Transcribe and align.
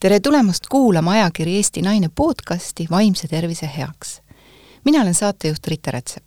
tere 0.00 0.20
tulemast 0.20 0.64
kuulama 0.70 1.12
ajakiri 1.12 1.56
Eesti 1.56 1.82
Naine 1.82 2.08
podcasti 2.14 2.86
Vaimse 2.90 3.28
tervise 3.28 3.70
heaks. 3.76 4.20
mina 4.84 5.02
olen 5.02 5.14
saatejuht 5.14 5.66
Rita 5.66 5.90
Rätsep. 5.90 6.24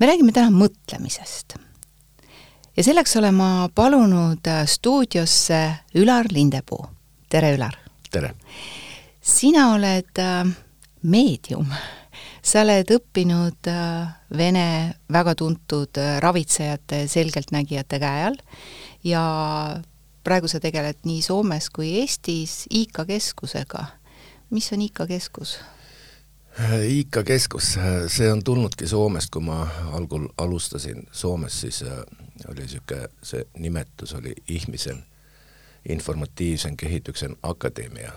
me 0.00 0.06
räägime 0.06 0.32
täna 0.32 0.50
mõtlemisest. 0.50 1.56
ja 2.76 2.84
selleks 2.84 3.16
olen 3.16 3.34
ma 3.34 3.68
palunud 3.74 4.50
stuudiosse 4.66 5.74
Ülar 5.94 6.26
Lindepuu. 6.30 6.86
tere, 7.28 7.54
Ülar! 7.56 7.78
tere! 8.10 8.34
sina 9.22 9.72
oled 9.72 10.18
äh, 10.18 10.44
meedium. 11.02 11.72
sa 12.42 12.60
oled 12.60 12.90
õppinud 12.90 13.72
äh, 13.72 14.08
Vene 14.36 14.94
väga 15.12 15.34
tuntud 15.34 15.96
äh, 15.96 16.20
ravitsejate, 16.20 17.08
selgeltnägijate 17.08 17.98
käe 17.98 18.24
all 18.26 18.36
ja 19.04 19.24
praegu 20.24 20.48
sa 20.48 20.60
tegeled 20.60 21.04
nii 21.04 21.22
Soomes 21.22 21.68
kui 21.70 21.94
Eestis 22.00 22.64
IKA 22.70 23.04
keskusega. 23.04 23.84
mis 24.50 24.72
on 24.72 24.82
IKA 24.82 25.06
keskus? 25.06 25.58
IKA 26.88 27.22
keskus, 27.22 27.78
see 28.08 28.32
on 28.32 28.44
tulnudki 28.44 28.86
Soomest, 28.86 29.30
kui 29.30 29.42
ma 29.42 29.66
algul 29.92 30.28
alustasin 30.38 31.06
Soomes, 31.12 31.60
siis 31.60 31.82
äh, 31.82 31.98
oli 32.48 32.60
niisugune, 32.60 33.08
see 33.22 33.46
nimetus 33.58 34.14
oli 34.14 34.34
Ihmisen 34.48 35.04
informatiivsen 35.88 36.76
kehityksen 36.76 37.36
akadeemia. 37.42 38.12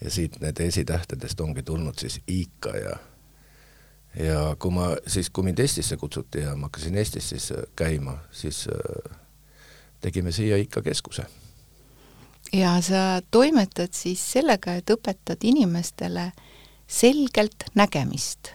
ja 0.00 0.10
siit 0.10 0.40
need 0.40 0.60
esitähtedest 0.60 1.40
ongi 1.40 1.62
tulnud 1.62 1.98
siis 1.98 2.20
IKA 2.26 2.76
ja 2.76 2.96
ja 4.18 4.56
kui 4.58 4.70
ma 4.70 4.96
siis, 5.06 5.30
kui 5.30 5.44
mind 5.44 5.58
Eestisse 5.58 5.96
kutsuti 5.96 6.38
ja 6.38 6.56
ma 6.56 6.66
hakkasin 6.66 6.96
Eestis 6.96 7.28
siis 7.28 7.52
äh, 7.52 7.64
käima, 7.76 8.18
siis 8.30 8.68
äh, 8.68 9.18
tegime 10.00 10.32
siia 10.32 10.56
ikka 10.56 10.82
keskuse. 10.82 11.26
ja 12.52 12.80
sa 12.82 13.20
toimetad 13.30 13.92
siis 13.92 14.32
sellega, 14.32 14.74
et 14.74 14.90
õpetad 14.90 15.42
inimestele 15.42 16.32
selgelt 16.86 17.68
nägemist. 17.74 18.54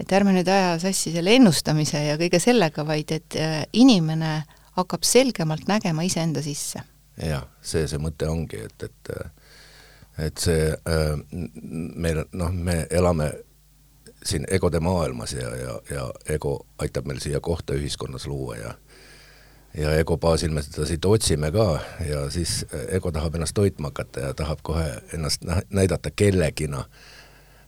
et 0.00 0.12
ärme 0.12 0.32
nüüd 0.32 0.48
aja 0.48 0.78
sassi 0.78 1.12
selle 1.12 1.34
ennustamise 1.34 2.04
ja 2.04 2.18
kõige 2.18 2.38
sellega, 2.40 2.86
vaid 2.86 3.10
et 3.12 3.36
äh, 3.36 3.62
inimene 3.72 4.42
hakkab 4.74 5.02
selgemalt 5.02 5.68
nägema 5.68 6.02
iseenda 6.02 6.42
sisse. 6.42 6.82
jah, 7.16 7.46
see 7.62 7.88
see 7.88 7.98
mõte 7.98 8.28
ongi, 8.28 8.64
et, 8.64 8.82
et 8.82 9.16
et 10.18 10.38
see 10.38 10.70
äh, 10.70 11.18
meil 11.96 12.22
noh, 12.32 12.52
me 12.52 12.86
elame 12.90 13.32
siin 14.24 14.46
egode 14.50 14.80
maailmas 14.80 15.32
ja, 15.32 15.50
ja, 15.56 15.74
ja 15.90 16.04
ego 16.28 16.66
aitab 16.78 17.06
meil 17.06 17.20
siia 17.20 17.40
kohta 17.40 17.74
ühiskonnas 17.74 18.26
luua 18.26 18.56
ja 18.56 18.74
ja 19.74 19.96
ego 19.98 20.16
baasil 20.16 20.52
me 20.54 20.62
seda 20.62 20.86
siit 20.86 21.04
otsime 21.04 21.50
ka 21.52 21.66
ja 22.06 22.30
siis 22.30 22.62
ego 22.88 23.12
tahab 23.12 23.34
ennast 23.34 23.54
toitma 23.54 23.90
hakata 23.90 24.28
ja 24.28 24.34
tahab 24.34 24.62
kohe 24.62 24.86
ennast 25.16 25.42
näidata 25.70 26.10
kellegina 26.10 26.84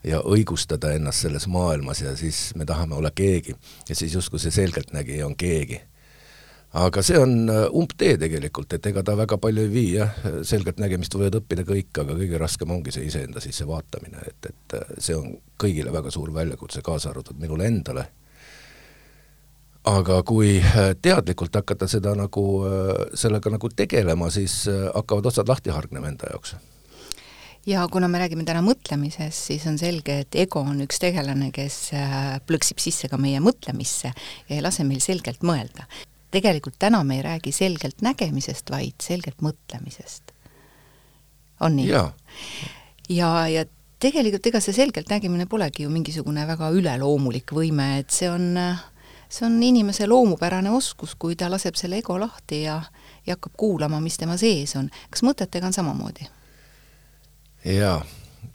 ja 0.06 0.20
õigustada 0.22 0.92
ennast 0.94 1.24
selles 1.24 1.48
maailmas 1.50 2.00
ja 2.04 2.14
siis 2.16 2.52
me 2.54 2.64
tahame 2.64 2.94
olla 2.94 3.10
keegi. 3.10 3.56
Ja 3.88 3.94
siis 3.94 4.14
justkui 4.14 4.38
see 4.38 4.54
selgeltnägija 4.54 5.26
on 5.26 5.36
keegi. 5.36 5.80
aga 6.76 7.00
see 7.02 7.16
on 7.18 7.48
äh, 7.48 7.62
umbtee 7.72 8.18
tegelikult, 8.20 8.74
et 8.76 8.86
ega 8.86 9.00
ta 9.02 9.14
väga 9.16 9.38
palju 9.40 9.62
ei 9.64 9.70
vii 9.72 9.92
jah, 9.94 10.16
selgeltnägemist 10.44 11.14
võivad 11.14 11.38
õppida 11.38 11.64
kõik, 11.64 11.88
aga 12.02 12.16
kõige 12.18 12.40
raskem 12.42 12.74
ongi 12.74 12.92
see 12.92 13.06
iseenda 13.06 13.40
sisse 13.40 13.64
vaatamine, 13.66 14.20
et, 14.28 14.50
et 14.50 14.74
äh, 14.76 14.90
see 14.98 15.16
on 15.16 15.30
kõigile 15.62 15.94
väga 15.94 16.12
suur 16.12 16.34
väljakutse, 16.34 16.82
kaasa 16.84 17.14
arvatud 17.14 17.38
minule 17.40 17.64
endale 17.70 18.04
aga 19.86 20.20
kui 20.26 20.56
äh, 20.60 20.94
teadlikult 21.02 21.54
hakata 21.56 21.88
seda 21.90 22.14
nagu, 22.18 22.46
äh, 22.66 23.04
sellega 23.18 23.52
nagu 23.54 23.70
tegelema, 23.70 24.30
siis 24.34 24.64
äh, 24.70 24.88
hakkavad 24.94 25.30
otsad 25.30 25.50
lahti 25.50 25.74
hargnema 25.74 26.10
enda 26.10 26.32
jaoks 26.32 26.56
ja 27.66 27.82
kuna 27.90 28.08
me 28.10 28.20
räägime 28.22 28.44
täna 28.46 28.62
mõtlemisest, 28.62 29.48
siis 29.50 29.64
on 29.66 29.78
selge, 29.78 30.20
et 30.22 30.38
ego 30.38 30.62
on 30.62 30.84
üks 30.84 31.00
tegelane, 31.02 31.50
kes 31.54 31.78
plõksib 32.46 32.78
sisse 32.78 33.10
ka 33.10 33.18
meie 33.18 33.40
mõtlemisse 33.42 34.12
ja 34.12 34.54
ei 34.54 34.62
lase 34.62 34.86
meil 34.86 35.02
selgelt 35.02 35.42
mõelda. 35.42 35.88
tegelikult 36.30 36.76
täna 36.78 37.02
me 37.04 37.16
ei 37.18 37.24
räägi 37.26 37.52
selgelt 37.52 38.02
nägemisest, 38.06 38.70
vaid 38.70 38.94
selgelt 39.02 39.42
mõtlemisest. 39.42 40.30
on 41.60 41.76
nii? 41.76 41.88
ja, 41.90 42.12
ja, 43.08 43.32
ja 43.50 43.64
tegelikult 43.98 44.46
ega 44.46 44.60
see 44.62 44.76
selgelt 44.76 45.10
nägemine 45.10 45.46
polegi 45.50 45.82
ju 45.82 45.90
mingisugune 45.90 46.46
väga 46.46 46.70
üleloomulik 46.70 47.50
võime, 47.50 47.96
et 47.98 48.14
see 48.14 48.30
on 48.30 48.54
see 49.28 49.46
on 49.46 49.62
inimese 49.62 50.06
loomupärane 50.06 50.70
oskus, 50.70 51.14
kui 51.18 51.36
ta 51.36 51.50
laseb 51.50 51.74
selle 51.74 51.98
ego 52.02 52.18
lahti 52.20 52.62
ja, 52.62 52.80
ja 53.26 53.36
hakkab 53.36 53.56
kuulama, 53.56 54.00
mis 54.00 54.18
tema 54.18 54.36
sees 54.40 54.76
on. 54.76 54.90
kas 55.10 55.24
mõtetega 55.26 55.66
on 55.66 55.76
samamoodi? 55.76 56.28
jaa, 57.66 57.98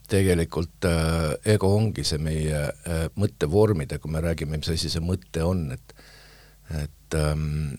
tegelikult 0.08 0.88
äh, 0.88 1.54
ego 1.54 1.74
ongi 1.76 2.04
see 2.04 2.20
meie 2.22 2.64
äh, 2.64 3.04
mõttevormide, 3.16 3.98
kui 4.00 4.12
me 4.12 4.24
räägime, 4.24 4.58
mis 4.60 4.72
asi 4.72 4.90
see 4.92 5.04
mõte 5.04 5.44
on, 5.44 5.70
et 5.76 5.96
et 6.72 7.14
ähm, 7.18 7.74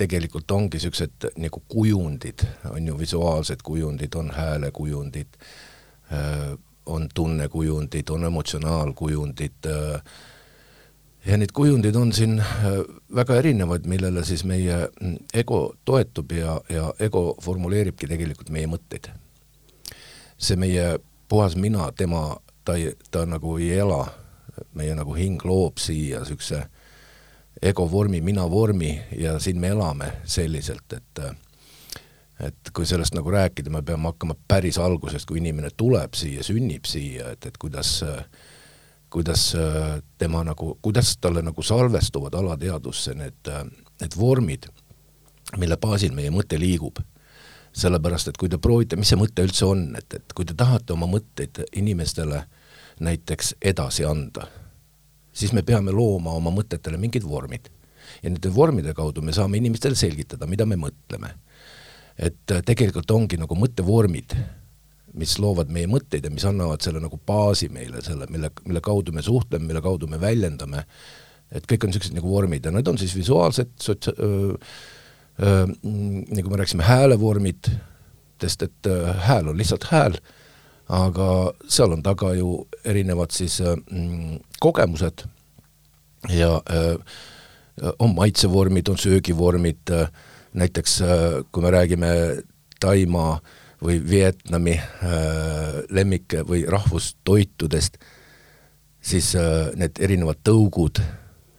tegelikult 0.00 0.50
ongi 0.54 0.78
niisugused 0.78 1.26
nagu 1.42 1.60
kujundid, 1.68 2.46
on 2.70 2.86
ju 2.86 2.94
visuaalsed 2.98 3.60
kujundid, 3.62 4.14
on 4.16 4.30
häälekujundid 4.32 5.36
äh,, 6.12 6.54
on 6.86 7.08
tunnekujundid, 7.14 8.08
on 8.10 8.24
emotsionaalkujundid 8.24 9.68
äh,, 9.68 10.00
ja 11.26 11.36
neid 11.36 11.52
kujundid 11.52 11.96
on 11.96 12.12
siin 12.12 12.38
äh, 12.40 12.78
väga 13.14 13.36
erinevaid, 13.42 13.86
millele 13.86 14.24
siis 14.24 14.44
meie 14.44 14.88
mm, 15.00 15.16
ego 15.34 15.74
toetub 15.84 16.32
ja, 16.32 16.60
ja 16.68 16.92
ego 17.00 17.36
formuleeribki 17.42 18.06
tegelikult 18.06 18.50
meie 18.50 18.66
mõtteid. 18.66 19.10
see 20.38 20.56
meie 20.56 20.98
puhas 21.28 21.56
mina, 21.56 21.92
tema, 21.92 22.36
ta 22.64 22.76
ei, 22.78 22.92
ta 23.10 23.26
nagu 23.26 23.56
ei 23.58 23.72
ela, 23.78 24.06
meie 24.74 24.94
nagu 24.94 25.14
hing 25.14 25.44
loob 25.44 25.78
siia 25.82 26.22
niisuguse 26.22 26.62
ego 27.62 27.90
vormi, 27.90 28.20
mina 28.20 28.46
vormi 28.50 29.00
ja 29.18 29.38
siin 29.38 29.60
me 29.60 29.68
elame 29.74 30.12
selliselt, 30.24 30.92
et 30.92 31.22
et 32.38 32.70
kui 32.72 32.86
sellest 32.86 33.16
nagu 33.18 33.30
rääkida, 33.34 33.70
me 33.70 33.82
peame 33.82 34.12
hakkama 34.12 34.36
päris 34.48 34.78
algusest, 34.78 35.26
kui 35.26 35.40
inimene 35.40 35.72
tuleb 35.76 36.14
siia, 36.14 36.44
sünnib 36.46 36.86
siia, 36.86 37.32
et, 37.34 37.46
et 37.50 37.58
kuidas 37.58 37.96
äh, 38.06 38.20
kuidas 39.10 39.54
äh, 39.54 40.02
tema 40.18 40.44
nagu, 40.44 40.78
kuidas 40.82 41.16
talle 41.20 41.42
nagu 41.42 41.62
salvestuvad 41.62 42.34
alateadvusse 42.34 43.14
need, 43.14 43.48
äh, 43.48 43.64
need 44.00 44.16
vormid, 44.18 44.68
mille 45.56 45.76
baasil 45.80 46.12
meie 46.16 46.30
mõte 46.30 46.60
liigub. 46.60 46.98
sellepärast, 47.78 48.28
et 48.28 48.36
kui 48.36 48.48
te 48.48 48.58
proovite, 48.58 48.96
mis 48.96 49.10
see 49.12 49.18
mõte 49.20 49.44
üldse 49.44 49.66
on, 49.68 49.82
et, 49.94 50.14
et 50.14 50.32
kui 50.34 50.44
te 50.44 50.54
tahate 50.56 50.92
oma 50.92 51.06
mõtteid 51.06 51.60
inimestele 51.76 52.40
näiteks 53.04 53.52
edasi 53.62 54.06
anda, 54.08 54.48
siis 55.32 55.52
me 55.52 55.62
peame 55.62 55.92
looma 55.94 56.32
oma 56.34 56.50
mõtetele 56.50 56.98
mingid 56.98 57.22
vormid. 57.28 57.68
ja 58.22 58.30
nende 58.30 58.50
vormide 58.54 58.94
kaudu 58.94 59.22
me 59.22 59.32
saame 59.32 59.60
inimestele 59.60 59.94
selgitada, 59.94 60.46
mida 60.46 60.66
me 60.66 60.76
mõtleme. 60.76 61.34
et 62.18 62.50
äh, 62.50 62.62
tegelikult 62.64 63.10
ongi 63.10 63.36
nagu 63.36 63.54
mõttevormid 63.54 64.34
mis 65.16 65.38
loovad 65.40 65.70
meie 65.72 65.88
mõtteid 65.90 66.26
ja 66.26 66.32
mis 66.32 66.44
annavad 66.48 66.82
selle 66.84 67.00
nagu 67.02 67.18
baasi 67.26 67.68
meile, 67.72 68.02
selle, 68.04 68.28
mille, 68.32 68.50
mille 68.66 68.82
kaudu 68.84 69.14
me 69.16 69.22
suhtleme, 69.24 69.66
mille 69.68 69.82
kaudu 69.84 70.08
me 70.10 70.20
väljendame, 70.20 70.84
et 71.52 71.66
kõik 71.68 71.84
on 71.84 71.92
niisugused 71.92 72.16
nagu 72.16 72.30
vormid 72.30 72.66
ja 72.66 72.72
need 72.74 72.88
on 72.90 72.98
siis 73.00 73.14
visuaalsed 73.16 73.72
sotsia-, 73.82 74.16
nagu 75.38 76.50
me 76.50 76.60
rääkisime, 76.60 76.84
häälevormid, 76.84 77.70
sest 78.42 78.62
et 78.66 78.86
öö, 78.90 79.12
hääl 79.26 79.48
on 79.50 79.58
lihtsalt 79.58 79.88
hääl, 79.90 80.18
aga 80.88 81.28
seal 81.68 81.92
on 81.94 82.02
taga 82.02 82.32
ju 82.34 82.52
erinevad 82.84 83.34
siis 83.34 83.60
öö, 83.60 83.76
kogemused 84.60 85.24
ja 86.34 86.60
öö, 86.70 86.96
on 87.98 88.14
maitsevormid, 88.14 88.88
on 88.90 88.98
söögivormid, 88.98 89.90
näiteks 90.58 91.00
kui 91.52 91.62
me 91.62 91.70
räägime 91.70 92.08
Taimaa 92.80 93.32
äh, 93.32 93.57
või 93.84 93.98
Vietnami 94.10 94.74
äh, 94.78 95.82
lemmik- 95.90 96.40
või 96.48 96.64
rahvustoitudest, 96.68 97.98
siis 99.00 99.34
äh, 99.36 99.70
need 99.78 100.00
erinevad 100.00 100.42
tõugud, 100.44 101.00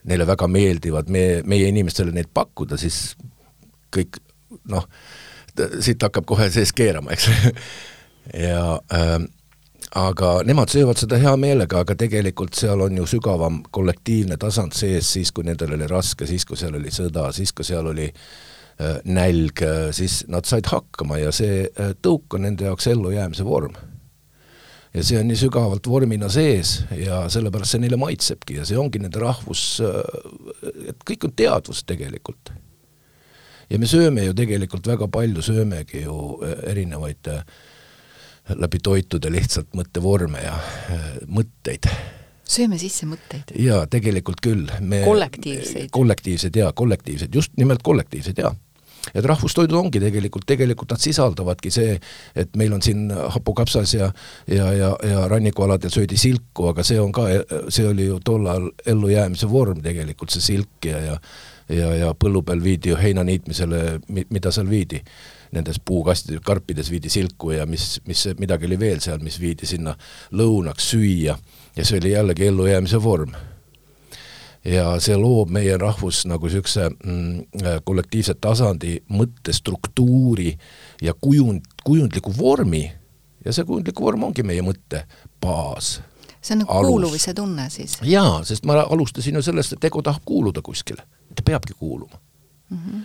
neile 0.04 0.28
väga 0.28 0.48
meeldivad, 0.48 1.10
meie, 1.10 1.42
meie 1.46 1.70
inimestele 1.72 2.12
neid 2.12 2.32
pakkuda, 2.34 2.78
siis 2.78 3.16
kõik 3.96 4.20
noh, 4.70 4.86
siit 5.80 6.02
hakkab 6.04 6.28
kohe 6.28 6.50
sees 6.52 6.74
keerama, 6.74 7.16
eks. 7.16 7.30
Ja 8.30 8.76
äh, 8.94 9.16
aga 9.98 10.28
nemad 10.46 10.70
söövad 10.70 11.00
seda 11.02 11.18
hea 11.18 11.32
meelega, 11.40 11.80
aga 11.82 11.96
tegelikult 11.98 12.54
seal 12.54 12.84
on 12.86 13.00
ju 13.00 13.08
sügavam 13.10 13.64
kollektiivne 13.74 14.38
tasand 14.38 14.76
sees, 14.78 15.08
siis 15.16 15.32
kui 15.34 15.48
nendel 15.48 15.74
oli 15.74 15.88
raske, 15.90 16.28
siis 16.30 16.46
kui 16.46 16.60
seal 16.60 16.78
oli 16.78 16.92
sõda, 16.94 17.32
siis 17.34 17.56
kui 17.58 17.66
seal 17.66 17.90
oli 17.90 18.06
Äh, 18.06 18.49
nälg, 19.04 19.62
äh, 19.62 19.92
siis 19.92 20.24
nad 20.32 20.48
said 20.48 20.70
hakkama 20.72 21.20
ja 21.20 21.32
see 21.36 21.66
äh, 21.68 21.92
tõuk 22.00 22.38
on 22.38 22.46
nende 22.48 22.70
jaoks 22.70 22.88
ellujäämise 22.88 23.44
vorm. 23.46 23.76
ja 24.94 25.04
see 25.04 25.20
on 25.20 25.28
nii 25.30 25.38
sügavalt 25.38 25.88
vormina 25.88 26.30
sees 26.34 26.86
ja 26.96 27.26
sellepärast 27.30 27.76
see 27.76 27.84
neile 27.84 28.00
maitsebki 28.00 28.56
ja 28.58 28.64
see 28.66 28.80
ongi 28.80 29.02
nende 29.04 29.20
rahvus, 29.22 29.82
et 30.88 31.04
kõik 31.06 31.28
on 31.28 31.34
teadvus 31.36 31.84
tegelikult. 31.84 32.54
ja 33.70 33.80
me 33.80 33.90
sööme 33.90 34.24
ju 34.24 34.34
tegelikult 34.34 34.88
väga 34.88 35.10
palju, 35.12 35.44
söömegi 35.46 36.06
ju 36.06 36.40
erinevaid 36.72 37.30
läbi 38.56 38.80
toitude 38.84 39.30
lihtsalt 39.32 39.76
mõttevorme 39.78 40.42
ja 40.42 40.56
äh, 40.56 41.12
mõtteid. 41.28 41.92
sööme 42.48 42.80
sisse 42.80 43.06
mõtteid? 43.12 43.52
jaa, 43.60 43.84
tegelikult 43.92 44.40
küll. 44.42 44.72
kollektiivseid? 45.04 45.92
kollektiivsed 45.92 46.56
jaa, 46.64 46.72
kollektiivsed, 46.72 47.36
just 47.36 47.60
nimelt 47.60 47.84
kollektiivsed 47.84 48.40
jaa 48.40 48.56
et 49.14 49.26
rahvustoidud 49.26 49.78
ongi 49.78 50.02
tegelikult, 50.02 50.46
tegelikult 50.50 50.96
nad 50.96 51.04
sisaldavadki 51.04 51.72
see, 51.74 52.00
et 52.36 52.56
meil 52.60 52.74
on 52.76 52.84
siin 52.86 53.08
hapukapsas 53.36 53.94
ja 53.94 54.12
ja, 54.48 54.72
ja, 54.74 54.96
ja 55.04 55.28
rannikualadel 55.28 55.94
söödi 55.94 56.18
silku, 56.18 56.70
aga 56.74 56.84
see 56.84 57.00
on 57.00 57.12
ka, 57.16 57.28
see 57.70 57.88
oli 57.88 58.10
ju 58.10 58.20
tol 58.26 58.48
ajal 58.48 58.70
ellujäämise 58.86 59.50
vorm 59.50 59.82
tegelikult, 59.86 60.34
see 60.34 60.46
silk 60.54 60.90
ja, 60.90 61.00
ja 61.00 61.18
ja, 61.70 61.92
ja 61.96 62.14
põllu 62.18 62.42
peal 62.46 62.64
viidi 62.64 62.90
ju 62.90 62.98
heina 62.98 63.24
niitmisele, 63.26 64.00
mida 64.10 64.52
seal 64.54 64.70
viidi, 64.70 65.02
nendes 65.54 65.80
puukastides, 65.86 66.42
karpides 66.46 66.90
viidi 66.92 67.12
silku 67.14 67.54
ja 67.54 67.66
mis, 67.70 68.00
mis, 68.10 68.26
midagi 68.40 68.70
oli 68.70 68.80
veel 68.80 69.02
seal, 69.04 69.22
mis 69.24 69.40
viidi 69.42 69.70
sinna 69.70 69.96
lõunaks 70.34 70.92
süüa. 70.94 71.38
Ja 71.76 71.86
see 71.86 72.02
oli 72.02 72.16
jällegi 72.16 72.50
ellujäämise 72.50 73.02
vorm 73.04 73.36
ja 74.66 75.00
see 75.00 75.16
loob 75.18 75.52
meie 75.54 75.78
rahvus 75.78 76.26
nagu 76.28 76.48
niisuguse 76.48 76.90
mm, 76.90 77.82
kollektiivse 77.84 78.36
tasandi 78.42 78.98
mõttestruktuuri 79.10 80.52
ja 81.02 81.14
kujund, 81.22 81.66
kujundliku 81.84 82.34
vormi 82.38 82.84
ja 83.46 83.54
see 83.56 83.66
kujundlik 83.66 84.02
vorm 84.02 84.28
ongi 84.28 84.44
meie 84.44 84.64
mõtte 84.66 85.06
baas. 85.42 86.00
see 86.42 86.56
on 86.58 86.66
nagu 86.66 86.82
kuuluvuse 86.88 87.34
tunne 87.34 87.70
siis? 87.70 87.98
jaa, 88.04 88.44
sest 88.44 88.66
ma 88.66 88.82
alustasin 88.82 89.40
ju 89.40 89.42
sellest, 89.42 89.74
et 89.74 89.90
ego 89.92 90.02
tahab 90.02 90.26
kuuluda 90.26 90.62
kuskile, 90.62 91.08
ta 91.36 91.46
peabki 91.46 91.74
kuuluma 91.74 92.20
mm. 92.70 92.78
-hmm. 92.78 93.02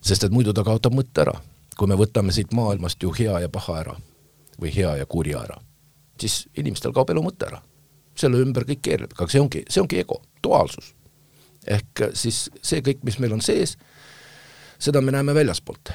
sest 0.00 0.24
et 0.24 0.32
muidu 0.32 0.52
ta 0.52 0.64
kaotab 0.64 0.94
mõtte 0.94 1.22
ära. 1.22 1.40
kui 1.78 1.88
me 1.88 1.94
võtame 1.94 2.32
siit 2.32 2.52
maailmast 2.52 3.02
ju 3.02 3.14
hea 3.18 3.40
ja 3.40 3.48
paha 3.48 3.80
ära 3.80 3.96
või 4.60 4.74
hea 4.74 4.96
ja 4.96 5.06
kurja 5.06 5.40
ära, 5.40 5.56
siis 6.20 6.48
inimestel 6.56 6.92
kaob 6.92 7.10
elu 7.10 7.22
mõte 7.22 7.46
ära 7.46 7.62
selle 8.20 8.40
ümber 8.44 8.66
kõik 8.68 8.82
keerleb, 8.84 9.16
aga 9.16 9.28
see 9.30 9.42
ongi, 9.42 9.64
see 9.70 9.82
ongi 9.82 10.00
ego, 10.02 10.20
duaalsus. 10.44 10.94
ehk 11.66 12.06
siis 12.16 12.46
see 12.64 12.80
kõik, 12.84 13.04
mis 13.04 13.18
meil 13.20 13.36
on 13.36 13.44
sees, 13.44 13.76
seda 14.80 15.02
me 15.04 15.12
näeme 15.12 15.34
väljaspoolt. 15.36 15.92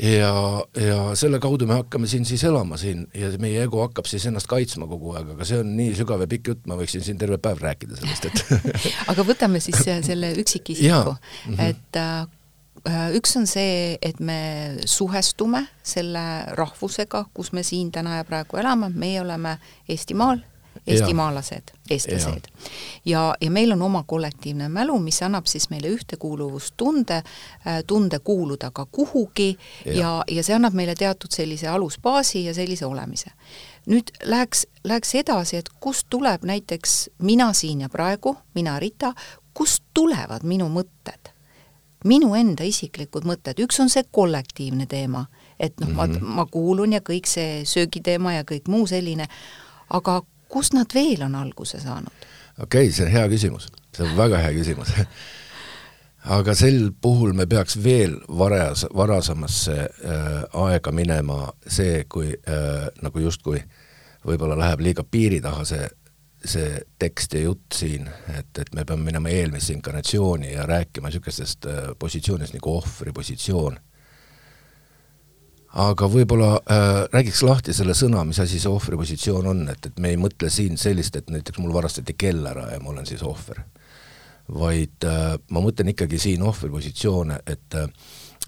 ja, 0.00 0.32
ja 0.80 0.98
selle 1.18 1.38
kaudu 1.42 1.68
me 1.68 1.76
hakkame 1.82 2.08
siin 2.08 2.24
siis 2.24 2.44
elama 2.48 2.78
siin 2.80 3.04
ja 3.14 3.28
meie 3.38 3.62
ego 3.66 3.82
hakkab 3.84 4.08
siis 4.08 4.24
ennast 4.30 4.48
kaitsma 4.48 4.88
kogu 4.88 5.14
aeg, 5.18 5.34
aga 5.36 5.44
see 5.44 5.60
on 5.60 5.76
nii 5.76 5.94
sügav 5.98 6.24
ja 6.24 6.30
pikk 6.30 6.52
jutt, 6.54 6.66
ma 6.70 6.80
võiksin 6.80 7.04
siin 7.04 7.20
terve 7.20 7.38
päev 7.42 7.60
rääkida 7.60 8.00
sellest, 8.00 8.30
et 8.30 8.44
aga 9.12 9.26
võtame 9.28 9.60
siis 9.60 9.84
selle 9.84 10.34
üksikisiku, 10.40 11.16
mhm. 11.50 11.64
et 11.68 12.00
äh, 12.00 12.28
Äh, 12.30 12.39
üks 13.14 13.36
on 13.36 13.46
see, 13.46 13.98
et 14.02 14.20
me 14.20 14.76
suhestume 14.88 15.66
selle 15.82 16.22
rahvusega, 16.56 17.26
kus 17.34 17.52
me 17.52 17.62
siin 17.66 17.90
täna 17.92 18.20
ja 18.20 18.24
praegu 18.24 18.60
elame, 18.60 18.88
meie 18.94 19.20
oleme 19.20 19.58
Eestimaal, 19.88 20.40
eestimaalased, 20.86 21.72
eestlased. 21.90 22.48
ja, 23.04 23.34
ja 23.40 23.50
meil 23.50 23.72
on 23.72 23.82
oma 23.82 24.02
kollektiivne 24.06 24.68
mälu, 24.68 24.98
mis 24.98 25.22
annab 25.22 25.46
siis 25.46 25.70
meile 25.70 25.88
ühtekuuluvustunde, 25.88 27.16
äh, 27.16 27.82
tunde 27.86 28.18
kuuluda 28.18 28.70
ka 28.70 28.86
kuhugi 28.92 29.58
ja, 29.84 29.94
ja, 29.94 30.12
ja 30.30 30.44
see 30.44 30.54
annab 30.56 30.74
meile 30.74 30.94
teatud 30.94 31.32
sellise 31.34 31.68
alusbaasi 31.68 32.44
ja 32.44 32.54
sellise 32.54 32.86
olemise. 32.86 33.30
nüüd 33.86 34.12
läheks, 34.24 34.66
läheks 34.84 35.14
edasi, 35.14 35.56
et 35.56 35.68
kust 35.80 36.06
tuleb 36.10 36.44
näiteks 36.44 37.10
mina 37.18 37.52
siin 37.52 37.80
ja 37.80 37.88
praegu, 37.88 38.36
mina 38.54 38.78
Rita, 38.80 39.14
kust 39.54 39.84
tulevad 39.94 40.44
minu 40.44 40.68
mõtted? 40.68 41.29
Minu 42.04 42.34
enda 42.34 42.64
isiklikud 42.64 43.26
mõtted, 43.28 43.60
üks 43.64 43.80
on 43.82 43.90
see 43.92 44.04
kollektiivne 44.10 44.86
teema, 44.90 45.26
et 45.58 45.74
noh 45.80 45.88
mm, 45.88 45.94
-hmm. 45.94 45.96
ma, 45.96 46.06
mhm. 46.06 46.36
ma 46.36 46.46
kuulun 46.46 46.92
ja 46.92 47.00
kõik 47.00 47.28
see 47.28 47.64
söögiteema 47.64 48.32
ja 48.32 48.44
kõik 48.44 48.68
muu 48.68 48.86
selline, 48.86 49.28
aga 49.90 50.22
kust 50.48 50.74
nad 50.74 50.94
veel 50.94 51.22
on 51.22 51.34
alguse 51.34 51.80
saanud? 51.80 52.12
okei 52.62 52.86
okay,, 52.86 52.92
see 52.92 53.04
on 53.06 53.12
hea 53.12 53.28
küsimus, 53.28 53.68
see 53.96 54.06
on 54.06 54.16
väga 54.16 54.38
hea 54.38 54.52
küsimus 54.52 54.94
aga 56.36 56.54
sel 56.54 56.90
puhul 57.00 57.32
me 57.32 57.46
peaks 57.46 57.78
veel 57.82 58.18
varas, 58.38 58.86
varasemasse 58.96 59.76
äh, 59.80 60.42
aega 60.52 60.92
minema 60.92 61.52
see, 61.66 62.04
kui 62.08 62.32
äh, 62.32 62.88
nagu 63.02 63.18
justkui 63.18 63.62
võib-olla 64.26 64.58
läheb 64.58 64.80
liiga 64.84 65.04
piiri 65.04 65.40
taha 65.40 65.64
see 65.64 65.88
see 66.44 66.80
tekst 66.98 67.34
ja 67.36 67.42
jutt 67.44 67.76
siin, 67.76 68.08
et, 68.32 68.50
et 68.58 68.72
me 68.74 68.84
peame 68.88 69.04
minema 69.10 69.28
eelmisse 69.32 69.74
inkarnatsiooni 69.76 70.54
ja 70.54 70.64
rääkima 70.68 71.10
niisugustest 71.10 71.66
äh, 71.68 71.80
positsioonidest 71.98 72.56
nagu 72.56 72.76
ohvri 72.78 73.12
positsioon. 73.12 73.76
aga 75.70 76.06
võib-olla 76.10 76.54
äh, 76.56 76.86
räägiks 77.12 77.42
lahti 77.42 77.72
selle 77.76 77.94
sõna, 77.94 78.24
mis 78.26 78.40
asi 78.40 78.58
see 78.58 78.70
ohvri 78.72 78.96
positsioon 78.96 79.46
on, 79.46 79.68
et, 79.68 79.86
et 79.86 79.98
me 80.00 80.10
ei 80.10 80.16
mõtle 80.18 80.50
siin 80.50 80.78
sellist, 80.80 81.16
et 81.16 81.28
näiteks 81.30 81.60
mul 81.60 81.74
varastati 81.74 82.16
kell 82.18 82.46
ära 82.46 82.70
ja 82.72 82.80
ma 82.80 82.90
olen 82.90 83.06
siis 83.06 83.22
ohver. 83.22 83.62
vaid 84.50 85.04
äh, 85.04 85.36
ma 85.50 85.60
mõtlen 85.60 85.92
ikkagi 85.92 86.18
siin 86.18 86.42
ohvri 86.42 86.70
positsioone, 86.70 87.42
et 87.46 87.76
äh, 87.76 87.86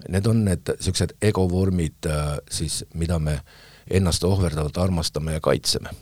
need 0.09 0.25
on 0.27 0.41
need 0.45 0.73
niisugused 0.73 1.13
egovormid 1.21 2.09
äh, 2.09 2.39
siis, 2.49 2.83
mida 2.93 3.19
me 3.19 3.39
ennast 3.87 4.23
ohverdavalt 4.23 4.77
armastame 4.77 5.37
ja 5.37 5.39
kaitseme 5.39 5.93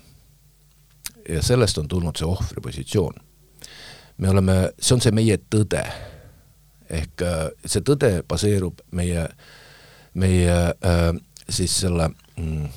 ja 1.29 1.41
sellest 1.43 1.77
on 1.77 1.87
tulnud 1.87 2.17
see 2.17 2.27
ohvri 2.27 2.61
positsioon. 2.61 3.13
me 4.17 4.29
oleme, 4.29 4.55
see 4.79 4.95
on 4.95 5.01
see 5.01 5.11
meie 5.15 5.37
tõde. 5.55 5.83
ehk 6.89 7.21
äh, 7.23 7.49
see 7.65 7.83
tõde 7.87 8.21
baseerub 8.27 8.81
meie, 8.91 9.27
meie 10.13 10.57
äh, 10.75 11.11
siis 11.49 11.77
selle 11.83 12.09
mm, 12.35 12.67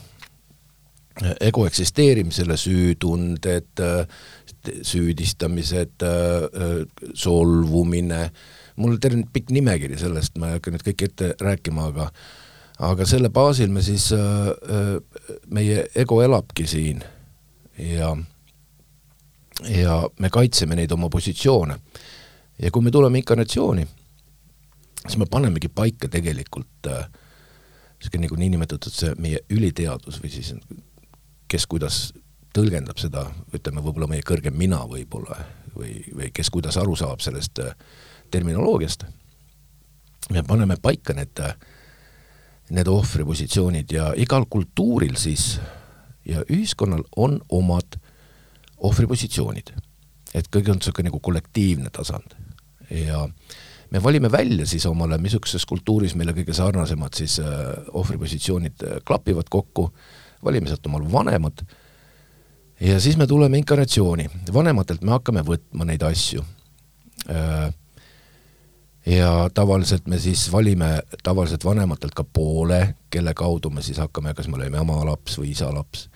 ego 1.40 1.66
eksisteerimisele, 1.66 2.56
süütunded, 2.56 3.82
äh, 3.82 4.06
süüdistamised, 4.82 6.02
äh, 6.02 6.86
solvumine, 7.14 8.30
mul 8.76 8.96
terve 9.02 9.22
pikk 9.32 9.50
nimekiri 9.54 9.98
sellest, 9.98 10.38
ma 10.38 10.50
ei 10.52 10.58
hakka 10.58 10.74
nüüd 10.74 10.86
kõike 10.86 11.10
ette 11.10 11.34
rääkima, 11.40 11.90
aga 11.92 12.10
aga 12.82 13.06
selle 13.06 13.30
baasil 13.30 13.70
me 13.70 13.84
siis, 13.86 14.08
meie 15.46 15.84
ego 15.94 16.16
elabki 16.24 16.66
siin 16.66 17.04
ja 17.78 18.08
ja 19.62 20.02
me 20.18 20.30
kaitseme 20.30 20.74
neid 20.74 20.92
oma 20.92 21.08
positsioone. 21.08 21.78
ja 22.62 22.70
kui 22.70 22.82
me 22.82 22.90
tuleme 22.90 23.18
inkarnatsiooni, 23.18 23.86
siis 25.06 25.18
me 25.18 25.26
panemegi 25.26 25.68
paika 25.68 26.08
tegelikult 26.08 26.86
niisugune 26.86 28.18
äh, 28.18 28.20
nagu 28.20 28.36
niinimetatud 28.36 28.92
see 28.92 29.14
meie 29.18 29.40
üliteadus 29.50 30.20
või 30.22 30.30
siis 30.30 30.54
kes 31.48 31.66
kuidas 31.66 32.12
tõlgendab 32.54 32.98
seda, 32.98 33.26
ütleme 33.54 33.82
võib-olla 33.82 34.08
meie 34.10 34.22
kõrgem 34.26 34.54
mina 34.58 34.84
võib-olla 34.86 35.38
või, 35.74 36.04
või 36.14 36.30
kes 36.34 36.50
kuidas 36.54 36.78
aru 36.78 36.96
saab 36.96 37.20
sellest 37.20 37.58
äh, 37.58 37.74
terminoloogiast. 38.30 39.04
me 40.30 40.42
paneme 40.42 40.76
paika 40.82 41.14
need, 41.14 41.38
äh, 41.40 41.54
need 42.70 42.88
ohvripositsioonid 42.88 43.92
ja 43.92 44.12
igal 44.16 44.46
kultuuril 44.50 45.16
siis 45.16 45.58
ja 46.24 46.44
ühiskonnal 46.48 47.04
on 47.16 47.40
omad 47.48 47.98
ohvripositsioonid. 48.84 49.74
et 50.34 50.48
kõik 50.50 50.66
on 50.72 50.80
niisugune 50.80 51.06
nagu 51.06 51.20
kollektiivne 51.22 51.92
tasand. 51.94 52.32
Ja 52.90 53.20
me 53.90 54.02
valime 54.02 54.30
välja 54.32 54.66
siis 54.66 54.86
omale, 54.90 55.18
missuguses 55.22 55.62
kultuuris 55.70 56.16
meile 56.18 56.34
kõige 56.34 56.56
sarnasemad 56.56 57.14
siis 57.14 57.38
äh, 57.38 57.46
ohvripositsioonid 57.94 58.82
äh, 58.82 58.96
klapivad 59.06 59.46
kokku, 59.50 59.88
valime 60.44 60.68
sealt 60.68 60.86
omale 60.90 61.06
vanemad. 61.12 61.62
Ja 62.80 62.98
siis 63.00 63.16
me 63.16 63.28
tuleme 63.30 63.60
inkarnatsiooni, 63.62 64.26
vanematelt 64.52 65.06
me 65.06 65.14
hakkame 65.14 65.44
võtma 65.46 65.86
neid 65.86 66.02
asju. 66.02 66.42
Äh,. 67.30 67.70
ja 69.06 69.30
tavaliselt 69.54 70.08
me 70.10 70.18
siis 70.18 70.48
valime 70.52 70.98
tavaliselt 71.22 71.64
vanematelt 71.64 72.12
ka 72.14 72.24
poole, 72.24 72.96
kelle 73.10 73.34
kaudu 73.34 73.70
me 73.70 73.82
siis 73.86 74.02
hakkame, 74.02 74.34
kas 74.34 74.48
me 74.50 74.58
oleme 74.58 74.82
ema 74.82 74.98
laps 75.06 75.38
või 75.38 75.54
isa 75.54 75.70
laps 75.72 76.08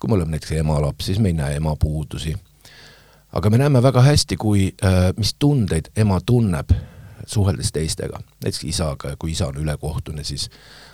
kui 0.00 0.08
me 0.08 0.14
oleme 0.14 0.30
näiteks 0.30 0.52
ema 0.52 0.80
laps, 0.82 1.06
siis 1.06 1.18
me 1.18 1.28
ei 1.28 1.32
näe 1.32 1.56
ema 1.56 1.76
puudusi. 1.76 2.36
aga 3.32 3.50
me 3.50 3.58
näeme 3.58 3.82
väga 3.82 4.02
hästi, 4.02 4.36
kui 4.36 4.74
äh,, 4.84 5.12
mis 5.16 5.34
tundeid 5.38 5.84
ema 5.96 6.20
tunneb, 6.26 6.70
suheldes 7.26 7.72
teistega, 7.72 8.18
näiteks 8.44 8.64
isaga 8.64 9.08
ja 9.08 9.16
kui 9.16 9.32
isa 9.32 9.46
on 9.46 9.56
ülekohtune, 9.56 10.24
siis 10.24 10.50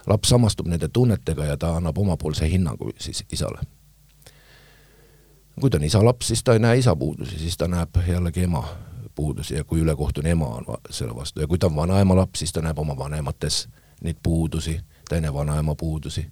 laps 0.06 0.28
samastub 0.28 0.66
nende 0.66 0.88
tunnetega 0.88 1.44
ja 1.44 1.56
ta 1.56 1.76
annab 1.76 1.98
omapoolse 1.98 2.50
hinnangu 2.50 2.90
siis 2.98 3.24
isale. 3.32 3.60
kui 5.60 5.70
ta 5.70 5.76
on 5.76 5.84
isa 5.84 6.04
laps, 6.04 6.28
siis 6.28 6.44
ta 6.44 6.52
ei 6.52 6.58
näe 6.58 6.78
isa 6.78 6.96
puudusi, 6.96 7.38
siis 7.38 7.56
ta 7.56 7.68
näeb 7.68 7.96
jällegi 8.08 8.42
ema 8.42 8.64
puudusi 9.14 9.54
ja 9.54 9.64
kui 9.64 9.80
ülekohtune 9.80 10.30
ema 10.30 10.46
on 10.46 10.64
selle 10.90 11.14
vastu 11.16 11.40
ja 11.40 11.46
kui 11.46 11.58
ta 11.58 11.66
on 11.66 11.76
vanaema 11.76 12.16
laps, 12.16 12.38
siis 12.38 12.52
ta 12.52 12.62
näeb 12.62 12.78
oma 12.78 12.96
vanemates 12.96 13.68
neid 14.02 14.16
puudusi, 14.22 14.80
ta 15.08 15.14
ei 15.14 15.20
näe 15.20 15.34
vanaema 15.34 15.74
puudusi 15.74 16.26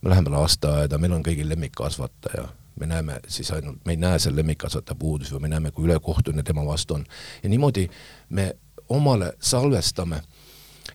me 0.00 0.10
läheme 0.10 0.30
lasteaeda, 0.30 0.98
meil 0.98 1.12
on 1.12 1.24
kõigil 1.26 1.48
lemmikkasvataja, 1.48 2.48
me 2.80 2.86
näeme 2.86 3.20
siis 3.28 3.50
ainult, 3.50 3.80
me 3.84 3.96
ei 3.96 4.00
näe 4.00 4.18
seal 4.18 4.36
lemmikkasvataja 4.36 4.98
puudusi 4.98 5.34
või 5.34 5.46
me 5.46 5.54
näeme, 5.54 5.70
kui 5.70 5.88
ülekohtune 5.88 6.42
tema 6.42 6.66
vastu 6.66 6.94
on. 6.94 7.06
ja 7.42 7.48
niimoodi 7.48 7.88
me 8.30 8.56
omale 8.88 9.32
salvestame 9.40 10.22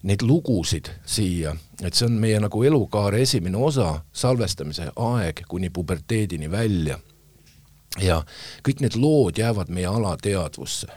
neid 0.04 0.22
lugusid 0.22 0.90
siia, 1.06 1.56
et 1.82 1.94
see 1.94 2.08
on 2.08 2.18
meie 2.20 2.40
nagu 2.42 2.64
elukaare 2.64 3.22
esimene 3.24 3.58
osa, 3.58 4.02
salvestamise 4.14 4.90
aeg 4.96 5.44
kuni 5.48 5.70
puberteedini 5.70 6.52
välja. 6.52 7.00
ja 8.02 8.24
kõik 8.68 8.80
need 8.82 8.96
lood 8.98 9.38
jäävad 9.38 9.70
meie 9.70 9.86
alateadvusse. 9.86 10.88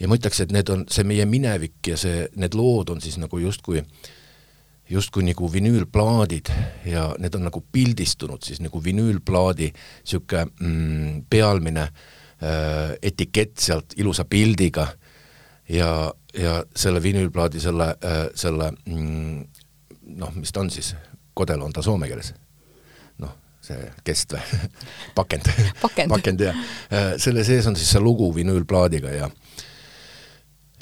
ja 0.00 0.08
ma 0.08 0.14
ütleks, 0.14 0.40
et 0.40 0.52
need 0.52 0.68
on 0.68 0.86
see 0.90 1.04
meie 1.04 1.26
minevik 1.26 1.86
ja 1.86 1.96
see, 1.96 2.28
need 2.36 2.54
lood 2.54 2.88
on 2.88 3.00
siis 3.00 3.18
nagu 3.18 3.38
justkui 3.38 3.84
justkui 4.90 5.24
nagu 5.26 5.48
vinüülplaadid 5.52 6.50
ja 6.88 7.10
need 7.20 7.34
on 7.36 7.44
nagu 7.48 7.62
pildistunud 7.72 8.44
siis 8.44 8.62
nagu 8.64 8.80
vinüülplaadi 8.84 9.68
niisugune 9.72 10.46
mm, 10.48 11.26
pealmine 11.30 11.84
äh, 11.84 12.96
etikett 13.02 13.58
sealt 13.60 13.96
ilusa 14.00 14.24
pildiga 14.24 14.88
ja, 15.68 16.12
ja 16.34 16.58
selle 16.76 17.02
vinüülplaadi 17.02 17.60
selle 17.60 17.90
äh,, 18.00 18.24
selle 18.34 18.72
mm, 18.86 19.44
noh, 20.16 20.34
mis 20.34 20.52
ta 20.52 20.64
on 20.64 20.70
siis, 20.72 20.94
kodel 21.36 21.62
on 21.62 21.72
ta 21.72 21.84
soome 21.84 22.08
keeles? 22.08 22.32
noh, 23.20 23.34
see 23.64 23.90
kest 24.06 24.32
või? 24.36 24.60
Pakend. 25.18 25.50
Pakend, 25.82 26.12
pakend 26.12 26.46
jah. 26.48 26.64
Äh,, 26.88 27.14
selle 27.20 27.44
sees 27.44 27.68
on 27.68 27.76
siis 27.76 27.92
see 27.92 28.02
lugu 28.02 28.30
vinüülplaadiga 28.34 29.12
ja 29.12 29.28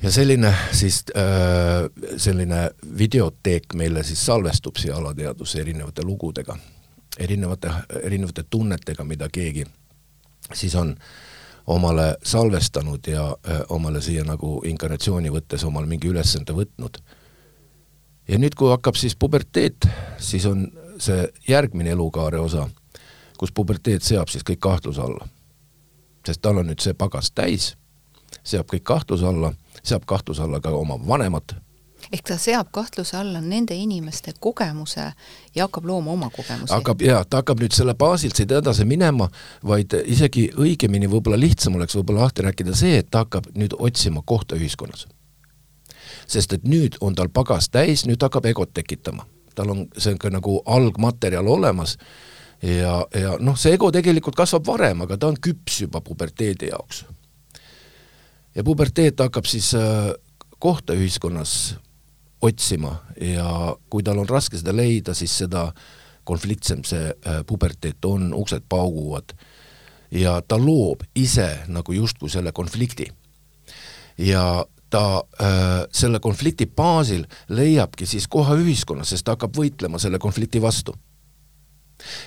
ja 0.02 0.10
selline 0.10 0.54
siis 0.72 1.04
äh,, 1.16 1.86
selline 2.16 2.70
videoteek 2.98 3.74
meile 3.74 4.02
siis 4.04 4.26
salvestub 4.26 4.76
siia 4.76 4.96
alateadvusse 4.96 5.60
erinevate 5.60 6.04
lugudega, 6.04 6.56
erinevate, 7.18 7.70
erinevate 8.02 8.44
tunnetega, 8.50 9.04
mida 9.04 9.28
keegi 9.32 9.64
siis 10.54 10.74
on 10.74 10.96
omale 11.66 12.16
salvestanud 12.22 13.06
ja 13.06 13.36
äh, 13.48 13.60
omale 13.68 14.00
siia 14.00 14.24
nagu 14.24 14.60
inkarnatsiooni 14.64 15.30
võttes 15.32 15.64
omale 15.64 15.86
mingi 15.86 16.08
ülesande 16.08 16.52
võtnud. 16.54 16.98
ja 18.28 18.38
nüüd, 18.38 18.54
kui 18.54 18.70
hakkab 18.70 18.94
siis 18.94 19.16
puberteet, 19.16 19.88
siis 20.18 20.46
on 20.46 20.68
see 20.98 21.28
järgmine 21.48 21.90
elukaare 21.90 22.38
osa, 22.38 22.68
kus 23.38 23.52
puberteet 23.52 24.02
seab 24.02 24.28
siis 24.28 24.44
kõik 24.44 24.60
kahtluse 24.60 25.00
alla. 25.00 25.28
sest 26.26 26.42
tal 26.42 26.58
on 26.58 26.66
nüüd 26.66 26.80
see 26.82 26.94
pagas 26.94 27.30
täis, 27.30 27.74
seab 28.42 28.66
kõik 28.70 28.82
kahtluse 28.84 29.26
alla, 29.26 29.52
seab 29.86 30.04
kahtluse 30.06 30.42
alla 30.42 30.60
ka 30.60 30.74
oma 30.74 30.98
vanemad 31.08 31.56
ehk 32.12 32.26
ta 32.28 32.36
seab 32.38 32.70
kahtluse 32.72 33.16
alla 33.16 33.40
nende 33.40 33.74
inimeste 33.74 34.32
kogemuse 34.40 35.04
ja 35.54 35.64
hakkab 35.64 35.84
looma 35.84 36.12
oma 36.12 36.30
kogemusi. 36.30 36.72
hakkab 36.72 37.02
jaa, 37.02 37.24
ta 37.24 37.42
hakkab 37.42 37.60
nüüd 37.62 37.74
selle 37.74 37.94
baasilt 37.94 38.36
siit 38.36 38.52
edasi 38.52 38.84
minema, 38.84 39.28
vaid 39.66 39.96
isegi 40.04 40.48
õigemini 40.54 41.10
võib-olla 41.10 41.40
lihtsam 41.40 41.78
oleks 41.78 41.96
võib-olla 41.98 42.26
lahti 42.26 42.46
rääkida 42.46 42.74
see, 42.76 43.00
et 43.02 43.10
ta 43.10 43.24
hakkab 43.24 43.50
nüüd 43.54 43.74
otsima 43.78 44.22
kohta 44.24 44.56
ühiskonnas. 44.56 45.06
sest 46.26 46.52
et 46.52 46.64
nüüd 46.64 46.96
on 47.00 47.14
tal 47.14 47.28
pagas 47.28 47.68
täis, 47.68 48.06
nüüd 48.06 48.22
hakkab 48.22 48.46
egot 48.46 48.74
tekitama. 48.74 49.26
tal 49.54 49.70
on, 49.70 49.86
see 49.98 50.12
on 50.12 50.18
ka 50.18 50.30
nagu 50.30 50.62
algmaterjal 50.66 51.46
olemas 51.46 51.96
ja, 52.62 53.06
ja 53.14 53.36
noh, 53.40 53.56
see 53.56 53.72
ego 53.74 53.90
tegelikult 53.92 54.36
kasvab 54.36 54.66
varem, 54.66 55.02
aga 55.02 55.16
ta 55.16 55.28
on 55.28 55.38
küps 55.40 55.80
juba 55.80 56.00
puberteedi 56.00 56.70
jaoks. 56.70 57.04
Ja 58.56 58.64
puberteet 58.64 59.20
hakkab 59.20 59.44
siis 59.48 59.74
äh, 59.74 60.12
kohta 60.58 60.96
ühiskonnas 60.96 61.76
otsima 62.42 62.96
ja 63.20 63.76
kui 63.90 64.04
tal 64.04 64.18
on 64.18 64.28
raske 64.28 64.58
seda 64.58 64.74
leida, 64.76 65.14
siis 65.14 65.34
seda 65.44 65.68
konfliktsem 66.26 66.82
see 66.84 67.10
äh, 67.10 67.42
puberteet 67.46 68.04
on, 68.04 68.32
uksed 68.34 68.66
pauguvad. 68.68 69.36
Ja 70.10 70.38
ta 70.42 70.58
loob 70.58 71.02
ise 71.18 71.48
nagu 71.68 71.92
justkui 71.92 72.30
selle 72.30 72.52
konflikti. 72.52 73.10
ja 74.18 74.64
ta 74.90 75.22
äh, 75.42 75.84
selle 75.92 76.20
konflikti 76.20 76.66
baasil 76.66 77.26
leiabki 77.48 78.06
siis 78.06 78.28
koha 78.28 78.54
ühiskonnas, 78.54 79.10
sest 79.10 79.24
ta 79.26 79.34
hakkab 79.34 79.56
võitlema 79.56 79.98
selle 79.98 80.18
konflikti 80.18 80.62
vastu. 80.62 80.94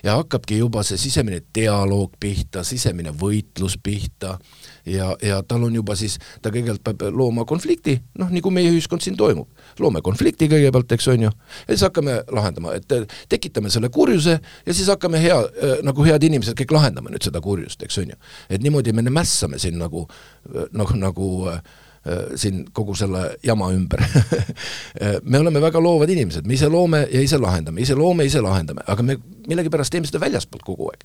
Ja 0.04 0.18
hakkabki 0.20 0.58
juba 0.58 0.84
see 0.84 0.98
sisemine 0.98 1.42
dialoog 1.56 2.14
pihta, 2.20 2.64
sisemine 2.64 3.14
võitlus 3.14 3.78
pihta 3.84 4.38
ja, 4.86 5.10
ja 5.22 5.42
tal 5.48 5.64
on 5.68 5.76
juba 5.76 5.96
siis, 6.00 6.18
ta 6.42 6.52
kõigepealt 6.54 6.84
peab 6.84 7.16
looma 7.16 7.46
konflikti, 7.50 7.98
noh, 8.20 8.32
nagu 8.34 8.54
meie 8.54 8.72
ühiskond 8.72 9.04
siin 9.06 9.18
toimub. 9.18 9.50
loome 9.80 10.02
konflikti 10.06 10.50
kõigepealt, 10.52 10.92
eks 10.92 11.08
on 11.14 11.28
ju, 11.28 11.34
ja 11.66 11.74
siis 11.74 11.84
hakkame 11.88 12.22
lahendama, 12.32 12.76
et 12.80 13.12
tekitame 13.30 13.70
selle 13.70 13.90
kurjuse 13.90 14.40
ja 14.40 14.74
siis 14.74 14.88
hakkame 14.92 15.22
hea, 15.24 15.42
nagu 15.84 16.06
head 16.06 16.24
inimesed 16.24 16.58
kõik 16.60 16.74
lahendame 16.76 17.14
nüüd 17.14 17.26
seda 17.26 17.42
kurjust, 17.42 17.84
eks 17.84 18.02
on 18.04 18.16
ju. 18.16 18.24
et 18.50 18.64
niimoodi 18.64 18.94
me 18.94 19.06
mässame 19.10 19.60
siin 19.60 19.80
nagu, 19.80 20.08
noh, 20.72 20.98
nagu 21.00 21.30
äh, 21.50 21.62
Äh, 22.08 22.38
siin 22.40 22.62
kogu 22.72 22.94
selle 22.96 23.36
jama 23.44 23.74
ümber 23.76 24.00
me 25.32 25.40
oleme 25.40 25.60
väga 25.62 25.82
loovad 25.84 26.08
inimesed, 26.10 26.46
me 26.48 26.56
ise 26.56 26.70
loome 26.72 27.02
ja 27.12 27.20
ise 27.20 27.36
lahendame, 27.36 27.82
ise 27.84 27.98
loome, 28.00 28.24
ise 28.24 28.40
lahendame, 28.40 28.86
aga 28.88 29.04
me 29.04 29.18
millegipärast 29.52 29.92
teeme 29.92 30.08
seda 30.08 30.22
väljaspoolt 30.24 30.64
kogu 30.64 30.88
aeg. 30.94 31.04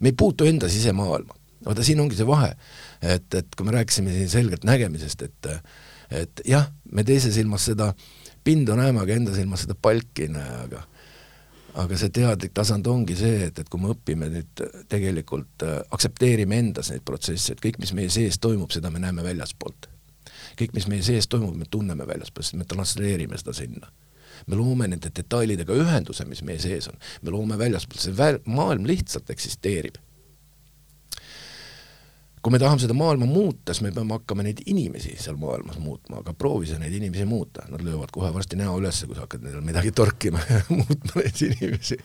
me 0.00 0.08
ei 0.08 0.16
puutu 0.16 0.48
enda 0.48 0.68
sisemaailma. 0.72 1.36
vaata, 1.66 1.84
siin 1.84 2.00
ongi 2.00 2.16
see 2.16 2.24
vahe, 2.26 2.54
et, 3.02 3.34
et 3.34 3.56
kui 3.56 3.66
me 3.66 3.74
rääkisime 3.78 4.12
siin 4.14 4.30
selgelt 4.32 4.66
nägemisest, 4.68 5.22
et 5.28 5.50
et 6.10 6.40
jah, 6.42 6.64
me 6.90 7.04
teise 7.06 7.30
silmas 7.30 7.68
seda 7.70 7.92
pinda 8.44 8.74
näeme, 8.74 8.98
aga 8.98 9.14
enda 9.14 9.34
silmas 9.34 9.62
seda 9.62 9.76
palki 9.78 10.26
ei 10.26 10.32
näe, 10.34 10.56
aga 10.64 10.82
aga 11.80 11.96
see 12.00 12.10
teadlik 12.10 12.50
tasand 12.56 12.88
ongi 12.90 13.14
see, 13.14 13.44
et, 13.46 13.60
et 13.62 13.68
kui 13.70 13.78
me 13.78 13.92
õpime 13.92 14.26
nüüd 14.32 14.64
tegelikult 14.90 15.62
äh, 15.62 15.78
aktsepteerime 15.94 16.58
endas 16.58 16.90
neid 16.90 17.06
protsesse, 17.06 17.54
et 17.54 17.62
kõik, 17.62 17.78
mis 17.78 17.94
meie 17.94 18.10
sees 18.10 18.40
toimub, 18.42 18.72
seda 18.74 18.90
me 18.90 18.98
näeme 18.98 19.22
väljaspoolt 19.22 19.86
kõik, 20.60 20.76
mis 20.76 20.88
meie 20.90 21.04
sees 21.04 21.28
toimub, 21.30 21.56
me 21.56 21.68
tunneme 21.70 22.06
väljaspool, 22.08 22.46
sest 22.46 22.58
me 22.58 22.68
transleerime 22.68 23.38
seda 23.40 23.56
sinna. 23.56 23.92
me 24.46 24.56
loome 24.56 24.86
nende 24.88 25.10
detailidega 25.12 25.74
ühenduse, 25.76 26.24
mis 26.24 26.40
meie 26.42 26.58
sees 26.58 26.86
on, 26.88 26.94
me 27.22 27.30
loome 27.30 27.58
väljaspool, 27.60 28.00
see 28.00 28.14
vä-, 28.16 28.40
maailm 28.48 28.86
lihtsalt 28.88 29.28
eksisteerib. 29.30 29.98
Kui 32.40 32.54
me 32.54 32.60
tahame 32.62 32.80
seda 32.80 32.96
maailma 32.96 33.28
muuta, 33.28 33.74
siis 33.74 33.84
me 33.84 33.92
peame 33.92 34.16
hakkama 34.16 34.44
neid 34.46 34.62
inimesi 34.70 35.12
seal 35.20 35.36
maailmas 35.40 35.76
muutma, 35.82 36.22
aga 36.22 36.32
proovi 36.36 36.70
sa 36.70 36.78
neid 36.80 36.94
inimesi 36.96 37.26
muuta, 37.28 37.66
nad 37.68 37.84
löövad 37.84 38.12
kohe 38.14 38.32
varsti 38.34 38.56
näo 38.60 38.78
üles, 38.80 39.02
kui 39.04 39.18
sa 39.18 39.26
hakkad 39.26 39.44
neile 39.44 39.60
midagi 39.64 39.92
torkima 39.96 40.40
ja 40.48 40.62
muutma 40.78 41.20
neid 41.20 41.44
inimesi 41.50 42.00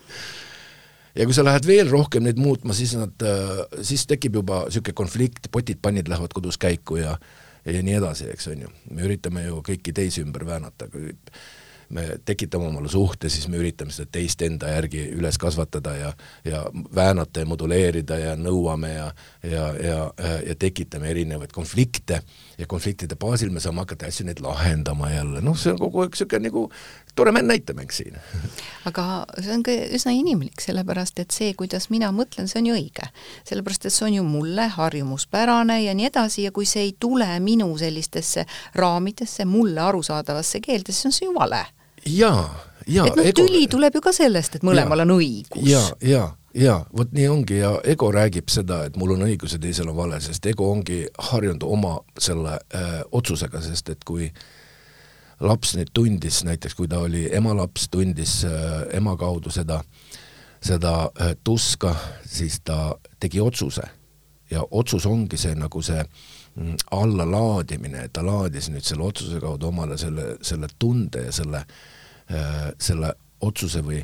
ja 1.16 1.26
kui 1.28 1.36
sa 1.38 1.46
lähed 1.48 1.68
veel 1.68 1.90
rohkem 1.92 2.28
neid 2.28 2.40
muutma, 2.42 2.76
siis 2.76 2.98
nad, 3.00 3.28
siis 3.82 4.06
tekib 4.12 4.42
juba 4.42 4.66
niisugune 4.68 5.00
konflikt, 5.00 5.50
potid-pannid 5.52 6.12
lähevad 6.12 6.36
kodus 6.36 6.60
käiku 6.62 7.00
ja 7.00 7.16
ja 7.66 7.82
nii 7.82 7.96
edasi, 7.98 8.28
eks 8.30 8.48
on 8.52 8.66
ju. 8.66 8.72
me 8.94 9.06
üritame 9.08 9.46
ju 9.48 9.62
kõiki 9.66 9.94
teisi 9.96 10.22
ümber 10.22 10.46
väänata, 10.46 10.86
kui 10.92 11.16
me 11.96 12.06
tekitame 12.26 12.68
omale 12.70 12.92
suhte, 12.92 13.30
siis 13.32 13.48
me 13.52 13.60
üritame 13.62 13.94
seda 13.96 14.12
teist 14.18 14.42
enda 14.46 14.70
järgi 14.74 15.06
üles 15.16 15.40
kasvatada 15.42 15.96
ja, 15.98 16.12
ja 16.46 16.64
väänata 16.96 17.44
ja 17.44 17.50
moduleerida 17.50 18.20
ja 18.20 18.36
nõuame 18.40 18.92
ja, 18.94 19.08
ja, 19.44 19.70
ja, 19.80 20.00
ja 20.50 20.56
tekitame 20.60 21.10
erinevaid 21.14 21.56
konflikte 21.56 22.22
ja 22.58 22.68
konfliktide 22.68 23.18
baasil 23.20 23.52
me 23.54 23.64
saame 23.64 23.84
hakata 23.84 24.10
asju 24.12 24.28
neid 24.28 24.44
lahendama 24.44 25.12
jälle, 25.12 25.44
noh, 25.46 25.58
see 25.60 25.74
on 25.74 25.82
kogu 25.82 26.04
aeg 26.04 26.16
niisugune 26.16 26.50
nagu 26.50 26.68
tore 27.16 27.32
näitemäng 27.32 27.92
siin. 27.92 28.18
aga 28.90 29.26
see 29.40 29.54
on 29.56 29.64
ka 29.64 29.76
üsna 29.98 30.14
inimlik, 30.16 30.60
sellepärast 30.62 31.20
et 31.24 31.36
see, 31.36 31.54
kuidas 31.58 31.90
mina 31.94 32.12
mõtlen, 32.16 32.50
see 32.52 32.60
on 32.62 32.70
ju 32.72 32.76
õige. 32.80 33.08
sellepärast, 33.48 33.88
et 33.88 33.96
see 33.96 34.08
on 34.10 34.18
ju 34.20 34.26
mulle 34.28 34.68
harjumuspärane 34.76 35.82
ja 35.84 35.96
nii 35.96 36.10
edasi 36.12 36.48
ja 36.48 36.52
kui 36.52 36.68
see 36.70 36.90
ei 36.90 36.96
tule 37.00 37.28
minu 37.40 37.72
sellistesse 37.78 38.46
raamidesse, 38.76 39.46
mulle 39.46 39.82
arusaadavasse 39.82 40.60
keelde, 40.60 40.92
siis 40.92 41.12
on 41.12 41.16
see 41.16 41.30
ju 41.30 41.34
vale. 41.36 41.66
Jaa, 42.06 42.48
jaa. 42.88 43.08
et 43.08 43.16
noh 43.16 43.26
ego..., 43.26 43.44
tüli 43.44 43.68
tuleb 43.72 43.96
ju 43.96 44.02
ka 44.02 44.14
sellest, 44.16 44.60
et 44.60 44.66
mõlemal 44.68 45.02
ja, 45.02 45.08
on 45.08 45.16
õigus. 45.20 45.70
jaa, 45.70 45.88
jaa 46.02 46.32
jaa, 46.56 46.86
vot 46.98 47.12
nii 47.12 47.28
ongi 47.30 47.58
ja 47.60 47.72
ego 47.84 48.10
räägib 48.12 48.50
seda, 48.52 48.84
et 48.88 48.98
mul 48.98 49.16
on 49.16 49.26
õigus 49.28 49.56
ja 49.56 49.62
teisel 49.62 49.90
on 49.92 49.98
vale, 49.98 50.20
sest 50.24 50.46
ego 50.50 50.70
ongi 50.72 51.04
harjunud 51.30 51.64
oma 51.68 51.98
selle 52.20 52.58
äh, 52.76 53.02
otsusega, 53.12 53.62
sest 53.64 53.92
et 53.92 54.06
kui 54.08 54.30
laps 55.44 55.76
nüüd 55.76 55.92
tundis 55.94 56.44
näiteks, 56.48 56.78
kui 56.78 56.88
ta 56.92 57.02
oli 57.04 57.26
emalaps, 57.36 57.90
tundis 57.92 58.38
äh, 58.48 58.86
ema 58.96 59.18
kaudu 59.20 59.52
seda, 59.52 59.82
seda 60.64 60.96
äh, 61.10 61.36
tuska, 61.44 61.96
siis 62.26 62.62
ta 62.64 62.96
tegi 63.20 63.42
otsuse. 63.42 63.84
ja 64.52 64.62
otsus 64.72 65.06
ongi 65.10 65.38
see 65.42 65.56
nagu 65.58 65.82
see 65.82 66.04
mm, 66.56 66.76
allalaadimine, 66.94 68.08
ta 68.14 68.22
laadis 68.22 68.70
nüüd 68.70 68.86
selle 68.86 69.04
otsuse 69.04 69.40
kaudu 69.42 69.68
omale 69.68 69.98
selle, 69.98 70.36
selle 70.42 70.68
tunde 70.80 71.26
ja 71.26 71.32
selle 71.34 71.58
äh,, 71.58 71.95
selle 72.82 73.12
otsuse 73.46 73.84
või 73.86 74.00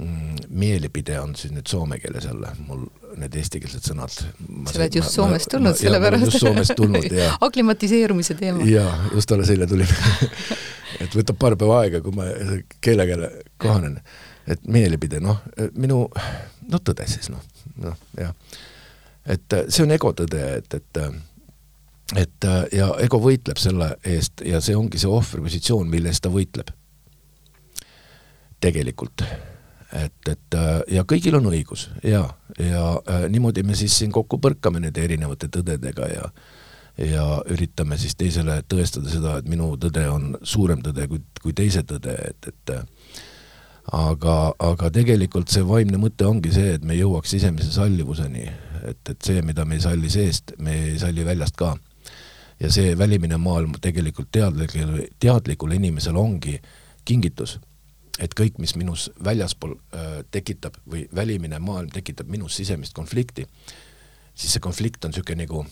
mm, 0.00 0.46
meelipide 0.48 1.18
on 1.20 1.34
siis 1.36 1.52
nüüd 1.52 1.68
soome 1.68 1.98
keeles 2.00 2.24
jälle, 2.24 2.52
mul 2.66 2.86
need 3.20 3.36
eestikeelsed 3.36 3.84
sõnad. 3.90 4.14
sa 4.14 4.78
oled 4.78 4.96
just 5.00 5.16
Soomest 5.16 5.50
tulnud, 5.52 5.76
sellepärast. 5.76 6.24
just 6.30 6.44
Soomest 6.44 6.74
tulnud 6.78 7.12
ja 7.20 7.34
aklimatiseerumise 7.40 8.36
teema. 8.40 8.64
jaa, 8.64 8.94
just 9.14 9.32
alles 9.32 9.52
eile 9.52 9.68
tulin 9.70 9.90
et 11.04 11.14
võtab 11.16 11.38
paar 11.40 11.56
päeva 11.60 11.80
aega, 11.84 12.02
kui 12.04 12.14
ma 12.16 12.28
keelega 12.80 13.30
kohanen. 13.60 14.00
et 14.50 14.66
meelipide, 14.66 15.20
noh, 15.22 15.42
minu, 15.76 16.04
no 16.70 16.82
tõde 16.84 17.06
siis 17.10 17.30
noh, 17.32 17.42
noh 17.84 17.98
jah. 18.18 18.34
et 19.26 19.58
see 19.68 19.84
on 19.84 19.96
egotõde, 19.96 20.46
et, 20.60 20.80
et 20.80 21.04
et 22.16 22.44
äh, 22.44 22.64
ja 22.74 22.88
ego 23.02 23.20
võitleb 23.22 23.58
selle 23.60 23.92
eest 24.06 24.42
ja 24.46 24.60
see 24.64 24.76
ongi 24.76 24.98
see 24.98 25.10
ohvripositsioon, 25.10 25.90
mille 25.90 26.10
eest 26.10 26.24
ta 26.24 26.32
võitleb. 26.32 26.72
Tegelikult. 28.60 29.24
et, 29.92 30.28
et 30.28 30.54
äh, 30.54 30.68
ja 30.94 31.02
kõigil 31.02 31.34
on 31.34 31.48
õigus 31.50 31.88
ja, 32.06 32.22
ja 32.58 32.82
äh, 33.10 33.24
niimoodi 33.28 33.64
me 33.66 33.74
siis 33.74 33.96
siin 33.98 34.12
kokku 34.14 34.38
põrkame 34.38 34.78
nende 34.80 35.02
erinevate 35.02 35.48
tõdedega 35.50 36.10
ja 36.12 36.30
ja 37.00 37.24
üritame 37.48 37.96
siis 37.98 38.14
teisele 38.18 38.60
tõestada 38.68 39.08
seda, 39.08 39.38
et 39.38 39.48
minu 39.48 39.72
tõde 39.80 40.04
on 40.10 40.36
suurem 40.42 40.82
tõde 40.84 41.06
kui, 41.08 41.22
kui 41.42 41.54
teise 41.56 41.82
tõde, 41.86 42.12
et, 42.28 42.48
et 42.50 42.72
aga, 43.92 44.36
aga 44.58 44.90
tegelikult 44.94 45.50
see 45.50 45.64
vaimne 45.66 45.98
mõte 46.02 46.26
ongi 46.28 46.52
see, 46.54 46.74
et 46.76 46.84
me 46.84 46.98
jõuaks 46.98 47.32
sisemise 47.34 47.72
sallivuseni, 47.74 48.44
et, 48.90 49.00
et 49.14 49.16
see, 49.24 49.40
mida 49.46 49.64
me 49.64 49.78
ei 49.78 49.84
salli 49.86 50.10
seest, 50.12 50.54
me 50.58 50.76
ei 50.90 50.98
salli 51.00 51.24
väljast 51.26 51.56
ka 51.58 51.72
ja 52.60 52.70
see 52.72 52.92
välimine 52.98 53.38
maailm 53.40 53.74
tegelikult 53.80 54.30
teadlikul, 54.32 55.00
teadlikul 55.22 55.72
inimesel 55.78 56.16
ongi 56.20 56.58
kingitus. 57.08 57.58
Et 58.18 58.34
kõik, 58.36 58.58
mis 58.58 58.74
minus 58.76 59.10
väljaspool 59.24 59.76
äh, 59.76 60.08
tekitab 60.30 60.76
või 60.90 61.06
välimine 61.14 61.58
maailm 61.58 61.90
tekitab 61.94 62.28
minus 62.28 62.56
sisemist 62.56 62.96
konflikti, 62.96 63.46
siis 64.34 64.56
see 64.56 64.64
konflikt 64.64 65.04
on 65.04 65.14
niisugune 65.14 65.46
nagu 65.46 65.64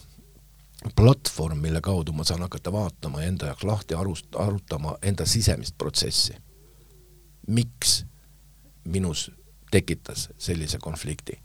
platvorm, 0.95 1.59
mille 1.59 1.81
kaudu 1.81 2.13
ma 2.15 2.23
saan 2.23 2.45
hakata 2.45 2.71
vaatama 2.71 3.21
ja 3.21 3.27
enda 3.27 3.51
jaoks 3.51 3.63
lahti 3.67 3.97
arust-, 3.97 4.39
arutama 4.39 4.95
enda 5.01 5.25
sisemist 5.25 5.77
protsessi. 5.77 6.33
miks 7.47 8.05
minus 8.83 9.31
tekitas 9.71 10.29
sellise 10.37 10.77
konflikti 10.77 11.39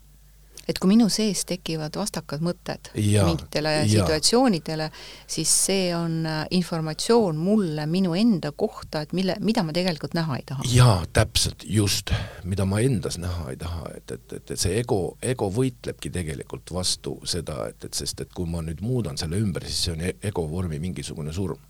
et 0.68 0.78
kui 0.80 0.90
minu 0.90 1.09
sees 1.12 1.44
tekivad 1.49 1.97
vastakad 1.99 2.44
mõtted 2.44 2.90
ja, 2.94 3.26
mingitele 3.28 3.73
ja. 3.80 3.88
situatsioonidele, 3.90 4.90
siis 5.37 5.52
see 5.66 5.90
on 5.97 6.21
äh, 6.28 6.44
informatsioon 6.56 7.38
mulle 7.40 7.87
minu 7.90 8.14
enda 8.18 8.52
kohta, 8.56 9.04
et 9.04 9.12
mille, 9.16 9.37
mida 9.44 9.64
ma 9.66 9.75
tegelikult 9.76 10.16
näha 10.16 10.38
ei 10.40 10.47
taha. 10.47 10.68
jaa, 10.71 10.97
täpselt, 11.12 11.66
just, 11.68 12.14
mida 12.44 12.66
ma 12.68 12.80
endas 12.85 13.18
näha 13.23 13.50
ei 13.52 13.61
taha, 13.61 13.90
et, 13.97 14.16
et, 14.16 14.38
et, 14.38 14.56
et 14.56 14.61
see 14.61 14.78
ego, 14.80 15.02
ego 15.23 15.50
võitlebki 15.52 16.12
tegelikult 16.14 16.75
vastu 16.75 17.18
seda, 17.28 17.64
et, 17.71 17.85
et 17.85 17.94
sest 17.94 18.25
et 18.25 18.35
kui 18.35 18.49
ma 18.50 18.64
nüüd 18.64 18.83
muudan 18.85 19.21
selle 19.21 19.40
ümber, 19.40 19.66
siis 19.68 19.87
see 19.88 19.97
on 19.97 20.04
e-, 20.04 20.18
ego 20.33 20.49
vormi 20.50 20.80
mingisugune 20.83 21.33
surm 21.35 21.61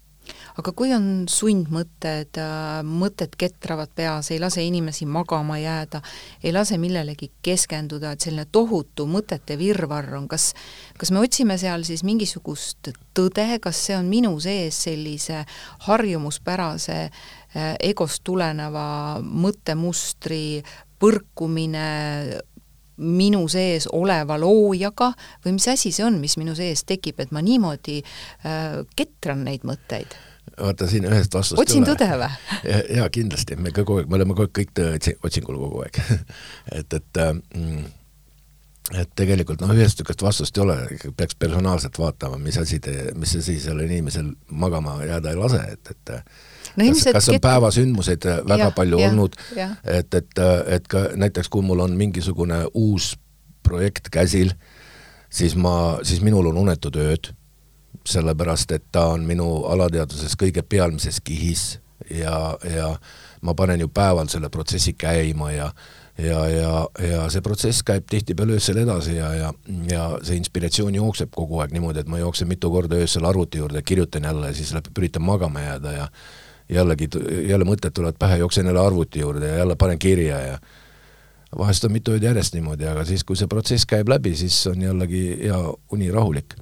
aga 0.59 0.73
kui 0.77 0.93
on 0.95 1.27
sundmõtted, 1.31 2.39
äh, 2.41 2.81
mõtted 2.87 3.37
ketravad 3.39 3.93
peas, 3.95 4.31
ei 4.31 4.41
lase 4.43 4.65
inimesi 4.65 5.07
magama 5.07 5.59
jääda, 5.59 6.03
ei 6.43 6.53
lase 6.53 6.79
millelegi 6.79 7.31
keskenduda, 7.43 8.15
et 8.15 8.25
selline 8.25 8.47
tohutu 8.53 9.07
mõtete 9.11 9.59
virvarr 9.59 10.19
on, 10.19 10.29
kas 10.29 10.53
kas 10.99 11.11
me 11.11 11.21
otsime 11.25 11.57
seal 11.59 11.85
siis 11.87 12.05
mingisugust 12.07 12.93
tõde, 13.17 13.47
kas 13.63 13.81
see 13.89 13.97
on 13.97 14.07
minu 14.11 14.35
sees 14.43 14.79
sellise 14.87 15.43
harjumuspärase 15.89 16.99
äh, 17.05 17.75
egost 17.81 18.23
tuleneva 18.25 19.21
mõttemustri 19.21 20.63
põrkumine 21.03 21.89
minu 22.97 23.47
sees 23.51 23.89
oleva 23.93 24.37
loojaga 24.41 25.13
või 25.45 25.57
mis 25.57 25.67
asi 25.73 25.93
see 25.95 26.07
on, 26.07 26.21
mis 26.23 26.37
minu 26.41 26.55
sees 26.59 26.85
tekib, 26.87 27.21
et 27.21 27.35
ma 27.35 27.43
niimoodi 27.45 28.01
äh, 28.03 28.79
ketran 28.97 29.45
neid 29.49 29.67
mõtteid? 29.67 30.15
vaata 30.61 30.87
siin 30.87 31.07
ühest 31.09 31.35
vastust 31.35 31.59
otsin 31.59 31.87
tõde 31.87 32.07
või? 32.21 32.31
jaa, 32.99 33.09
kindlasti, 33.13 33.57
me 33.59 33.73
kogu 33.75 33.99
aeg, 34.01 34.09
me 34.11 34.21
oleme 34.21 34.37
kogu 34.37 34.47
aeg 34.47 34.57
kõik 34.61 34.73
tõe 34.77 35.19
otsingul 35.27 35.59
kogu 35.59 35.85
aeg. 35.87 36.01
Et, 36.79 36.95
et 36.95 37.21
mm, 37.25 37.85
et 39.01 39.13
tegelikult 39.17 39.63
noh, 39.65 39.73
ühest 39.73 39.97
niisugust 39.97 40.23
vastust 40.23 40.59
ei 40.59 40.63
ole, 40.65 40.77
peaks 41.17 41.39
personaalselt 41.41 41.97
vaatama, 41.99 42.39
mis 42.43 42.59
asi 42.61 42.79
te, 42.85 42.93
mis 43.17 43.33
asi 43.39 43.57
sellel 43.63 43.89
inimesel 43.89 44.29
magama 44.53 44.99
jääda 45.07 45.33
ei 45.33 45.39
lase, 45.41 45.63
et, 45.73 45.95
et 45.95 46.13
no, 46.77 46.87
kas, 46.93 47.05
kas 47.13 47.29
on 47.33 47.41
päevasündmuseid 47.41 48.27
äh, 48.31 48.41
väga 48.49 48.69
ja, 48.69 48.75
palju 48.77 49.01
ja, 49.01 49.11
olnud, 49.11 49.37
et, 49.57 50.15
et, 50.15 50.39
äh, 50.39 50.57
et 50.77 50.89
ka 50.91 51.07
näiteks 51.17 51.51
kui 51.53 51.63
mul 51.63 51.85
on 51.85 51.97
mingisugune 51.99 52.65
uus 52.75 53.15
projekt 53.63 54.11
käsil, 54.13 54.53
siis 55.33 55.57
ma, 55.57 55.99
siis 56.03 56.21
minul 56.25 56.51
on 56.53 56.61
unetud 56.67 56.97
ööd, 57.01 57.33
sellepärast 58.05 58.75
et 58.77 58.85
ta 58.93 59.07
on 59.15 59.25
minu 59.27 59.65
alateadvuses 59.71 60.37
kõige 60.41 60.63
pealmises 60.63 61.23
kihis 61.25 61.79
ja, 62.11 62.57
ja 62.69 62.95
ma 63.41 63.55
panen 63.55 63.81
ju 63.81 63.89
päeval 63.89 64.29
selle 64.29 64.51
protsessi 64.53 64.93
käima 64.99 65.53
ja 65.53 65.71
ja, 66.19 66.49
ja, 66.49 66.73
ja 67.03 67.25
see 67.33 67.43
protsess 67.43 67.83
käib 67.87 68.07
tihtipeale 68.11 68.55
öösel 68.59 68.79
edasi 68.85 69.17
ja, 69.17 69.33
ja, 69.35 69.51
ja 69.91 70.05
see 70.23 70.39
inspiratsioon 70.39 70.95
jookseb 70.95 71.33
kogu 71.35 71.59
aeg 71.59 71.75
niimoodi, 71.75 72.05
et 72.05 72.11
ma 72.11 72.21
jooksen 72.21 72.49
mitu 72.49 72.71
korda 72.71 73.01
öösel 73.03 73.27
arvuti 73.27 73.59
juurde, 73.59 73.83
kirjutan 73.83 74.29
jälle 74.31 74.53
ja 74.53 74.55
siis 74.55 74.71
üritan 74.99 75.27
magama 75.27 75.65
jääda 75.65 75.93
ja 75.93 76.09
jällegi, 76.69 77.09
jälle 77.49 77.65
mõtted 77.65 77.95
tulevad 77.95 78.17
pähe, 78.19 78.39
jooksen 78.39 78.67
jälle 78.67 78.81
arvuti 78.81 79.21
juurde 79.21 79.49
ja 79.49 79.57
jälle 79.57 79.77
panen 79.77 79.99
kirja 79.99 80.41
ja 80.41 80.59
vahest 81.59 81.85
on 81.85 81.93
mitu 81.93 82.15
ööd 82.15 82.23
järjest 82.23 82.55
niimoodi, 82.55 82.87
aga 82.89 83.05
siis, 83.05 83.25
kui 83.25 83.37
see 83.37 83.51
protsess 83.51 83.87
käib 83.87 84.09
läbi, 84.09 84.35
siis 84.37 84.57
on 84.67 84.83
jällegi 84.83 85.27
hea 85.45 85.61
uni 85.93 86.11
rahulik. 86.13 86.57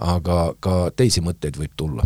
aga 0.00 0.54
ka 0.60 0.90
teisi 0.96 1.20
mõtteid 1.20 1.58
võib 1.60 1.72
tulla 1.76 2.04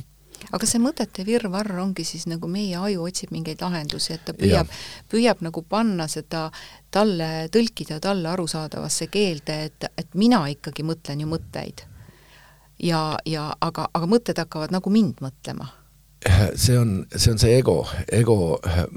aga 0.53 0.67
see 0.67 0.81
mõtete 0.83 1.25
virvarr 1.27 1.79
ongi 1.79 2.05
siis 2.05 2.27
nagu 2.27 2.49
meie 2.51 2.77
aju 2.77 3.05
otsib 3.07 3.31
mingeid 3.31 3.63
lahendusi, 3.63 4.13
et 4.15 4.25
ta 4.27 4.35
püüab, 4.35 4.71
püüab 5.11 5.43
nagu 5.47 5.63
panna 5.63 6.09
seda 6.09 6.51
talle, 6.91 7.49
tõlkida 7.53 8.01
talle 8.03 8.29
arusaadavasse 8.29 9.07
keelde, 9.07 9.59
et, 9.71 9.89
et 9.97 10.15
mina 10.15 10.43
ikkagi 10.51 10.83
mõtlen 10.83 11.23
ju 11.23 11.31
mõtteid. 11.31 11.87
ja, 12.83 13.19
ja 13.25 13.49
aga, 13.61 13.89
aga 13.95 14.07
mõtted 14.07 14.39
hakkavad 14.39 14.75
nagu 14.75 14.91
mind 14.91 15.23
mõtlema 15.25 15.71
see 16.55 16.79
on, 16.79 17.07
see 17.17 17.33
on 17.33 17.39
see 17.39 17.57
ego, 17.59 17.81
ego, 18.13 18.37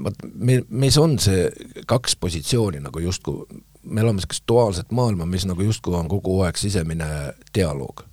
vot 0.04 0.22
me, 0.34 0.60
meis 0.68 0.98
on 0.98 1.18
see 1.22 1.48
kaks 1.88 2.16
positsiooni 2.20 2.82
nagu 2.82 3.02
justkui, 3.02 3.60
me 3.82 4.02
elame 4.02 4.20
niisugust 4.20 4.46
duaalset 4.48 4.94
maailma, 4.94 5.26
mis 5.26 5.46
nagu 5.48 5.64
justkui 5.64 5.96
on 5.96 6.08
kogu 6.10 6.40
aeg 6.44 6.58
sisemine 6.60 7.10
dialoog. 7.54 8.04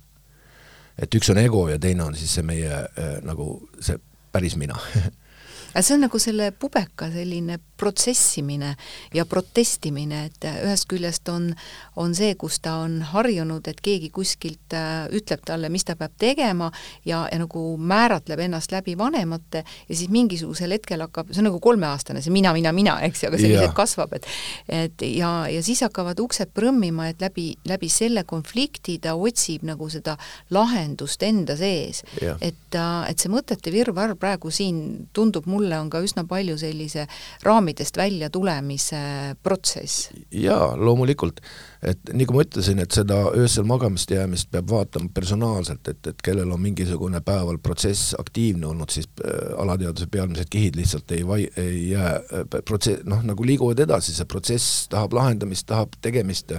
et 0.98 1.14
üks 1.14 1.30
on 1.30 1.38
ego 1.38 1.68
ja 1.68 1.78
teine 1.78 2.02
on 2.02 2.16
siis 2.18 2.34
see 2.34 2.42
meie 2.42 2.74
äh, 2.74 3.18
nagu 3.22 3.68
see 3.80 3.98
päris 4.32 4.56
mina 4.56 4.78
aga 5.72 5.82
see 5.82 5.96
on 5.96 6.06
nagu 6.06 6.20
selle 6.22 6.52
pubeka 6.52 7.10
selline 7.12 7.58
protsessimine 7.78 8.74
ja 9.14 9.24
protestimine, 9.28 10.24
et 10.28 10.46
ühest 10.64 10.88
küljest 10.90 11.28
on, 11.30 11.52
on 11.96 12.14
see, 12.16 12.32
kus 12.38 12.58
ta 12.64 12.78
on 12.82 12.98
harjunud, 13.12 13.68
et 13.70 13.78
keegi 13.84 14.10
kuskilt 14.14 14.74
äh, 14.74 15.06
ütleb 15.14 15.44
talle, 15.46 15.70
mis 15.72 15.86
ta 15.86 15.94
peab 15.98 16.16
tegema 16.18 16.70
ja, 17.06 17.22
ja 17.30 17.38
nagu 17.38 17.62
määratleb 17.78 18.42
ennast 18.48 18.74
läbi 18.74 18.96
vanemate 18.98 19.62
ja 19.62 19.94
siis 19.94 20.10
mingisugusel 20.10 20.74
hetkel 20.74 21.04
hakkab, 21.06 21.30
see 21.30 21.42
on 21.44 21.48
nagu 21.52 21.60
kolmeaastane, 21.62 22.22
see 22.24 22.34
mina, 22.34 22.52
mina, 22.56 22.74
mina, 22.74 22.98
eks 23.06 23.22
ju, 23.22 23.30
aga 23.30 23.40
see 23.40 23.52
lihtsalt 23.52 23.76
kasvab, 23.78 24.18
et 24.18 24.26
et 24.68 25.06
ja, 25.14 25.30
ja 25.50 25.62
siis 25.64 25.84
hakkavad 25.86 26.18
uksed 26.22 26.50
prõmmima, 26.56 27.08
et 27.12 27.22
läbi, 27.22 27.52
läbi 27.68 27.90
selle 27.92 28.24
konflikti 28.28 28.98
ta 29.02 29.14
otsib 29.14 29.62
nagu 29.68 29.86
seda 29.92 30.16
lahendust 30.54 31.22
enda 31.22 31.54
sees. 31.58 32.02
et, 32.40 32.74
et 32.74 33.18
see 33.18 33.30
mõtete 33.30 33.70
virvarr 33.72 34.16
praegu 34.18 34.50
siin 34.54 35.08
tundub 35.14 35.46
mulle 35.46 35.57
mulle 35.58 35.78
on 35.78 35.90
ka 35.90 36.00
üsna 36.04 36.24
palju 36.28 36.56
sellise 36.60 37.06
raamidest 37.46 37.98
välja 37.98 38.30
tulemise 38.30 39.00
protsess. 39.42 40.10
jaa, 40.30 40.76
loomulikult. 40.76 41.40
et 41.82 42.12
kui 42.12 42.36
ma 42.36 42.44
ütlesin, 42.46 42.80
et 42.82 42.94
seda 42.94 43.18
öösel 43.38 43.66
magamist 43.68 44.10
jäämist 44.10 44.50
peab 44.54 44.70
vaatama 44.70 45.10
personaalselt, 45.14 45.88
et, 45.88 46.06
et 46.06 46.22
kellel 46.24 46.50
on 46.54 46.62
mingisugune 46.62 47.20
päeval 47.24 47.60
protsess 47.62 48.14
aktiivne 48.18 48.66
olnud, 48.66 48.90
siis 48.94 49.10
äh, 49.24 49.52
alateadvuse 49.62 50.08
pealmised 50.10 50.50
kihid 50.50 50.78
lihtsalt 50.78 51.12
ei 51.16 51.26
vai-, 51.26 51.50
ei 51.56 51.90
jää 51.90 52.14
äh, 52.14 52.48
protsess, 52.64 53.04
noh, 53.06 53.22
nagu 53.26 53.46
liiguvad 53.46 53.84
edasi, 53.86 54.16
see 54.16 54.26
protsess 54.28 54.88
tahab 54.90 55.14
lahendamist, 55.18 55.66
tahab 55.70 55.94
tegemist, 56.02 56.56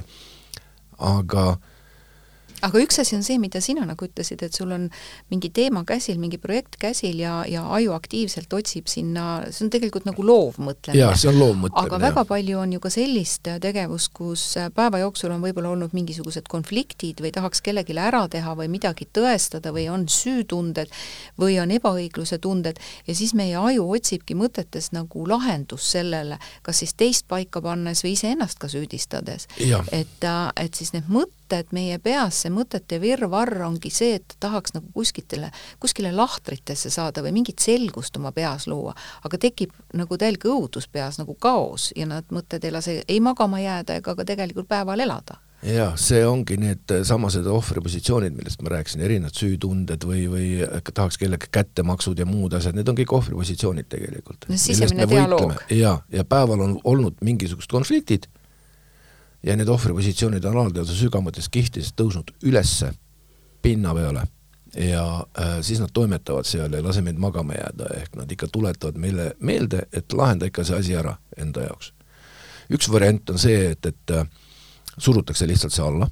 aga 0.99 1.49
äh, 1.49 1.68
aga 2.65 2.81
üks 2.81 2.99
asi 3.01 3.15
on 3.17 3.23
see, 3.25 3.39
mida 3.41 3.61
sina 3.63 3.85
nagu 3.87 4.05
ütlesid, 4.05 4.41
et 4.45 4.55
sul 4.55 4.71
on 4.75 4.87
mingi 5.31 5.51
teema 5.55 5.83
käsil, 5.87 6.19
mingi 6.21 6.39
projekt 6.41 6.77
käsil 6.81 7.19
ja, 7.21 7.41
ja 7.47 7.63
aju 7.77 7.93
aktiivselt 7.95 8.53
otsib 8.53 8.89
sinna, 8.91 9.45
see 9.53 9.65
on 9.67 9.71
tegelikult 9.73 10.07
nagu 10.09 10.25
loovmõtlemine. 10.25 10.99
jaa, 10.99 11.15
see 11.19 11.31
on 11.31 11.39
loovmõtlemine. 11.39 11.85
aga 11.87 12.01
väga 12.03 12.25
palju 12.29 12.59
on 12.59 12.75
ju 12.75 12.83
ka 12.83 12.91
sellist 12.93 13.49
tegevust, 13.63 14.11
kus 14.15 14.45
päeva 14.75 15.01
jooksul 15.03 15.33
on 15.35 15.43
võib-olla 15.43 15.73
olnud 15.75 15.95
mingisugused 15.95 16.49
konfliktid 16.51 17.23
või 17.23 17.33
tahaks 17.35 17.63
kellelegi 17.65 17.97
ära 17.99 18.25
teha 18.31 18.55
või 18.59 18.69
midagi 18.71 19.07
tõestada 19.15 19.73
või 19.75 19.87
on 19.91 20.07
süütunded 20.11 20.91
või 21.39 21.59
on 21.61 21.71
ebaõigluse 21.75 22.39
tunded 22.43 22.79
ja 23.07 23.15
siis 23.15 23.33
meie 23.37 23.57
aju 23.59 23.89
otsibki 23.95 24.35
mõtetes 24.39 24.91
nagu 24.95 25.25
lahendust 25.27 25.95
sellele, 25.95 26.39
kas 26.63 26.83
siis 26.83 26.95
teist 26.97 27.27
paika 27.27 27.61
pannes 27.63 28.03
või 28.03 28.15
iseennast 28.17 28.59
ka 28.59 28.69
süüdistades. 28.71 29.47
et, 29.91 30.29
et 30.55 30.73
siis 30.73 30.93
need 30.93 31.07
mõtted 31.09 31.38
mõtted 31.49 31.73
meie 31.73 31.97
peas, 31.97 32.43
see 32.43 32.51
mõtete 32.53 32.99
virvarr 33.01 33.63
ongi 33.65 33.89
see, 33.89 34.19
et 34.19 34.35
tahaks 34.39 34.75
nagu 34.75 34.85
kuskitele, 34.93 35.49
kuskile 35.79 36.11
lahtritesse 36.13 36.91
saada 36.93 37.23
või 37.25 37.33
mingit 37.39 37.59
selgust 37.59 38.15
oma 38.17 38.31
peas 38.31 38.67
luua, 38.67 38.93
aga 39.25 39.37
tekib 39.37 39.73
nagu 39.93 40.17
täielik 40.17 40.45
õudus 40.45 40.87
peas, 40.87 41.17
nagu 41.17 41.33
kaos 41.33 41.91
ja 41.95 42.05
need 42.05 42.29
mõtted 42.29 42.63
ei 42.63 42.71
lase 42.71 43.01
ei 43.07 43.19
magama 43.19 43.59
jääda 43.59 43.97
ega 43.97 44.15
ka 44.15 44.25
tegelikult 44.25 44.69
päeval 44.69 44.99
elada 44.99 45.39
jah, 45.65 45.95
see 45.97 46.21
ongi 46.23 46.55
need 46.61 46.93
samased 47.03 47.47
ohvripositsioonid, 47.49 48.35
millest 48.37 48.61
ma 48.61 48.77
rääkisin, 48.77 49.01
erinevad 49.03 49.35
süütunded 49.35 50.05
või, 50.05 50.27
või 50.29 50.49
tahaks 50.93 51.17
kellegi 51.17 51.49
kättemaksud 51.51 52.19
ja 52.19 52.27
muud 52.29 52.53
asjad, 52.53 52.77
need 52.77 52.87
on 52.87 52.97
kõik 52.99 53.15
ohvripositsioonid 53.17 53.89
tegelikult. 53.89 54.45
no 54.49 54.57
sisemine 54.57 55.09
dialoog. 55.09 55.57
ja, 55.73 55.97
ja 56.13 56.23
päeval 56.23 56.61
on 56.67 56.77
olnud 56.83 57.17
mingisugused 57.25 57.73
konfliktid 57.73 58.29
ja 59.43 59.55
need 59.55 59.69
ohvripositsioonid 59.71 60.43
on 60.45 60.57
alateadvuse 60.57 60.97
sügavates 60.99 61.49
kihtides 61.49 61.93
tõusnud 61.95 62.33
ülesse 62.43 62.91
pinna 63.61 63.93
peale 63.95 64.25
ja 64.77 65.25
äh, 65.39 65.61
siis 65.61 65.79
nad 65.79 65.89
toimetavad 65.93 66.45
seal 66.45 66.71
ja 66.71 66.77
ei 66.77 66.83
lase 66.83 67.01
meid 67.01 67.17
magama 67.17 67.53
jääda, 67.53 67.89
ehk 68.01 68.15
nad 68.15 68.31
ikka 68.31 68.47
tuletavad 68.51 68.97
meile 68.97 69.31
meelde, 69.39 69.87
et 69.93 70.13
lahenda 70.13 70.45
ikka 70.45 70.63
see 70.63 70.77
asi 70.77 70.95
ära 70.95 71.15
enda 71.37 71.65
jaoks. 71.65 71.93
üks 72.69 72.91
variant 72.91 73.29
on 73.29 73.39
see, 73.39 73.71
et, 73.71 73.85
et 73.85 74.13
äh, 74.13 74.27
surutakse 74.97 75.47
lihtsalt 75.47 75.73
see 75.73 75.85
alla. 75.85 76.09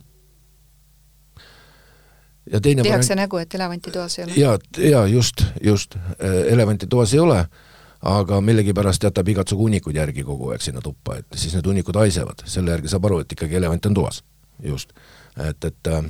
ja 2.51 2.61
teine 2.61 2.83
tehakse 2.83 3.13
variant... 3.13 3.25
nägu, 3.25 3.37
et 3.37 3.55
elevanti 3.55 3.91
toas 3.91 4.19
ei 4.19 4.25
ole? 4.25 4.33
jaa, 4.37 4.57
jaa, 4.89 5.07
just, 5.07 5.43
just, 5.63 5.95
äh, 5.95 6.41
elevanti 6.53 6.87
toas 6.87 7.13
ei 7.13 7.19
ole, 7.19 7.45
aga 8.01 8.41
millegipärast 8.41 9.03
jätab 9.03 9.27
igatsugu 9.33 9.67
hunnikud 9.67 9.95
järgi 9.95 10.23
kogu 10.23 10.51
aeg 10.53 10.61
sinna 10.61 10.81
tuppa, 10.81 11.17
et 11.17 11.39
siis 11.39 11.55
need 11.57 11.65
hunnikud 11.65 11.97
haisevad, 11.97 12.43
selle 12.45 12.75
järgi 12.75 12.91
saab 12.93 13.09
aru, 13.09 13.21
et 13.23 13.33
ikkagi 13.33 13.57
elevant 13.57 13.89
on 13.89 13.97
toas, 13.97 14.23
just. 14.63 14.93
et, 15.37 15.65
et 15.65 15.91
äh, 15.93 16.03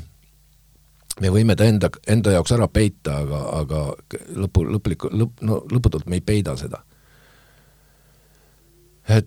me 1.22 1.32
võime 1.34 1.56
ta 1.56 1.68
enda, 1.68 1.90
enda 2.08 2.36
jaoks 2.36 2.52
ära 2.58 2.68
peita, 2.68 3.22
aga, 3.24 3.42
aga 3.62 3.86
lõpu, 4.36 4.66
lõplikku, 4.76 5.12
lõpp, 5.14 5.42
no 5.48 5.62
lõputult 5.72 6.10
me 6.12 6.20
ei 6.20 6.26
peida 6.26 6.58
seda 6.60 6.84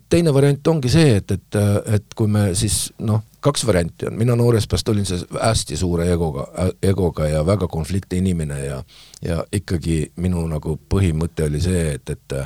teine 0.08 0.32
variant 0.34 0.66
ongi 0.68 0.92
see, 0.92 1.16
et, 1.20 1.30
et, 1.30 1.58
et 1.96 2.16
kui 2.16 2.28
me 2.28 2.50
siis 2.58 2.90
noh, 3.06 3.22
kaks 3.40 3.64
varianti 3.66 4.10
on, 4.10 4.16
mina 4.20 4.36
noorest 4.36 4.68
peast 4.70 4.88
olin 4.92 5.06
see 5.08 5.20
hästi 5.32 5.78
suure 5.80 6.08
egoga, 6.12 6.46
egoga 6.84 7.28
ja 7.30 7.44
väga 7.46 7.68
konflikti 7.72 8.20
inimene 8.20 8.58
ja 8.64 8.82
ja 9.24 9.44
ikkagi 9.52 10.12
minu 10.20 10.44
nagu 10.48 10.76
põhimõte 10.88 11.48
oli 11.48 11.62
see, 11.64 11.94
et, 11.96 12.16
et 12.16 12.36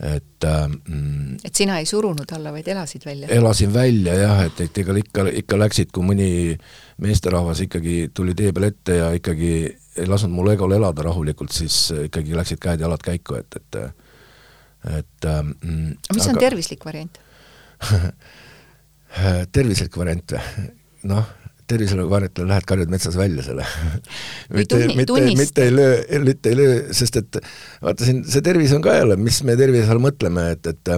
et 0.00 0.46
mm, 0.88 1.40
et 1.44 1.54
sina 1.54 1.76
ei 1.78 1.86
surunud 1.86 2.30
alla, 2.32 2.52
vaid 2.54 2.68
elasid 2.72 3.04
välja? 3.04 3.28
elasin 3.36 3.72
välja 3.74 4.14
jah, 4.16 4.44
et, 4.46 4.60
et 4.64 4.78
ega 4.82 4.96
ikka, 4.96 5.26
ikka 5.42 5.58
läksid, 5.60 5.90
kui 5.92 6.06
mõni 6.06 6.30
meesterahvas 7.04 7.60
ikkagi 7.66 8.08
tuli 8.14 8.34
tee 8.34 8.54
peal 8.56 8.70
ette 8.70 8.96
ja 8.96 9.10
ikkagi 9.16 9.52
ei 10.00 10.08
lasknud 10.08 10.32
mul 10.32 10.54
egol 10.54 10.72
elada 10.72 11.04
rahulikult, 11.04 11.52
siis 11.52 11.90
ikkagi 12.06 12.34
läksid 12.38 12.62
käed-jalad 12.62 13.04
käiku, 13.04 13.36
et, 13.42 13.60
et 13.60 13.82
et 14.88 15.28
ähm, 15.28 15.52
mis 16.14 16.24
aga... 16.24 16.32
on 16.32 16.40
tervislik 16.40 16.86
variant? 16.86 17.20
Tervislik 19.56 19.96
variant. 19.98 20.36
Või? 20.36 20.68
noh, 21.10 21.24
tervislik 21.70 22.10
variant 22.10 22.40
on, 22.42 22.48
lähed 22.50 22.66
karjud 22.68 22.92
metsas 22.92 23.16
välja 23.18 23.44
selle. 23.46 23.66
Mitte, 24.54 24.78
mitte, 24.98 25.24
mitte 25.38 25.66
ei 25.66 25.74
löö, 25.74 25.98
mitte 26.24 26.52
ei 26.52 26.58
löö, 26.58 26.78
sest 26.96 27.20
et 27.20 27.40
vaata 27.82 28.06
siin 28.06 28.22
see 28.28 28.44
tervis 28.44 28.72
on 28.76 28.84
ka 28.84 28.94
jälle, 28.96 29.16
mis 29.20 29.42
me 29.46 29.56
tervise 29.58 29.90
all 29.92 30.02
mõtleme, 30.02 30.50
et, 30.56 30.72
et 30.72 30.94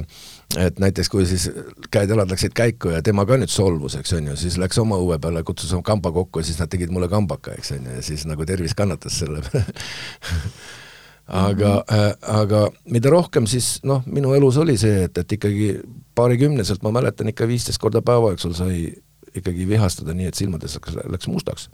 et 0.61 0.81
näiteks 0.83 1.09
kui 1.09 1.25
siis 1.25 1.47
käed-jalad 1.92 2.29
läksid 2.29 2.53
käiku 2.57 2.90
ja 2.92 3.01
tema 3.05 3.25
ka 3.29 3.38
nüüd 3.40 3.53
solvus, 3.53 3.97
eks 3.97 4.12
on 4.18 4.27
ju, 4.33 4.37
siis 4.37 4.59
läks 4.61 4.79
oma 4.83 4.99
õue 5.01 5.16
peale, 5.23 5.40
kutsus 5.49 5.73
oma 5.73 5.87
kamba 5.87 6.12
kokku 6.12 6.42
ja 6.42 6.49
siis 6.49 6.61
nad 6.61 6.68
tegid 6.73 6.92
mulle 6.92 7.09
kambaka, 7.09 7.57
eks 7.57 7.73
on 7.77 7.88
ju, 7.88 7.97
ja 7.97 8.05
siis 8.05 8.27
nagu 8.29 8.45
tervis 8.49 8.77
kannatas 8.77 9.16
selle 9.23 9.40
peale 9.47 9.64
aga 11.27 11.69
mm, 11.75 11.95
-hmm. 11.97 11.99
äh, 11.99 12.41
aga 12.41 12.71
mida 12.85 13.11
rohkem 13.11 13.47
siis 13.47 13.81
noh, 13.83 14.03
minu 14.07 14.35
elus 14.35 14.57
oli 14.57 14.77
see, 14.79 15.05
et, 15.05 15.19
et 15.19 15.33
ikkagi 15.33 15.81
paarikümneselt 16.15 16.83
ma 16.83 16.91
mäletan 16.91 17.29
ikka 17.29 17.49
viisteist 17.49 17.79
korda 17.79 18.03
päeva 18.03 18.31
jooksul 18.35 18.55
sai 18.55 18.93
ikkagi 19.35 19.69
vihastada 19.69 20.15
nii, 20.15 20.27
et 20.27 20.35
silmades 20.35 20.75
läks, 20.75 20.97
läks 21.09 21.27
mustaks. 21.27 21.71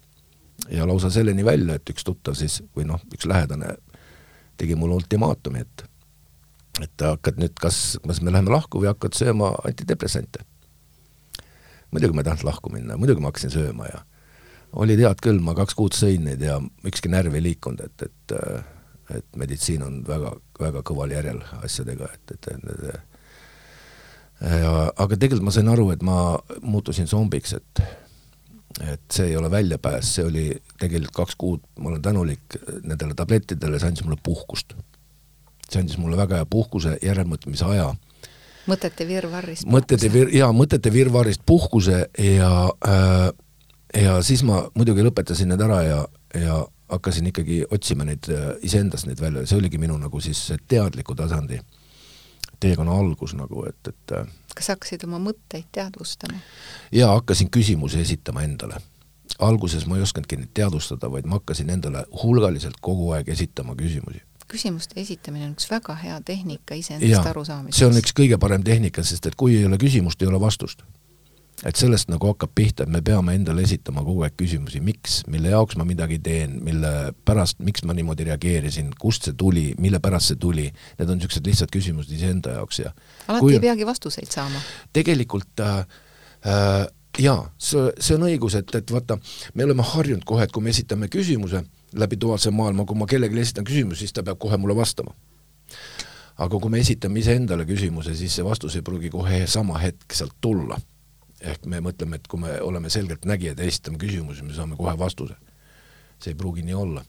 ja 0.71 0.87
lausa 0.87 1.11
selleni 1.11 1.45
välja, 1.45 1.75
et 1.75 1.91
üks 1.91 2.05
tuttav 2.05 2.35
siis 2.35 2.63
või 2.77 2.85
noh, 2.85 3.01
üks 3.15 3.27
lähedane 3.27 3.77
tegi 4.57 4.75
mulle 4.75 4.95
ultimaatumi, 4.95 5.61
et 5.61 5.85
et 6.83 7.03
hakkad 7.03 7.41
nüüd, 7.41 7.57
kas, 7.59 7.99
kas 8.07 8.21
me 8.23 8.33
läheme 8.33 8.53
lahku 8.55 8.79
või 8.83 8.93
hakkad 8.93 9.17
sööma 9.19 9.51
antidepressante. 9.67 10.45
muidugi 11.91 12.15
ma 12.15 12.21
ei 12.21 12.25
tahtnud 12.25 12.45
lahku 12.45 12.71
minna, 12.71 12.97
muidugi 12.97 13.21
ma 13.21 13.33
hakkasin 13.33 13.51
sööma 13.51 13.87
ja 13.87 14.05
oli 14.73 14.97
tead 14.97 15.23
küll, 15.25 15.41
ma 15.41 15.55
kaks 15.57 15.75
kuud 15.75 15.97
sõin 15.97 16.27
neid 16.29 16.43
ja 16.45 16.61
ükski 16.87 17.09
närv 17.09 17.35
ei 17.35 17.43
liikunud, 17.43 17.81
et, 17.81 18.03
et 18.03 18.35
äh, 18.37 18.65
et 19.15 19.37
meditsiin 19.37 19.83
on 19.83 20.03
väga, 20.07 20.35
väga 20.61 20.83
kõval 20.87 21.15
järjel 21.15 21.41
asjadega, 21.63 22.11
et, 22.15 22.35
et, 22.35 22.49
et 22.53 23.09
ja 24.61 24.75
aga 24.91 25.17
tegelikult 25.17 25.49
ma 25.49 25.55
sain 25.55 25.71
aru, 25.73 25.89
et 25.95 26.05
ma 26.07 26.19
muutusin 26.63 27.09
zombiks, 27.11 27.57
et 27.59 27.83
et 28.79 29.01
see 29.11 29.31
ei 29.33 29.37
ole 29.37 29.49
väljapääs, 29.51 30.11
see 30.19 30.25
oli 30.29 30.45
tegelikult 30.79 31.15
kaks 31.17 31.37
kuud, 31.41 31.63
ma 31.81 31.89
olen 31.91 32.03
tänulik 32.05 32.59
nendele 32.85 33.17
tablettidele, 33.17 33.81
see 33.81 33.89
andis 33.91 34.05
mulle 34.05 34.21
puhkust. 34.23 34.77
see 35.69 35.81
andis 35.81 35.99
mulle 35.99 36.17
väga 36.17 36.39
hea 36.39 36.47
puhkuse, 36.47 36.99
järelmõtlemise 37.03 37.65
aja. 37.65 37.89
mõtete 38.69 39.07
virvarrist 39.09 39.67
mõtete 39.67 40.13
vir-, 40.13 40.31
jaa, 40.37 40.53
mõtete 40.53 40.93
virvarrist 40.93 41.43
puhkuse 41.47 42.07
ja 42.19 42.53
äh, 42.87 43.33
ja 44.03 44.23
siis 44.23 44.43
ma 44.45 44.67
muidugi 44.75 45.03
lõpetasin 45.03 45.49
need 45.49 45.63
ära 45.65 45.83
ja, 45.83 46.01
ja 46.37 46.59
hakkasin 46.89 47.27
ikkagi 47.27 47.65
otsima 47.71 48.05
neid 48.09 48.29
äh, 48.33 48.51
iseendast 48.63 49.07
neid 49.07 49.21
välja, 49.21 49.47
see 49.47 49.59
oligi 49.59 49.79
minu 49.79 49.99
nagu 49.99 50.21
siis 50.21 50.41
teadliku 50.69 51.15
tasandi 51.15 51.61
teekonna 52.61 52.93
algus 52.93 53.35
nagu, 53.39 53.65
et, 53.69 53.89
et 53.89 54.15
äh, 54.19 54.31
kas 54.57 54.71
hakkasid 54.73 55.05
oma 55.07 55.21
mõtteid 55.23 55.69
teadvustama? 55.73 56.41
jaa, 56.93 57.13
hakkasin 57.15 57.51
küsimusi 57.55 58.01
esitama 58.03 58.43
endale. 58.47 58.81
alguses 59.39 59.87
ma 59.87 59.97
ei 59.97 60.03
osanudki 60.03 60.37
neid 60.41 60.55
teadvustada, 60.55 61.11
vaid 61.11 61.27
ma 61.27 61.39
hakkasin 61.39 61.71
endale 61.71 62.05
hulgaliselt 62.23 62.81
kogu 62.81 63.13
aeg 63.17 63.29
esitama 63.29 63.77
küsimusi. 63.77 64.23
küsimuste 64.49 65.01
esitamine 65.01 65.47
on 65.47 65.57
üks 65.57 65.71
väga 65.71 65.95
hea 65.95 66.21
tehnika 66.25 66.75
iseendast 66.75 67.27
arusaamiseks. 67.35 67.79
see 67.79 67.91
on 67.91 68.01
üks 68.01 68.17
kõige 68.17 68.39
parem 68.39 68.65
tehnika, 68.65 69.05
sest 69.05 69.27
et 69.27 69.37
kui 69.37 69.57
ei 69.57 69.67
ole 69.67 69.79
küsimust, 69.79 70.23
ei 70.23 70.29
ole 70.33 70.41
vastust 70.41 70.83
et 71.67 71.79
sellest 71.79 72.11
nagu 72.11 72.31
hakkab 72.31 72.53
pihta, 72.55 72.85
et 72.85 72.93
me 72.93 73.01
peame 73.05 73.35
endale 73.35 73.65
esitama 73.67 74.05
kogu 74.07 74.23
aeg 74.27 74.37
küsimusi, 74.39 74.81
miks, 74.85 75.23
mille 75.31 75.51
jaoks 75.51 75.79
ma 75.79 75.87
midagi 75.89 76.21
teen, 76.23 76.59
mille 76.65 76.93
pärast, 77.27 77.59
miks 77.67 77.83
ma 77.89 77.97
niimoodi 77.99 78.29
reageerisin, 78.29 78.93
kust 79.01 79.27
see 79.27 79.39
tuli, 79.39 79.65
mille 79.83 79.99
pärast 80.03 80.33
see 80.33 80.39
tuli, 80.41 80.69
need 81.01 81.09
on 81.09 81.19
niisugused 81.19 81.49
lihtsad 81.49 81.73
küsimused 81.75 82.13
iseenda 82.15 82.59
jaoks 82.61 82.83
ja 82.85 82.93
alati 83.27 83.43
kui, 83.43 83.57
ei 83.57 83.65
peagi 83.65 83.89
vastuseid 83.89 84.31
saama? 84.31 84.61
tegelikult 84.95 85.65
äh, 85.65 85.81
äh, 86.47 86.85
jaa, 87.19 87.41
see, 87.59 87.89
see 87.99 88.19
on 88.19 88.29
õigus, 88.29 88.59
et, 88.61 88.75
et 88.79 88.93
vaata, 88.95 89.19
me 89.59 89.67
oleme 89.67 89.87
harjunud 89.95 90.27
kohe, 90.29 90.47
et 90.47 90.55
kui 90.55 90.63
me 90.63 90.71
esitame 90.75 91.11
küsimuse 91.11 91.65
läbi 91.99 92.21
duaalse 92.21 92.53
maailma, 92.55 92.87
kui 92.87 92.99
ma 93.01 93.09
kellelegi 93.11 93.43
esitan 93.43 93.67
küsimuse, 93.67 94.05
siis 94.05 94.15
ta 94.15 94.23
peab 94.23 94.39
kohe 94.39 94.59
mulle 94.61 94.77
vastama. 94.77 95.15
Aga 96.39 96.61
kui 96.61 96.71
me 96.71 96.79
esitame 96.79 97.19
iseendale 97.19 97.65
küsimuse, 97.67 98.13
siis 98.15 98.37
see 98.39 98.45
vastus 98.47 98.77
ei 98.79 98.85
pruugi 98.87 99.11
kohe 99.11 99.41
sama 99.51 99.81
hetk 99.83 100.15
sealt 100.15 100.37
tulla 100.45 100.79
ehk 101.41 101.69
me 101.71 101.83
mõtleme, 101.85 102.19
et 102.19 102.27
kui 102.31 102.41
me 102.43 102.57
oleme 102.65 102.91
selgeltnägijad 102.91 103.61
ja 103.61 103.69
esitame 103.69 104.01
küsimusi, 104.01 104.47
me 104.47 104.57
saame 104.57 104.77
kohe 104.79 104.97
vastuse. 104.99 105.37
see 106.19 106.33
ei 106.33 106.39
pruugi 106.39 106.63
nii 106.67 106.75
olla. 106.75 107.05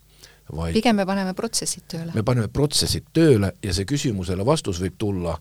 vaid 0.55 0.73
pigem 0.73 0.95
me 0.95 1.05
paneme 1.05 1.33
protsessid 1.33 1.83
tööle. 1.87 2.11
me 2.13 2.23
paneme 2.23 2.47
protsessid 2.47 3.09
tööle 3.13 3.53
ja 3.63 3.73
see 3.73 3.85
küsimusele 3.85 4.45
vastus 4.45 4.81
võib 4.81 4.97
tulla 4.97 5.39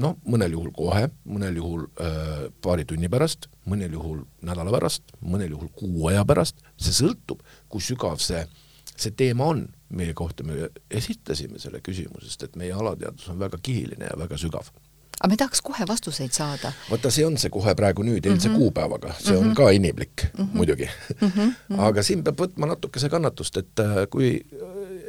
noh, 0.00 0.16
mõnel 0.24 0.56
juhul 0.56 0.72
kohe, 0.76 1.06
mõnel 1.28 1.56
juhul 1.60 1.84
öö, 2.00 2.48
paari 2.64 2.84
tunni 2.88 3.10
pärast, 3.12 3.48
mõnel 3.68 3.92
juhul 3.92 4.22
nädala 4.46 4.72
pärast, 4.74 5.12
mõnel 5.20 5.52
juhul 5.52 5.68
kuu 5.76 6.08
aja 6.10 6.24
pärast, 6.28 6.62
see 6.80 6.94
sõltub, 6.96 7.42
kui 7.68 7.84
sügav 7.84 8.20
see, 8.22 8.40
see 8.94 9.12
teema 9.16 9.50
on, 9.52 9.66
mille 9.92 10.14
kohta 10.16 10.46
me 10.48 10.70
esitasime 10.90 11.60
selle 11.62 11.82
küsimuse, 11.84 12.30
sest 12.30 12.48
et 12.48 12.56
meie 12.60 12.72
alateadvus 12.72 13.28
on 13.32 13.40
väga 13.42 13.60
kihiline 13.62 14.08
ja 14.08 14.18
väga 14.18 14.40
sügav 14.40 14.72
aga 15.22 15.30
me 15.30 15.36
tahaks 15.38 15.62
kohe 15.62 15.86
vastuseid 15.88 16.34
saada. 16.34 16.72
vaata, 16.90 17.10
see 17.14 17.26
on 17.26 17.36
see 17.38 17.50
kohe 17.54 17.74
praegu 17.78 18.02
nüüd, 18.02 18.26
eilse 18.26 18.48
mm 18.48 18.54
-hmm. 18.54 18.58
kuupäevaga, 18.58 19.14
see 19.18 19.32
mm 19.32 19.36
-hmm. 19.36 19.40
on 19.40 19.46
mhm. 19.46 19.54
ka 19.54 19.70
inimlik 19.70 20.24
mm, 20.24 20.44
-hmm. 20.44 20.56
muidugi 20.56 20.88
mm. 21.20 21.28
-hmm. 21.28 21.80
aga 21.80 22.02
siin 22.02 22.24
peab 22.24 22.40
võtma 22.40 22.66
natukese 22.66 23.08
kannatust, 23.08 23.56
et 23.56 23.80
äh, 23.80 24.08
kui, 24.10 24.46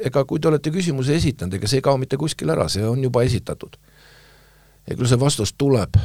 ega 0.06 0.26
kui 0.26 0.40
te 0.40 0.48
olete 0.48 0.70
küsimuse 0.70 1.16
esitanud, 1.16 1.54
ega 1.54 1.68
see 1.68 1.78
ei 1.78 1.82
kao 1.82 1.98
mitte 1.98 2.18
kuskile 2.18 2.52
ära, 2.52 2.70
see 2.70 2.86
on 2.88 3.04
juba 3.04 3.24
esitatud. 3.24 3.78
ja 4.90 4.96
küll 4.96 5.08
see 5.08 5.20
vastus 5.20 5.54
tuleb 5.58 5.98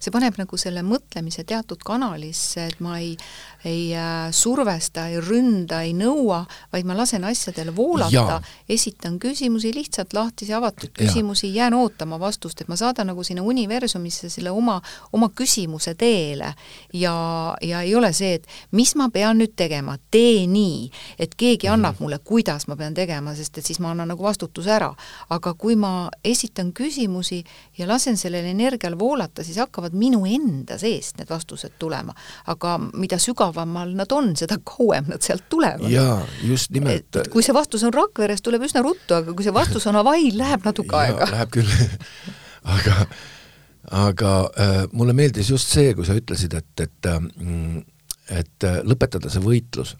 see 0.00 0.12
paneb 0.14 0.38
nagu 0.40 0.56
selle 0.60 0.82
mõtlemise 0.86 1.44
teatud 1.44 1.82
kanalisse, 1.84 2.64
et 2.70 2.80
ma 2.80 2.96
ei, 2.98 3.12
ei 3.68 3.90
äh, 3.96 4.30
survesta, 4.32 5.06
ei 5.10 5.20
ründa, 5.20 5.82
ei 5.84 5.92
nõua, 5.96 6.40
vaid 6.72 6.88
ma 6.88 6.96
lasen 6.96 7.24
asjadel 7.28 7.72
voolata, 7.76 8.40
esitan 8.68 9.18
küsimusi, 9.20 9.74
lihtsalt 9.76 10.14
lahtisi 10.16 10.54
avatud 10.56 10.94
küsimusi, 10.96 11.52
jään 11.54 11.76
ootama 11.76 12.20
vastust, 12.20 12.60
et 12.60 12.70
ma 12.72 12.78
saadan 12.80 13.10
nagu 13.12 13.24
sinna 13.26 13.44
universumisse 13.44 14.30
selle 14.32 14.50
oma, 14.50 14.78
oma 15.12 15.28
küsimuse 15.36 15.94
teele 16.00 16.54
ja, 16.96 17.14
ja 17.62 17.82
ei 17.82 17.94
ole 17.94 18.12
see, 18.16 18.38
et 18.40 18.48
mis 18.76 18.94
ma 18.96 19.10
pean 19.12 19.40
nüüd 19.40 19.52
tegema, 19.58 19.98
tee 20.10 20.46
nii, 20.50 20.90
et 21.18 21.34
keegi 21.34 21.66
mm 21.66 21.70
-hmm. 21.70 21.74
annab 21.74 22.00
mulle, 22.00 22.18
kuidas 22.18 22.66
ma 22.68 22.76
pean 22.76 22.94
tegema, 22.94 23.34
sest 23.34 23.58
et 23.58 23.66
siis 23.66 23.80
ma 23.80 23.90
annan 23.90 24.08
nagu 24.08 24.22
vastutuse 24.22 24.70
ära. 24.70 24.94
aga 25.30 25.54
kui 25.54 25.76
ma 25.76 26.10
esitan 26.24 26.72
küsimusi 26.72 27.44
ja 27.78 27.88
lasen 27.88 28.16
sellel 28.16 28.44
energial 28.44 28.98
voolata, 28.98 29.44
siis 29.44 29.56
hakkavad 29.56 29.89
hakkavad 29.90 29.98
minu 29.98 30.24
enda 30.26 30.78
seest 30.78 31.18
need 31.18 31.28
vastused 31.30 31.72
tulema. 31.78 32.14
aga 32.46 32.78
mida 32.94 33.18
sügavamal 33.18 33.94
nad 33.94 34.12
on, 34.12 34.36
seda 34.36 34.58
kauem 34.64 35.06
nad 35.08 35.22
sealt 35.22 35.48
tulevad. 35.48 35.90
jaa, 35.90 36.26
just 36.42 36.70
nimelt. 36.70 37.28
kui 37.30 37.42
see 37.42 37.54
vastus 37.54 37.84
on 37.84 37.92
Rakveres, 37.92 38.42
tuleb 38.42 38.62
üsna 38.62 38.82
ruttu, 38.82 39.14
aga 39.14 39.32
kui 39.32 39.44
see 39.44 39.54
vastus 39.54 39.86
on 39.86 39.94
Hawaii'l, 39.94 40.38
läheb 40.38 40.64
natuke 40.64 40.96
aega. 40.96 41.26
Läheb 41.30 41.50
küll 41.50 41.70
aga, 42.76 43.06
aga 43.90 44.34
äh, 44.58 44.84
mulle 44.92 45.12
meeldis 45.12 45.50
just 45.50 45.68
see, 45.68 45.94
kui 45.94 46.06
sa 46.06 46.14
ütlesid, 46.14 46.54
et, 46.54 46.86
et 46.86 47.10
äh, 47.10 47.18
et 48.30 48.64
äh, 48.64 48.82
lõpetada 48.86 49.30
see 49.30 49.42
võitlus 49.42 49.96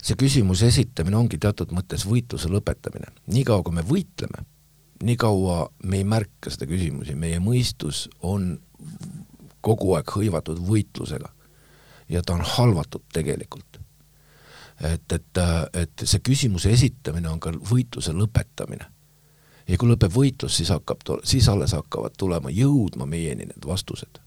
see 0.00 0.16
küsimuse 0.16 0.70
esitamine 0.70 1.18
ongi 1.18 1.36
teatud 1.36 1.74
mõttes 1.76 2.06
võitluse 2.08 2.48
lõpetamine. 2.48 3.10
niikaua, 3.28 3.60
kui 3.62 3.74
me 3.76 3.82
võitleme, 3.84 4.46
niikaua 5.02 5.72
me 5.82 5.96
ei 5.96 6.04
märka 6.04 6.52
seda 6.52 6.68
küsimusi, 6.68 7.14
meie 7.14 7.40
mõistus 7.40 8.06
on 8.22 8.54
kogu 9.60 9.94
aeg 9.96 10.12
hõivatud 10.16 10.60
võitlusega. 10.64 11.28
ja 12.08 12.22
ta 12.26 12.34
on 12.34 12.40
halvatud 12.44 13.02
tegelikult. 13.12 13.80
et, 14.80 15.12
et, 15.12 15.38
et 15.74 16.02
see 16.04 16.20
küsimuse 16.24 16.70
esitamine 16.70 17.28
on 17.28 17.40
ka 17.40 17.52
võitluse 17.52 18.12
lõpetamine. 18.12 18.86
ja 19.68 19.78
kui 19.78 19.88
lõpeb 19.88 20.12
võitlus, 20.12 20.56
siis 20.56 20.68
hakkab, 20.68 21.04
siis 21.24 21.48
alles 21.48 21.72
hakkavad 21.72 22.16
tulema, 22.18 22.50
jõudma 22.50 23.06
meieni 23.06 23.46
need 23.46 23.66
vastused 23.66 24.20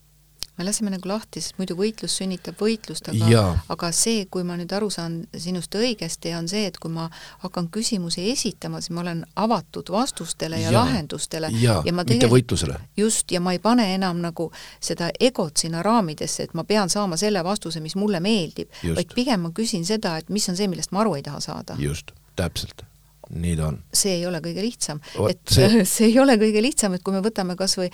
me 0.57 0.65
laseme 0.65 0.91
nagu 0.93 1.09
lahti, 1.09 1.41
sest 1.41 1.57
muidu 1.57 1.75
võitlus 1.77 2.17
sünnitab 2.19 2.59
võitlust, 2.61 3.09
aga 3.09 3.43
aga 3.73 3.89
see, 3.95 4.25
kui 4.31 4.45
ma 4.45 4.57
nüüd 4.59 4.71
aru 4.75 4.89
saan 4.93 5.23
sinust 5.33 5.73
õigesti, 5.77 6.33
on 6.37 6.47
see, 6.51 6.67
et 6.69 6.77
kui 6.81 6.93
ma 6.93 7.07
hakkan 7.41 7.69
küsimusi 7.73 8.27
esitama, 8.31 8.81
siis 8.81 8.93
ma 8.93 9.01
olen 9.01 9.25
avatud 9.35 9.89
vastustele 9.93 10.61
ja, 10.61 10.69
ja 10.69 10.77
lahendustele. 10.77 11.49
ja, 11.61 11.79
ja 11.85 11.95
mitte 11.97 12.29
võitlusele. 12.29 12.77
just, 12.97 13.31
ja 13.31 13.41
ma 13.41 13.55
ei 13.57 13.61
pane 13.63 13.89
enam 13.95 14.21
nagu 14.21 14.51
seda 14.79 15.09
egot 15.19 15.57
sinna 15.57 15.81
raamidesse, 15.85 16.47
et 16.47 16.53
ma 16.53 16.63
pean 16.63 16.89
saama 16.89 17.17
selle 17.17 17.43
vastuse, 17.43 17.81
mis 17.81 17.97
mulle 17.97 18.21
meeldib, 18.23 18.69
vaid 18.95 19.13
pigem 19.15 19.47
ma 19.47 19.53
küsin 19.55 19.85
seda, 19.85 20.17
et 20.21 20.29
mis 20.29 20.49
on 20.49 20.59
see, 20.59 20.69
millest 20.69 20.93
ma 20.93 21.01
aru 21.01 21.17
ei 21.17 21.25
taha 21.25 21.41
saada. 21.43 21.77
just, 21.81 22.13
täpselt 22.35 22.85
nii 23.33 23.55
ta 23.57 23.67
on. 23.71 23.79
see 23.93 24.17
ei 24.17 24.25
ole 24.29 24.39
kõige 24.43 24.63
lihtsam. 24.65 25.01
et 25.29 25.41
see... 25.49 25.83
see 25.93 26.09
ei 26.11 26.19
ole 26.21 26.37
kõige 26.41 26.63
lihtsam, 26.63 26.95
et 26.95 27.03
kui 27.05 27.15
me 27.15 27.23
võtame 27.25 27.57
kas 27.59 27.77
või 27.79 27.89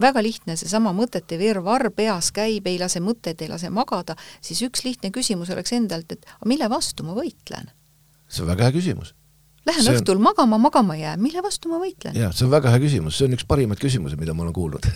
väga 0.00 0.22
lihtne, 0.24 0.56
seesama 0.60 0.94
mõtete 0.96 1.38
virvarr 1.40 1.90
peas 1.94 2.32
käib, 2.34 2.66
ei 2.70 2.78
lase 2.82 3.02
mõtteid, 3.04 3.42
ei 3.42 3.50
lase 3.52 3.72
magada, 3.74 4.16
siis 4.40 4.62
üks 4.66 4.84
lihtne 4.86 5.12
küsimus 5.14 5.52
oleks 5.54 5.74
endalt, 5.76 6.12
et 6.14 6.28
mille 6.48 6.68
vastu 6.72 7.06
ma 7.06 7.16
võitlen? 7.18 7.72
see 8.32 8.46
on 8.46 8.52
väga 8.54 8.68
hea 8.68 8.78
küsimus. 8.78 9.14
Lähen 9.62 9.84
see 9.86 9.94
õhtul 9.94 10.18
magama, 10.18 10.58
magama 10.58 10.96
jään, 10.98 11.20
mille 11.22 11.42
vastu 11.44 11.70
ma 11.70 11.78
võitlen? 11.82 12.16
jah, 12.18 12.32
see 12.34 12.48
on 12.48 12.54
väga 12.54 12.72
hea 12.72 12.82
küsimus, 12.82 13.18
see 13.18 13.28
on 13.28 13.36
üks 13.36 13.46
parimaid 13.48 13.82
küsimusi, 13.82 14.18
mida 14.18 14.34
ma 14.34 14.46
olen 14.46 14.56
kuulnud 14.56 14.88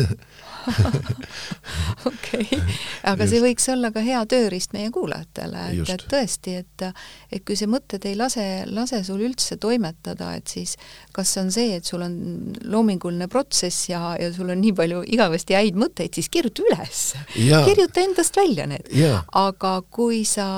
okei, 2.10 2.46
aga 3.06 3.22
Just. 3.22 3.32
see 3.32 3.42
võiks 3.42 3.68
olla 3.70 3.90
ka 3.94 4.02
hea 4.04 4.22
tööriist 4.30 4.74
meie 4.74 4.90
kuulajatele, 4.94 5.68
et, 5.72 5.92
et 5.94 6.04
tõesti, 6.10 6.56
et 6.62 6.86
et 6.86 7.44
kui 7.46 7.56
see 7.58 7.68
mõtted 7.70 8.02
ei 8.08 8.16
lase, 8.18 8.44
lase 8.70 9.02
sul 9.06 9.22
üldse 9.26 9.58
toimetada, 9.62 10.32
et 10.38 10.50
siis 10.50 10.76
kas 11.14 11.36
on 11.40 11.50
see, 11.54 11.76
et 11.78 11.86
sul 11.86 12.02
on 12.04 12.16
loominguline 12.66 13.28
protsess 13.32 13.88
ja, 13.90 14.14
ja 14.20 14.30
sul 14.34 14.50
on 14.52 14.60
nii 14.62 14.74
palju 14.76 15.02
igavesti 15.16 15.56
häid 15.56 15.78
mõtteid, 15.78 16.16
siis 16.16 16.30
kirjuta 16.32 16.64
üles. 16.66 17.04
kirjuta 17.36 18.02
endast 18.02 18.36
välja 18.36 18.66
need. 18.70 18.90
aga 19.36 19.74
kui 19.90 20.24
sa, 20.28 20.48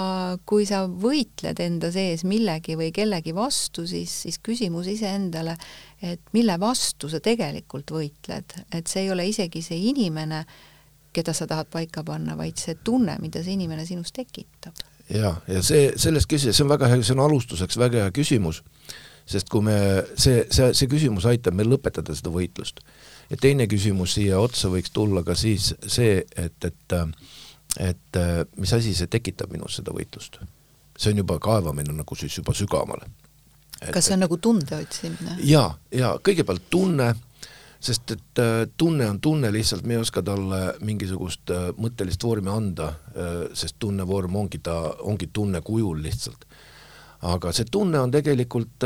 kui 0.48 0.66
sa 0.68 0.86
võitled 0.88 1.60
enda 1.62 1.92
sees 1.94 2.24
millegi 2.28 2.78
või 2.78 2.90
kellegi 2.94 3.34
vastu, 3.36 3.86
siis, 3.88 3.97
siis 4.06 4.38
küsimus 4.44 4.86
iseendale, 4.92 5.56
et 6.02 6.20
mille 6.32 6.54
vastu 6.60 7.08
sa 7.08 7.20
tegelikult 7.24 7.90
võitled, 7.90 8.54
et 8.74 8.86
see 8.86 9.06
ei 9.06 9.10
ole 9.10 9.26
isegi 9.28 9.62
see 9.64 9.78
inimene, 9.90 10.44
keda 11.12 11.34
sa 11.34 11.48
tahad 11.50 11.70
paika 11.72 12.04
panna, 12.06 12.36
vaid 12.38 12.60
see 12.60 12.76
tunne, 12.84 13.16
mida 13.22 13.42
see 13.42 13.56
inimene 13.56 13.86
sinus 13.86 14.12
tekitab. 14.14 14.76
ja, 15.10 15.34
ja 15.48 15.62
see, 15.64 15.92
sellest 15.96 16.30
küsi-, 16.30 16.52
see 16.52 16.64
on 16.64 16.72
väga 16.74 16.90
hea, 16.92 17.02
see 17.02 17.16
on 17.16 17.24
alustuseks 17.24 17.78
väga 17.80 18.04
hea 18.04 18.14
küsimus, 18.14 18.62
sest 19.28 19.48
kui 19.52 19.64
me, 19.64 19.76
see, 20.16 20.44
see, 20.52 20.72
see 20.76 20.90
küsimus 20.90 21.26
aitab 21.28 21.56
meil 21.56 21.70
lõpetada 21.72 22.16
seda 22.16 22.32
võitlust. 22.32 22.80
ja 23.30 23.40
teine 23.40 23.66
küsimus 23.68 24.16
siia 24.16 24.40
otsa 24.40 24.70
võiks 24.72 24.92
tulla 24.92 25.24
ka 25.24 25.36
siis 25.36 25.74
see, 25.86 26.22
et, 26.36 26.64
et 26.64 26.98
et 27.78 28.16
mis 28.56 28.72
asi 28.72 28.94
see 28.96 29.10
tekitab 29.12 29.52
minus 29.52 29.76
seda 29.78 29.92
võitlust. 29.94 30.40
see 30.98 31.12
on 31.12 31.20
juba 31.22 31.38
kaevamine 31.38 31.92
nagu 31.94 32.16
siis 32.16 32.36
juba 32.40 32.54
sügavamale 32.56 33.08
kas 33.92 34.08
see 34.08 34.16
on 34.16 34.24
nagu 34.24 34.38
tunde 34.42 34.76
otsimine? 34.82 35.38
jaa, 35.46 35.70
jaa, 35.94 36.14
kõigepealt 36.24 36.68
tunne, 36.70 37.12
sest 37.80 38.14
et 38.14 38.42
äh, 38.42 38.64
tunne 38.76 39.06
on 39.10 39.20
tunne, 39.22 39.52
lihtsalt 39.54 39.86
me 39.86 39.96
ei 39.96 40.02
oska 40.02 40.22
talle 40.26 40.62
mingisugust 40.84 41.52
äh, 41.54 41.68
mõttelist 41.78 42.24
vormi 42.24 42.50
anda, 42.52 42.92
äh, 43.14 43.36
sest 43.58 43.78
tunnevorm 43.78 44.36
ongi 44.42 44.62
ta, 44.64 44.80
ongi 45.06 45.30
tunne 45.32 45.62
kujul 45.64 46.02
lihtsalt. 46.02 46.44
aga 47.28 47.50
see 47.50 47.66
tunne 47.66 47.98
on 47.98 48.12
tegelikult 48.14 48.84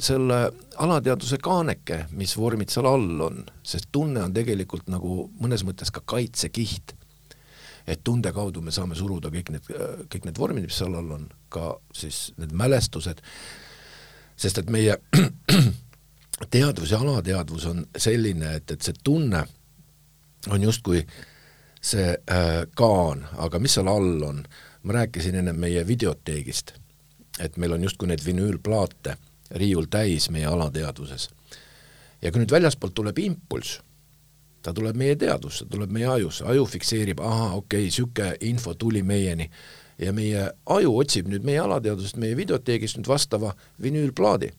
selle 0.00 0.36
alateadvuse 0.80 1.36
kaaneke, 1.44 2.06
mis 2.16 2.32
vormid 2.40 2.72
seal 2.72 2.86
all 2.88 3.20
on, 3.20 3.42
sest 3.60 3.90
tunne 3.92 4.22
on 4.24 4.32
tegelikult 4.32 4.88
nagu 4.88 5.26
mõnes 5.42 5.60
mõttes 5.64 5.92
ka 5.92 6.00
kaitsekiht 6.00 6.94
et 7.86 8.00
tunde 8.04 8.32
kaudu 8.32 8.62
me 8.64 8.72
saame 8.74 8.96
suruda 8.98 9.30
kõik 9.30 9.52
need, 9.54 9.68
kõik 10.10 10.24
need 10.24 10.40
vormid, 10.40 10.66
mis 10.66 10.78
seal 10.80 10.96
all 10.98 11.12
on, 11.18 11.28
ka 11.52 11.76
siis 11.94 12.30
need 12.40 12.54
mälestused, 12.56 13.20
sest 14.36 14.58
et 14.58 14.70
meie 14.70 14.96
teadvus 16.54 16.90
ja 16.90 17.00
alateadvus 17.00 17.66
on 17.66 17.86
selline, 17.96 18.56
et, 18.56 18.70
et 18.70 18.82
see 18.82 18.94
tunne 19.04 19.44
on 20.50 20.62
justkui 20.62 21.06
see 21.82 22.08
äh, 22.10 22.66
kaan, 22.76 23.24
aga 23.36 23.58
mis 23.62 23.76
seal 23.78 23.88
all 23.88 24.22
on, 24.26 24.42
ma 24.82 24.98
rääkisin 25.00 25.38
enne 25.40 25.52
meie 25.52 25.86
videoteegist, 25.86 26.74
et 27.40 27.56
meil 27.56 27.76
on 27.76 27.82
justkui 27.84 28.08
neid 28.10 28.24
vinüülplaate 28.24 29.16
riiul 29.50 29.86
täis 29.90 30.30
meie 30.30 30.46
alateadvuses. 30.46 31.28
ja 32.22 32.32
kui 32.32 32.40
nüüd 32.40 32.52
väljaspoolt 32.52 32.94
tuleb 32.94 33.18
impulss, 33.18 33.80
ta 34.62 34.72
tuleb 34.74 34.96
meie 34.96 35.16
teadvusse, 35.16 35.66
tuleb 35.70 35.90
meie 35.94 36.06
ajusse, 36.10 36.44
aju 36.44 36.64
fikseerib, 36.66 37.20
ahaa, 37.20 37.52
okei 37.54 37.58
okay,, 37.58 37.84
niisugune 37.84 38.36
info 38.40 38.74
tuli 38.74 39.02
meieni 39.02 39.50
ja 39.98 40.12
meie 40.12 40.50
aju 40.66 40.92
otsib 41.00 41.30
nüüd 41.30 41.44
meie 41.46 41.60
alateadvusest, 41.62 42.18
meie 42.20 42.36
videoteegist 42.36 42.98
nüüd 43.00 43.08
vastava 43.08 43.54
vinüülplaadi. 43.82 44.52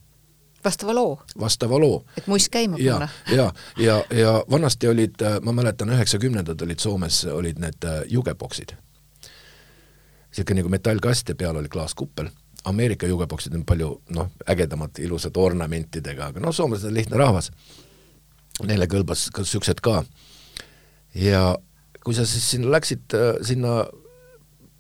vastava 0.63 0.93
loo? 0.93 1.19
vastava 1.39 1.79
loo. 1.79 2.03
et 2.17 2.27
muist 2.27 2.49
käima 2.53 2.77
panna. 2.77 3.09
ja, 3.29 3.35
ja, 3.37 3.51
ja, 3.77 4.17
ja 4.17 4.33
vanasti 4.51 4.87
olid, 4.87 5.21
ma 5.41 5.51
mäletan, 5.51 5.93
üheksakümnendad 5.93 6.61
olid 6.61 6.79
Soomes, 6.79 7.25
olid 7.25 7.59
need 7.59 7.85
äh, 7.85 8.01
jugeboksid. 8.07 8.75
niisugune 10.31 10.61
nagu 10.61 10.69
metallkast 10.69 11.29
ja 11.29 11.35
peal 11.35 11.55
oli 11.55 11.69
klaaskuppel 11.69 12.29
Ameerika 12.67 13.07
jugeboksid 13.07 13.53
on 13.55 13.63
palju 13.65 13.89
noh, 14.15 14.31
ägedamad, 14.49 14.99
ilusad 14.99 15.37
ornamentidega, 15.39 16.31
aga 16.31 16.41
noh, 16.43 16.55
soomlased 16.55 16.89
on 16.89 16.97
lihtne 16.97 17.19
rahvas. 17.19 17.51
Neile 18.67 18.89
kõlbas 18.91 19.27
ka 19.33 19.45
niisugused 19.45 19.79
ka. 19.85 20.01
ja 21.15 21.55
kui 22.03 22.15
sa 22.15 22.25
siis 22.25 22.43
sinna 22.51 22.71
läksid, 22.71 23.13
äh, 23.15 23.39
sinna 23.45 23.85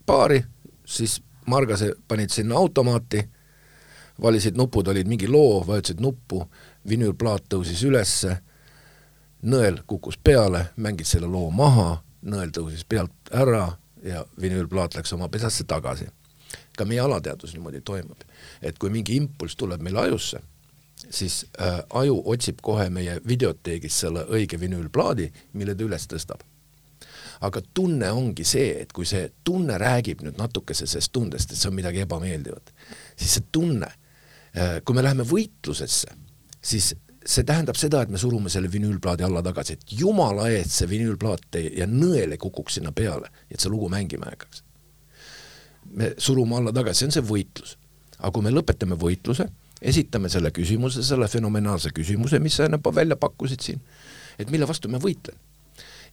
baari, 0.07 0.43
siis 0.85 1.21
Margase 1.47 1.93
panid 2.07 2.29
sinna 2.29 2.55
automaati, 2.55 3.29
valisid 4.21 4.57
nupud, 4.57 4.87
olid 4.87 5.07
mingi 5.07 5.27
loo, 5.27 5.61
vajutasid 5.67 6.01
nuppu, 6.03 6.41
vinüülplaat 6.89 7.47
tõusis 7.53 7.83
ülesse, 7.87 8.37
nõel 9.47 9.81
kukkus 9.87 10.17
peale, 10.23 10.65
mängid 10.75 11.07
selle 11.07 11.29
loo 11.31 11.51
maha, 11.51 12.01
nõel 12.27 12.51
tõusis 12.55 12.83
pealt 12.89 13.31
ära 13.31 13.69
ja 14.03 14.25
vinüülplaat 14.41 14.97
läks 14.97 15.13
oma 15.13 15.29
pesasse 15.29 15.63
tagasi. 15.63 16.07
ka 16.77 16.85
meie 16.85 16.99
alateadvus 17.01 17.53
niimoodi 17.53 17.81
toimub. 17.81 18.19
et 18.61 18.77
kui 18.77 18.89
mingi 18.89 19.15
impulss 19.15 19.55
tuleb 19.55 19.81
meile 19.81 19.99
ajusse, 19.99 20.39
siis 21.09 21.45
äh, 21.61 21.79
aju 21.89 22.21
otsib 22.25 22.61
kohe 22.61 22.89
meie 22.89 23.21
videoteegis 23.27 23.99
selle 23.99 24.25
õige 24.25 24.59
vinüülplaadi, 24.59 25.31
mille 25.53 25.75
ta 25.75 25.83
üles 25.83 26.07
tõstab 26.07 26.43
aga 27.45 27.61
tunne 27.73 28.09
ongi 28.11 28.45
see, 28.47 28.69
et 28.81 28.93
kui 28.95 29.05
see 29.05 29.27
tunne 29.45 29.77
räägib 29.81 30.23
nüüd 30.25 30.39
natukese 30.39 30.87
sellest 30.87 31.13
tundest, 31.15 31.51
et 31.51 31.59
see 31.59 31.69
on 31.69 31.75
midagi 31.77 32.01
ebameeldivat, 32.05 32.71
siis 33.15 33.37
see 33.37 33.49
tunne, 33.53 33.89
äh, 34.57 34.79
kui 34.85 34.97
me 34.97 35.03
läheme 35.05 35.25
võitlusesse, 35.27 36.13
siis 36.61 36.93
see 37.27 37.45
tähendab 37.47 37.77
seda, 37.79 38.01
et 38.03 38.13
me 38.13 38.19
surume 38.21 38.49
selle 38.49 38.71
vinüülplaadi 38.71 39.25
alla 39.27 39.43
tagasi, 39.45 39.77
et 39.77 39.97
jumala 39.99 40.47
eest 40.53 40.77
see 40.79 40.89
vinüülplaat 40.89 41.59
ja 41.75 41.87
nõel 41.89 42.33
ei 42.33 42.41
kukuks 42.41 42.79
sinna 42.79 42.93
peale, 42.95 43.29
et 43.51 43.59
see 43.59 43.71
lugu 43.71 43.89
mängima 43.91 44.29
ei 44.29 44.37
hakkaks. 44.37 44.63
me 45.97 46.13
surume 46.17 46.55
alla 46.57 46.73
tagasi, 46.73 47.03
see 47.03 47.09
on 47.11 47.17
see 47.17 47.27
võitlus. 47.27 47.77
aga 48.17 48.31
kui 48.33 48.43
me 48.47 48.53
lõpetame 48.55 48.97
võitluse, 48.97 49.45
esitame 49.81 50.29
selle 50.29 50.49
küsimuse, 50.51 51.03
selle 51.03 51.27
fenomenaalse 51.27 51.91
küsimuse, 51.93 52.39
mis 52.39 52.55
sa 52.55 52.65
enne 52.65 52.79
välja 52.81 53.15
pakkusid 53.15 53.61
siin, 53.61 53.83
et 54.39 54.49
mille 54.49 54.67
vastu 54.67 54.89
ma 54.89 54.97
võitlen 54.97 55.37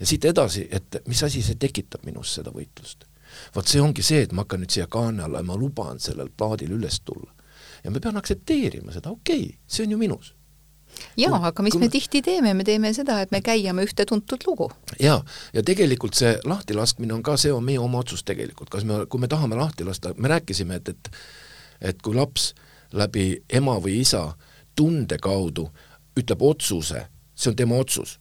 ja 0.01 0.07
siit 0.07 0.25
edasi, 0.25 0.69
et 0.71 1.01
mis 1.09 1.23
asi 1.23 1.43
see 1.43 1.59
tekitab 1.61 2.05
minus 2.07 2.35
seda 2.39 2.53
võitlust. 2.55 3.05
vot 3.55 3.67
see 3.67 3.81
ongi 3.83 4.03
see, 4.03 4.23
et 4.23 4.33
ma 4.33 4.45
hakkan 4.45 4.63
nüüd 4.63 4.71
siia 4.71 4.87
kaane 4.87 5.23
alla 5.23 5.43
ja 5.43 5.47
ma 5.49 5.57
luban 5.59 6.01
sellel 6.01 6.31
plaadil 6.37 6.73
üles 6.77 7.01
tulla. 7.05 7.33
ja 7.85 7.91
ma 7.91 8.01
pean 8.01 8.17
aktsepteerima 8.17 8.93
seda, 8.93 9.11
okei 9.11 9.47
okay,, 9.47 9.59
see 9.67 9.87
on 9.87 9.95
ju 9.97 9.99
minus. 9.99 10.35
jaa, 11.19 11.41
aga 11.51 11.63
mis 11.63 11.79
me 11.79 11.89
tihti 11.89 12.23
teeme, 12.23 12.55
me 12.55 12.65
teeme 12.65 12.93
seda, 12.95 13.21
et 13.21 13.31
me 13.31 13.41
käiame 13.41 13.85
ühte 13.85 14.07
tuntud 14.07 14.47
lugu. 14.47 14.71
jaa, 15.01 15.25
ja 15.53 15.63
tegelikult 15.63 16.15
see 16.15 16.37
lahtilaskmine 16.45 17.15
on 17.15 17.23
ka, 17.23 17.37
see 17.37 17.53
on 17.53 17.65
meie 17.65 17.79
oma 17.79 18.05
otsus 18.05 18.25
tegelikult, 18.25 18.71
kas 18.71 18.85
me, 18.85 19.07
kui 19.07 19.21
me 19.21 19.29
tahame 19.29 19.57
lahti 19.59 19.85
lasta, 19.85 20.15
me 20.17 20.29
rääkisime, 20.29 20.83
et, 20.83 20.89
et 20.89 21.17
et 21.85 22.03
kui 22.03 22.15
laps 22.17 22.53
läbi 22.95 23.43
ema 23.53 23.77
või 23.83 24.01
isa 24.01 24.33
tunde 24.77 25.19
kaudu 25.23 25.69
ütleb 26.19 26.43
otsuse, 26.43 27.07
see 27.35 27.51
on 27.51 27.57
tema 27.59 27.79
otsus. 27.83 28.19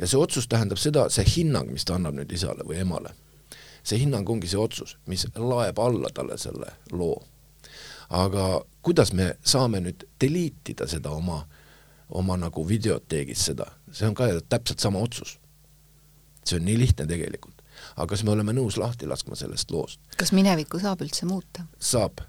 Ja 0.00 0.08
see 0.08 0.20
otsus 0.20 0.48
tähendab 0.48 0.80
seda, 0.80 1.08
see 1.12 1.26
hinnang, 1.36 1.70
mis 1.72 1.84
ta 1.84 1.98
annab 1.98 2.16
nüüd 2.16 2.32
isale 2.32 2.64
või 2.66 2.80
emale, 2.80 3.12
see 3.84 4.00
hinnang 4.00 4.28
ongi 4.28 4.48
see 4.50 4.60
otsus, 4.60 4.96
mis 5.06 5.26
laeb 5.36 5.78
alla 5.78 6.10
talle 6.14 6.38
selle 6.40 6.72
loo. 6.92 7.20
aga 8.10 8.64
kuidas 8.82 9.12
me 9.12 9.34
saame 9.46 9.80
nüüd 9.80 10.06
delete 10.20 10.72
ida 10.72 10.86
seda 10.90 11.12
oma 11.14 11.44
oma 12.10 12.36
nagu 12.36 12.64
videoteegis 12.68 13.44
seda, 13.50 13.68
see 13.92 14.08
on 14.08 14.16
ka 14.18 14.26
täpselt 14.48 14.82
sama 14.82 14.98
otsus. 14.98 15.38
see 16.44 16.56
on 16.56 16.64
nii 16.64 16.78
lihtne 16.78 17.06
tegelikult. 17.06 17.62
aga 17.96 18.06
kas 18.10 18.24
me 18.24 18.32
oleme 18.32 18.52
nõus 18.56 18.78
lahti 18.80 19.06
laskma 19.06 19.36
sellest 19.36 19.70
loost? 19.70 20.00
kas 20.16 20.32
minevikku 20.32 20.80
saab 20.82 21.02
üldse 21.04 21.26
muuta? 21.26 21.66
saab. 21.78 22.24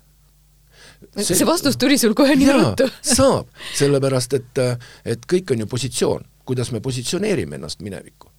see, 1.17 1.35
see 1.35 1.47
vastus 1.47 1.77
tuli 1.77 1.97
sul 1.97 2.13
kohe 2.13 2.35
nii 2.35 2.53
ruttu 2.57 2.89
saab, 3.01 3.49
sellepärast 3.77 4.37
et, 4.37 4.63
et 5.05 5.25
kõik 5.33 5.55
on 5.55 5.65
ju 5.65 5.71
positsioon, 5.71 6.27
kuidas 6.45 6.71
me 6.71 6.79
positsioneerime 6.79 7.55
ennast 7.55 7.81
minevikku. 7.81 8.31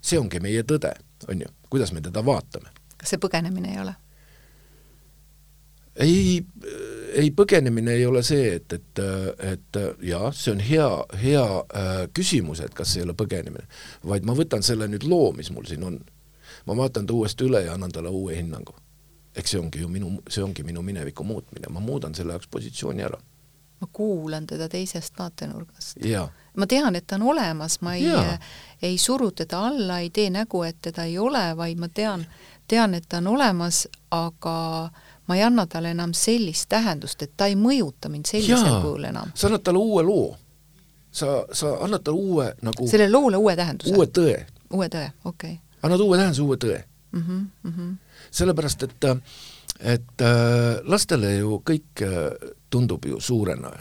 see 0.00 0.18
ongi 0.18 0.40
meie 0.40 0.62
tõde, 0.64 0.94
on 1.28 1.42
ju, 1.44 1.48
kuidas 1.70 1.92
me 1.92 2.00
teda 2.00 2.24
vaatame. 2.24 2.70
kas 2.96 3.12
see 3.12 3.20
põgenemine 3.20 3.74
ei 3.74 3.80
ole? 3.80 3.94
ei, 5.96 6.46
ei 7.12 7.30
põgenemine 7.30 7.92
ei 7.98 8.06
ole 8.06 8.22
see, 8.22 8.54
et, 8.56 8.72
et, 8.72 9.02
et 9.52 9.80
jaa, 10.08 10.32
see 10.32 10.54
on 10.54 10.62
hea, 10.64 10.88
hea 11.22 11.44
äh, 11.44 12.02
küsimus, 12.16 12.62
et 12.64 12.74
kas 12.74 12.96
ei 12.96 13.04
ole 13.04 13.14
põgenemine, 13.18 13.66
vaid 14.06 14.24
ma 14.28 14.36
võtan 14.36 14.64
selle 14.64 14.88
nüüd 14.88 15.04
loo, 15.08 15.32
mis 15.36 15.50
mul 15.52 15.68
siin 15.68 15.84
on. 15.84 16.00
ma 16.66 16.76
vaatan 16.76 17.06
ta 17.06 17.12
uuesti 17.16 17.44
üle 17.44 17.64
ja 17.64 17.74
annan 17.74 17.92
talle 17.92 18.08
uue 18.08 18.36
hinnangu. 18.36 18.74
eks 19.36 19.50
see 19.50 19.60
ongi 19.60 19.80
ju 19.80 19.88
minu, 19.88 20.22
see 20.28 20.42
ongi 20.44 20.62
minu 20.62 20.82
mineviku 20.82 21.24
muutmine, 21.24 21.68
ma 21.68 21.80
muudan 21.80 22.14
selle 22.14 22.32
jaoks 22.32 22.48
positsiooni 22.48 23.02
ära. 23.02 23.20
ma 23.80 23.88
kuulan 23.92 24.46
teda 24.46 24.68
teisest 24.68 25.18
vaatenurgast. 25.18 26.04
jaa 26.04 26.30
ma 26.56 26.66
tean, 26.66 26.96
et 26.96 27.06
ta 27.06 27.16
on 27.16 27.22
olemas, 27.22 27.80
ma 27.80 27.94
ei, 27.94 28.10
ei 28.82 28.98
suru 28.98 29.30
teda 29.30 29.66
alla, 29.68 29.98
ei 29.98 30.10
tee 30.10 30.30
nägu, 30.30 30.62
et 30.62 30.76
teda 30.82 31.04
ei 31.04 31.18
ole, 31.18 31.56
vaid 31.56 31.78
ma 31.78 31.88
tean, 31.88 32.26
tean, 32.68 32.94
et 32.94 33.08
ta 33.08 33.18
on 33.18 33.26
olemas, 33.26 33.88
aga 34.10 34.90
ma 35.26 35.36
ei 35.36 35.42
anna 35.42 35.66
talle 35.66 35.90
enam 35.94 36.12
sellist 36.16 36.68
tähendust, 36.68 37.22
et 37.22 37.36
ta 37.36 37.46
ei 37.46 37.56
mõjuta 37.58 38.10
mind 38.10 38.26
sellisel 38.26 38.80
kujul 38.82 39.04
enam. 39.12 39.30
sa 39.34 39.46
annad 39.46 39.62
talle 39.62 39.78
uue 39.78 40.02
loo. 40.02 40.36
sa, 41.10 41.44
sa 41.52 41.76
annad 41.84 42.02
talle 42.02 42.18
uue 42.18 42.48
nagu 42.66 42.88
sellele 42.88 43.12
loole 43.12 43.38
uue 43.38 43.56
tähenduse? 43.56 43.94
uue 43.94 44.06
tõe. 44.18 44.36
uue 44.74 44.88
tõe, 44.88 45.10
okei 45.24 45.54
okay.. 45.54 45.78
annad 45.82 46.02
uue 46.02 46.18
tähenduse, 46.18 46.42
uue 46.42 46.56
tõe 46.56 46.80
mm. 47.12 47.22
-hmm, 47.22 47.46
mm 47.62 47.72
-hmm. 47.76 47.94
sellepärast, 48.30 48.82
et, 48.82 49.04
et 49.80 50.22
äh, 50.22 50.82
lastele 50.82 51.34
ju 51.36 51.62
kõik 51.70 52.02
äh, 52.02 52.50
tundub 52.70 53.04
ju 53.04 53.20
suurena, 53.20 53.72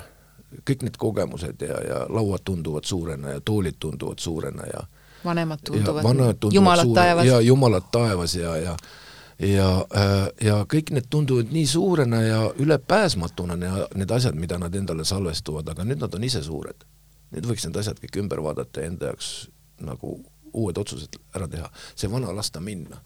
kõik 0.69 0.85
need 0.88 0.97
kogemused 0.97 1.62
ja, 1.62 1.81
ja 1.88 1.99
lauad 2.09 2.41
tunduvad 2.45 2.88
suurena 2.88 3.35
ja 3.35 3.41
toolid 3.41 3.77
tunduvad 3.79 4.19
suurena 4.19 4.65
ja 4.65 4.85
vanemad 5.25 5.59
tunduvad, 5.65 6.03
tunduvad 6.03 6.53
jumalad 6.53 6.93
taevas. 6.95 7.25
ja 7.25 7.41
jumalad 7.41 7.91
taevas 7.91 8.35
ja, 8.35 8.57
ja 8.57 8.77
ja, 9.39 9.67
äh, 9.95 10.27
ja 10.41 10.55
kõik 10.67 10.91
need 10.91 11.07
tunduvad 11.09 11.51
nii 11.51 11.67
suurena 11.67 12.21
ja 12.21 12.39
ülepääsmatuna, 12.59 13.55
need 13.95 14.12
asjad, 14.12 14.35
mida 14.35 14.57
nad 14.59 14.75
endale 14.75 15.05
salvestuvad, 15.07 15.69
aga 15.71 15.85
nüüd 15.88 16.01
nad 16.01 16.15
on 16.15 16.23
ise 16.23 16.43
suured. 16.43 16.83
nüüd 17.31 17.45
võiks 17.45 17.63
need 17.67 17.77
asjad 17.77 17.99
kõik 18.01 18.19
ümber 18.23 18.41
vaadata 18.43 18.81
ja 18.81 18.89
enda 18.89 19.13
jaoks 19.13 19.49
nagu 19.85 20.17
uued 20.53 20.77
otsused 20.77 21.19
ära 21.35 21.47
teha, 21.47 21.69
see 21.95 22.12
vana 22.12 22.33
lasta 22.35 22.59
minna 22.59 22.97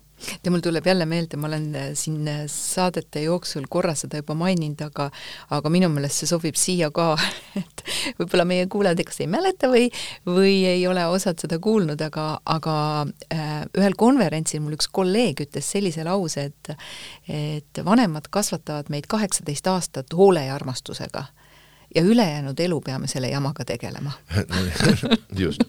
ja 0.44 0.52
mul 0.52 0.62
tuleb 0.64 0.86
jälle 0.88 1.06
meelde, 1.06 1.38
ma 1.38 1.48
olen 1.48 1.76
äh, 1.76 1.90
siin 1.94 2.28
äh, 2.28 2.44
saadete 2.48 3.24
jooksul 3.24 3.66
korra 3.70 3.96
seda 3.96 4.22
juba 4.22 4.36
maininud, 4.38 4.82
aga 4.86 5.10
aga 5.54 5.72
minu 5.74 5.90
meelest 5.94 6.24
see 6.24 6.30
sobib 6.32 6.58
siia 6.60 6.90
ka, 6.96 7.14
et 7.62 7.86
võib-olla 8.20 8.46
meie 8.48 8.68
kuulajad 8.72 9.04
kas 9.08 9.22
ei 9.24 9.30
mäleta 9.32 9.70
või, 9.72 9.90
või 10.28 10.56
ei 10.70 10.88
ole 10.88 11.06
osad 11.12 11.42
seda 11.44 11.60
kuulnud, 11.64 12.02
aga, 12.02 12.28
aga 12.46 12.76
äh, 13.34 13.54
ühel 13.78 13.98
konverentsil 14.00 14.64
mul 14.64 14.78
üks 14.78 14.90
kolleeg 14.92 15.46
ütles 15.48 15.72
sellise 15.76 16.06
lause, 16.08 16.50
et 16.52 16.74
et 17.28 17.80
vanemad 17.86 18.28
kasvatavad 18.32 18.90
meid 18.94 19.08
kaheksateist 19.12 19.68
aastat 19.68 20.14
hoole 20.18 20.46
ja 20.46 20.56
armastusega 20.56 21.26
ja 21.96 22.02
ülejäänud 22.02 22.60
elu 22.60 22.82
peame 22.82 23.08
selle 23.08 23.30
jamaga 23.30 23.66
tegelema. 23.66 24.12
Just 25.44 25.64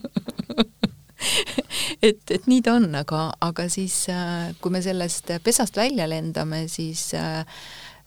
et, 2.08 2.20
et 2.30 2.46
nii 2.50 2.62
ta 2.64 2.76
on, 2.78 2.88
aga, 2.98 3.28
aga 3.44 3.66
siis 3.72 4.04
äh, 4.12 4.52
kui 4.60 4.74
me 4.74 4.82
sellest 4.84 5.34
pesast 5.44 5.76
välja 5.76 6.06
lendame, 6.10 6.64
siis 6.72 7.06
äh, 7.18 7.40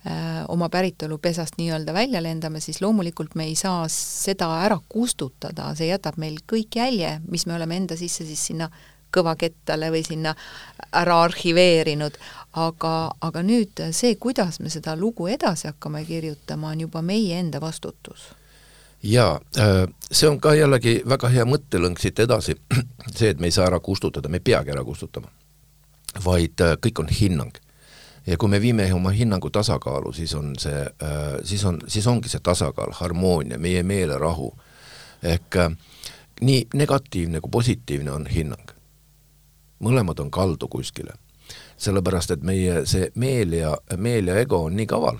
äh, 0.07 0.43
oma 0.53 0.69
päritolu 0.73 1.19
pesast 1.23 1.57
nii-öelda 1.59 1.95
välja 1.95 2.21
lendame, 2.23 2.61
siis 2.63 2.81
loomulikult 2.81 3.35
me 3.35 3.47
ei 3.49 3.55
saa 3.59 3.85
seda 3.91 4.51
ära 4.63 4.79
kustutada, 4.89 5.73
see 5.77 5.89
jätab 5.91 6.19
meil 6.21 6.39
kõik 6.49 6.79
jälje, 6.79 7.17
mis 7.29 7.47
me 7.47 7.57
oleme 7.57 7.81
enda 7.83 7.99
sisse 7.99 8.27
siis 8.27 8.45
sinna 8.51 8.69
kõvakettale 9.13 9.87
või 9.93 10.01
sinna 10.03 10.33
ära 10.99 11.21
arhiveerinud, 11.23 12.17
aga, 12.59 12.95
aga 13.23 13.43
nüüd 13.45 13.85
see, 13.95 14.17
kuidas 14.19 14.59
me 14.59 14.71
seda 14.73 14.97
lugu 14.99 15.29
edasi 15.31 15.69
hakkame 15.69 16.03
kirjutama, 16.05 16.73
on 16.75 16.83
juba 16.87 17.01
meie 17.05 17.39
enda 17.39 17.63
vastutus 17.63 18.33
jaa, 19.03 19.39
äh, 19.57 19.87
see 20.11 20.29
on 20.29 20.39
ka 20.41 20.53
jällegi 20.55 21.01
väga 21.09 21.29
hea 21.29 21.45
mõttelõng 21.45 21.99
siit 21.99 22.19
edasi, 22.19 22.55
see, 23.17 23.29
et 23.29 23.39
me 23.39 23.47
ei 23.47 23.55
saa 23.55 23.67
ära 23.69 23.79
kustutada, 23.79 24.29
me 24.29 24.41
ei 24.41 24.47
peagi 24.49 24.73
ära 24.73 24.83
kustutama, 24.83 25.29
vaid 26.25 26.61
äh, 26.65 26.75
kõik 26.81 27.03
on 27.03 27.11
hinnang. 27.11 27.53
ja 28.27 28.37
kui 28.37 28.49
me 28.49 28.59
viime 28.61 28.93
oma 28.93 29.09
hinnangu 29.15 29.49
tasakaalu, 29.49 30.13
siis 30.13 30.33
on 30.35 30.55
see, 30.59 30.81
äh, 31.03 31.37
siis 31.43 31.65
on, 31.65 31.79
siis 31.87 32.07
ongi 32.07 32.29
see 32.29 32.41
tasakaal, 32.43 32.91
harmoonia, 32.91 33.57
meie 33.57 33.83
meelerahu. 33.83 34.53
ehk 35.23 35.55
nii 36.41 36.67
negatiivne 36.73 37.41
kui 37.41 37.49
positiivne 37.51 38.11
on 38.11 38.27
hinnang. 38.27 38.73
mõlemad 39.79 40.19
on 40.19 40.31
kaldu 40.31 40.67
kuskile. 40.67 41.13
sellepärast, 41.77 42.31
et 42.31 42.43
meie 42.43 42.85
see 42.85 43.11
meel 43.15 43.53
ja, 43.53 43.77
meel 43.97 44.27
ja 44.27 44.39
ego 44.39 44.63
on 44.65 44.75
nii 44.75 44.85
kaval 44.85 45.17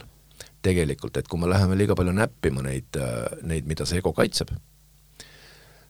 tegelikult, 0.68 1.18
et 1.18 1.28
kui 1.32 1.40
me 1.42 1.50
läheme 1.50 1.78
liiga 1.80 1.96
palju 1.98 2.14
näppima 2.16 2.66
neid, 2.66 3.00
neid, 3.48 3.68
mida 3.70 3.88
see 3.88 4.02
ego 4.02 4.14
kaitseb, 4.16 4.52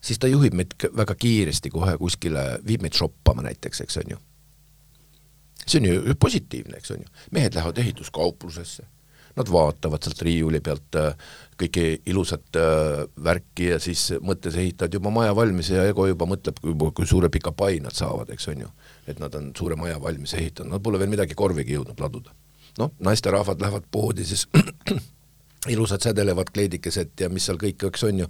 siis 0.02 0.20
ta 0.22 0.30
juhib 0.32 0.56
meid 0.58 0.76
väga 0.96 1.16
kiiresti 1.18 1.72
kohe 1.74 1.96
kuskile, 2.02 2.44
viib 2.68 2.86
meid 2.86 2.98
shoppama 2.98 3.46
näiteks, 3.48 3.82
eks 3.86 4.04
on 4.04 4.14
ju. 4.16 4.20
see 5.68 5.82
on 5.82 5.90
ju 5.90 6.16
positiivne, 6.20 6.78
eks 6.78 6.94
on 6.96 7.02
ju. 7.04 7.10
mehed 7.32 7.58
lähevad 7.58 7.82
ehituskauplusesse, 7.84 8.86
nad 9.38 9.52
vaatavad 9.52 10.04
sealt 10.04 10.22
riiuli 10.26 10.62
pealt 10.66 10.98
äh, 10.98 11.28
kõike 11.62 11.86
ilusat 12.10 12.58
äh, 12.58 13.04
värki 13.24 13.72
ja 13.74 13.80
siis 13.84 14.08
mõttes 14.22 14.58
ehitavad 14.58 14.94
juba 14.94 15.14
maja 15.14 15.36
valmis 15.36 15.70
ja 15.74 15.86
ego 15.90 16.08
juba 16.08 16.26
mõtleb, 16.30 16.62
kui 16.62 17.06
suure 17.06 17.30
pika 17.34 17.52
pai 17.52 17.82
nad 17.84 17.94
saavad, 17.98 18.32
eks 18.34 18.50
on 18.54 18.66
ju. 18.66 18.74
et 19.08 19.20
nad 19.20 19.36
on 19.36 19.52
suure 19.58 19.76
maja 19.76 20.02
valmis 20.02 20.34
ehitanud, 20.34 20.72
nad 20.74 20.84
pole 20.84 21.00
veel 21.00 21.14
midagi 21.14 21.38
korvigi 21.38 21.78
jõudnud 21.78 22.02
laduda 22.02 22.34
noh, 22.78 22.94
naisterahvad 23.04 23.62
lähevad 23.62 23.90
poodi, 23.92 24.26
siis 24.26 24.48
ilusad 25.74 26.04
sädelevad 26.04 26.54
kleidikesed 26.54 27.16
ja 27.20 27.30
mis 27.30 27.48
seal 27.50 27.60
kõik, 27.62 27.88
eks 27.90 28.04
on 28.08 28.24
ju, 28.24 28.28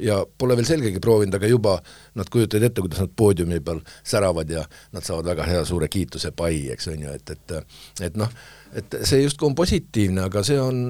ja 0.00 0.26
pole 0.38 0.56
veel 0.56 0.66
selgegi 0.68 1.00
proovinud, 1.02 1.34
aga 1.36 1.48
juba 1.48 1.76
nad 2.18 2.28
kujutavad 2.32 2.66
ette, 2.68 2.82
kuidas 2.84 3.02
nad 3.02 3.12
poodiumi 3.16 3.60
peal 3.64 3.80
säravad 4.06 4.50
ja 4.50 4.64
nad 4.92 5.04
saavad 5.06 5.30
väga 5.32 5.46
hea 5.48 5.64
suure 5.68 5.88
kiituse 5.88 6.32
pai, 6.36 6.68
eks 6.74 6.88
on 6.92 7.04
ju, 7.04 7.14
et, 7.14 7.30
et 7.30 8.06
et 8.08 8.20
noh, 8.20 8.30
et 8.76 9.00
see 9.02 9.22
justkui 9.22 9.50
on 9.50 9.56
positiivne, 9.58 10.24
aga 10.28 10.42
see 10.46 10.60
on 10.60 10.82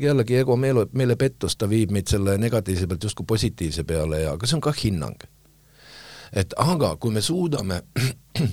jällegi 0.00 0.38
ego 0.42 0.56
meele, 0.60 0.86
meelepettus, 0.92 1.56
ta 1.56 1.68
viib 1.70 1.94
meid 1.94 2.10
selle 2.10 2.36
negatiivse 2.38 2.88
pealt 2.90 3.08
justkui 3.08 3.26
positiivse 3.34 3.84
peale 3.88 4.24
ja, 4.24 4.34
aga 4.38 4.46
see 4.46 4.58
on 4.58 4.64
ka 4.64 4.74
hinnang. 4.82 5.26
et 6.32 6.54
aga 6.58 6.96
kui 6.96 7.12
me 7.14 7.20
suudame 7.22 7.82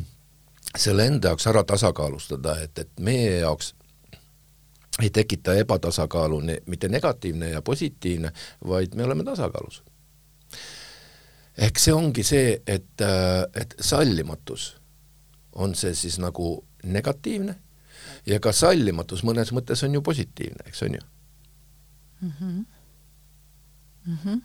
selle 0.86 1.06
enda 1.06 1.32
jaoks 1.32 1.48
ära 1.48 1.64
tasakaalustada, 1.64 2.60
et, 2.64 2.80
et 2.80 3.00
meie 3.00 3.40
jaoks 3.42 3.74
ei 5.02 5.10
tekita 5.10 5.54
ebatasakaalu 5.54 6.42
mitte 6.68 6.90
negatiivne 6.90 7.50
ja 7.50 7.62
positiivne, 7.62 8.32
vaid 8.68 8.96
me 8.96 9.04
oleme 9.04 9.24
tasakaalus. 9.24 9.84
ehk 11.58 11.80
see 11.80 11.94
ongi 11.94 12.24
see, 12.24 12.62
et, 12.68 13.02
et 13.56 13.76
sallimatus 13.80 14.78
on 15.56 15.76
see 15.76 15.96
siis 15.96 16.20
nagu 16.20 16.66
negatiivne 16.84 17.56
ja 18.26 18.40
ka 18.40 18.54
sallimatus 18.56 19.24
mõnes 19.28 19.52
mõttes 19.52 19.84
on 19.84 19.94
ju 19.94 20.02
positiivne, 20.02 20.64
eks 20.66 20.84
on 20.84 20.96
ju 20.96 21.02
mm? 22.22 22.32
-hmm. 22.40 22.66
Mm 24.06 24.18
-hmm 24.24 24.42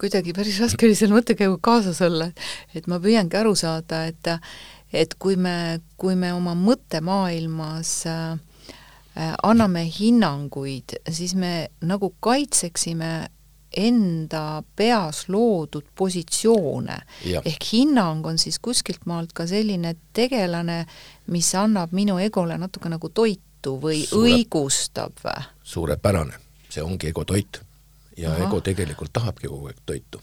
kuidagi 0.00 0.32
päris 0.32 0.60
raske 0.60 0.86
oli 0.86 0.94
selle 0.94 1.16
mõttekäiguga 1.16 1.60
kaasas 1.62 2.02
olla, 2.04 2.26
et 2.74 2.86
ma 2.86 2.98
püüangi 3.00 3.38
aru 3.38 3.54
saada, 3.56 4.04
et 4.04 4.28
et 4.92 5.14
kui 5.14 5.36
me, 5.36 5.80
kui 5.96 6.14
me 6.14 6.32
oma 6.32 6.52
mõttemaailmas 6.54 8.06
äh, 8.06 8.38
anname 9.42 9.84
hinnanguid, 10.00 10.96
siis 11.10 11.34
me 11.34 11.70
nagu 11.84 12.14
kaitseksime 12.20 13.28
enda 13.76 14.62
peas 14.76 15.28
loodud 15.28 15.84
positsioone. 15.94 16.96
ehk 17.44 17.72
hinnang 17.72 18.26
on 18.26 18.38
siis 18.38 18.58
kuskilt 18.58 19.06
maalt 19.06 19.32
ka 19.32 19.46
selline 19.46 19.94
tegelane, 20.12 20.86
mis 21.26 21.54
annab 21.54 21.92
minu 21.92 22.18
egole 22.18 22.58
natuke 22.58 22.88
nagu 22.88 23.08
toitu 23.08 23.78
või 23.80 24.04
Suure, 24.06 24.30
õigustab 24.30 25.22
või? 25.24 25.44
suurepärane, 25.62 26.34
see 26.68 26.82
ongi 26.82 27.08
ego 27.08 27.24
toit. 27.24 27.60
ja 28.16 28.30
Aha. 28.30 28.44
ego 28.44 28.60
tegelikult 28.60 29.12
tahabki 29.12 29.48
kogu 29.48 29.66
aeg 29.66 29.80
toitu. 29.86 30.22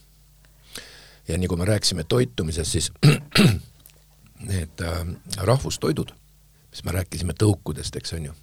ja 1.27 1.37
nii 1.37 1.47
kui 1.47 1.57
me 1.57 1.65
rääkisime 1.65 2.03
toitumisest, 2.03 2.71
siis 2.71 2.91
need 4.51 4.81
äh, 4.81 5.07
rahvustoidud, 5.37 6.13
mis 6.71 6.83
me 6.83 6.91
rääkisime 6.91 7.33
tõukudest, 7.33 7.95
eks 7.95 8.13
on 8.13 8.25
ju 8.25 8.33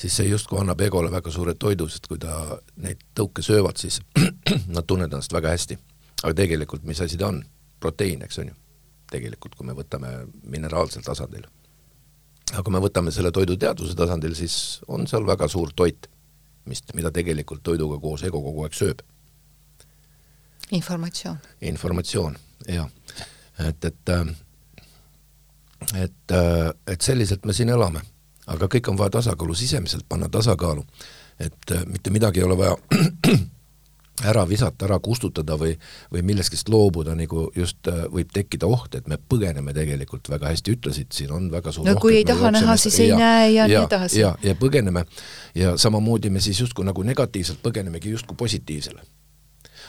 siis 0.00 0.16
see 0.16 0.28
justkui 0.28 0.58
annab 0.60 0.80
egole 0.80 1.10
väga 1.12 1.30
suure 1.30 1.54
toidu, 1.54 1.86
sest 1.88 2.08
kui 2.10 2.18
ta 2.18 2.58
neid 2.82 3.02
tõuke 3.16 3.42
söövad, 3.42 3.78
siis 3.80 4.00
nad 4.74 4.86
tunnevad 4.86 5.12
ennast 5.12 5.32
väga 5.32 5.54
hästi. 5.54 5.78
aga 6.22 6.34
tegelikult, 6.34 6.84
mis 6.84 7.00
asi 7.00 7.18
ta 7.20 7.28
on? 7.28 7.44
proteiin, 7.80 8.22
eks 8.24 8.38
on 8.38 8.48
ju. 8.48 8.54
tegelikult, 9.10 9.54
kui 9.54 9.66
me 9.66 9.74
võtame 9.76 10.10
mineraalsel 10.50 11.02
tasandil. 11.02 11.46
aga 12.52 12.62
kui 12.62 12.72
me 12.72 12.82
võtame 12.82 13.12
selle 13.12 13.32
toidu 13.32 13.56
teadvuse 13.56 13.94
tasandil, 13.94 14.34
siis 14.34 14.80
on 14.88 15.06
seal 15.06 15.26
väga 15.26 15.48
suur 15.48 15.72
toit, 15.76 16.08
mis, 16.64 16.82
mida 16.94 17.10
tegelikult 17.10 17.62
toiduga 17.62 18.00
koos 18.00 18.22
ego 18.22 18.42
kogu 18.42 18.64
aeg 18.64 18.74
sööb. 18.74 19.02
informatsioon. 20.70 21.38
informatsioon, 21.60 22.38
jah. 22.68 22.90
et, 23.58 23.84
et 23.84 24.16
et, 26.00 26.32
et 26.88 27.00
selliselt 27.00 27.44
me 27.44 27.52
siin 27.52 27.68
elame 27.68 28.00
aga 28.46 28.68
kõik 28.76 28.88
on 28.92 28.98
vaja 28.98 29.18
tasakaalu, 29.18 29.54
sisemiselt 29.54 30.06
panna 30.08 30.28
tasakaalu. 30.28 30.84
et 31.38 31.72
äh, 31.72 31.86
mitte 31.86 32.10
midagi 32.10 32.40
ei 32.40 32.44
ole 32.44 32.58
vaja 32.58 32.76
ära 34.30 34.44
visata, 34.48 34.86
ära 34.86 34.98
kustutada 35.02 35.56
või, 35.58 35.72
või 36.12 36.22
millestki 36.22 36.56
loobuda, 36.70 37.16
nagu 37.18 37.48
just 37.56 37.88
äh, 37.90 38.04
võib 38.12 38.30
tekkida 38.32 38.66
oht, 38.70 38.94
et 38.94 39.08
me 39.10 39.18
põgeneme 39.18 39.74
tegelikult, 39.74 40.30
väga 40.30 40.52
hästi 40.52 40.76
ütlesid, 40.76 41.10
siin 41.12 41.32
on 41.34 41.50
väga 41.50 41.72
suur 41.74 41.88
no 41.88 41.96
oht, 41.96 42.02
kui 42.04 42.16
ei 42.20 42.24
taha 42.28 42.52
näha, 42.54 42.76
siis 42.78 43.00
ja, 43.00 43.04
ei 43.04 43.18
näe 43.18 43.48
ja, 43.48 43.66
ja 43.66 43.66
nii 43.66 43.88
edasi. 43.88 44.20
ja, 44.20 44.34
ja 44.42 44.54
põgeneme 44.58 45.04
ja 45.58 45.74
samamoodi 45.80 46.30
me 46.30 46.42
siis 46.44 46.60
justkui 46.62 46.86
nagu 46.86 47.02
negatiivselt 47.02 47.62
põgenemegi 47.64 48.14
justkui 48.14 48.38
positiivsele. 48.38 49.02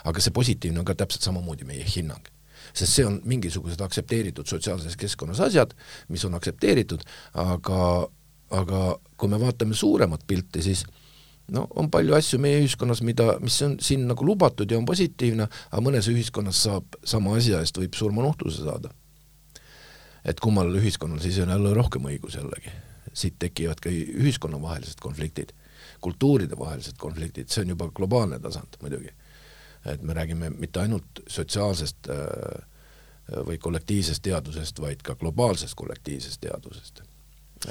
aga 0.06 0.22
see 0.22 0.34
positiivne 0.34 0.80
on 0.80 0.86
ka 0.86 0.96
täpselt 0.96 1.22
samamoodi 1.22 1.66
meie 1.66 1.86
hinnang 1.96 2.26
sest 2.74 2.98
see 2.98 3.06
on 3.06 3.22
mingisugused 3.24 3.82
aktsepteeritud 3.82 4.48
sotsiaalses 4.50 4.98
keskkonnas 4.98 5.40
asjad, 5.40 5.74
mis 6.10 6.26
on 6.26 6.34
aktsepteeritud, 6.36 7.06
aga 7.34 8.10
aga 8.56 8.84
kui 9.18 9.32
me 9.32 9.40
vaatame 9.40 9.76
suuremat 9.78 10.24
pilti, 10.28 10.62
siis 10.64 10.86
no 11.54 11.66
on 11.76 11.90
palju 11.94 12.16
asju 12.18 12.40
meie 12.42 12.60
ühiskonnas, 12.64 13.02
mida, 13.06 13.36
mis 13.44 13.58
on 13.66 13.78
siin 13.84 14.06
nagu 14.10 14.26
lubatud 14.26 14.72
ja 14.72 14.80
on 14.80 14.88
positiivne, 14.88 15.48
aga 15.70 15.84
mõnes 15.84 16.10
ühiskonnas 16.12 16.64
saab 16.68 16.98
sama 17.06 17.36
asja 17.40 17.62
eest, 17.62 17.78
võib 17.82 17.98
surmanuhtluse 17.98 18.66
saada. 18.66 18.94
et 20.26 20.40
kummal 20.42 20.72
ühiskonnal 20.74 21.20
siis 21.22 21.38
on 21.40 21.52
jälle 21.54 21.74
rohkem 21.74 22.08
õigus 22.10 22.38
jällegi. 22.40 22.72
siit 23.14 23.36
tekivad 23.40 23.80
ka 23.80 23.90
ühiskonnavahelised 23.90 25.00
konfliktid, 25.00 25.54
kultuuridevahelised 26.02 26.98
konfliktid, 26.98 27.50
see 27.50 27.62
on 27.62 27.70
juba 27.70 27.90
globaalne 27.92 28.40
tasand 28.40 28.78
muidugi. 28.82 29.14
et 29.86 30.02
me 30.02 30.14
räägime 30.14 30.50
mitte 30.50 30.80
ainult 30.80 31.22
sotsiaalsest 31.28 32.10
äh, 32.10 32.64
või 33.46 33.58
kollektiivsest 33.58 34.22
teadusest, 34.22 34.80
vaid 34.82 35.02
ka 35.02 35.16
globaalsest 35.16 35.76
kollektiivsest 35.76 36.42
teadusest 36.42 37.04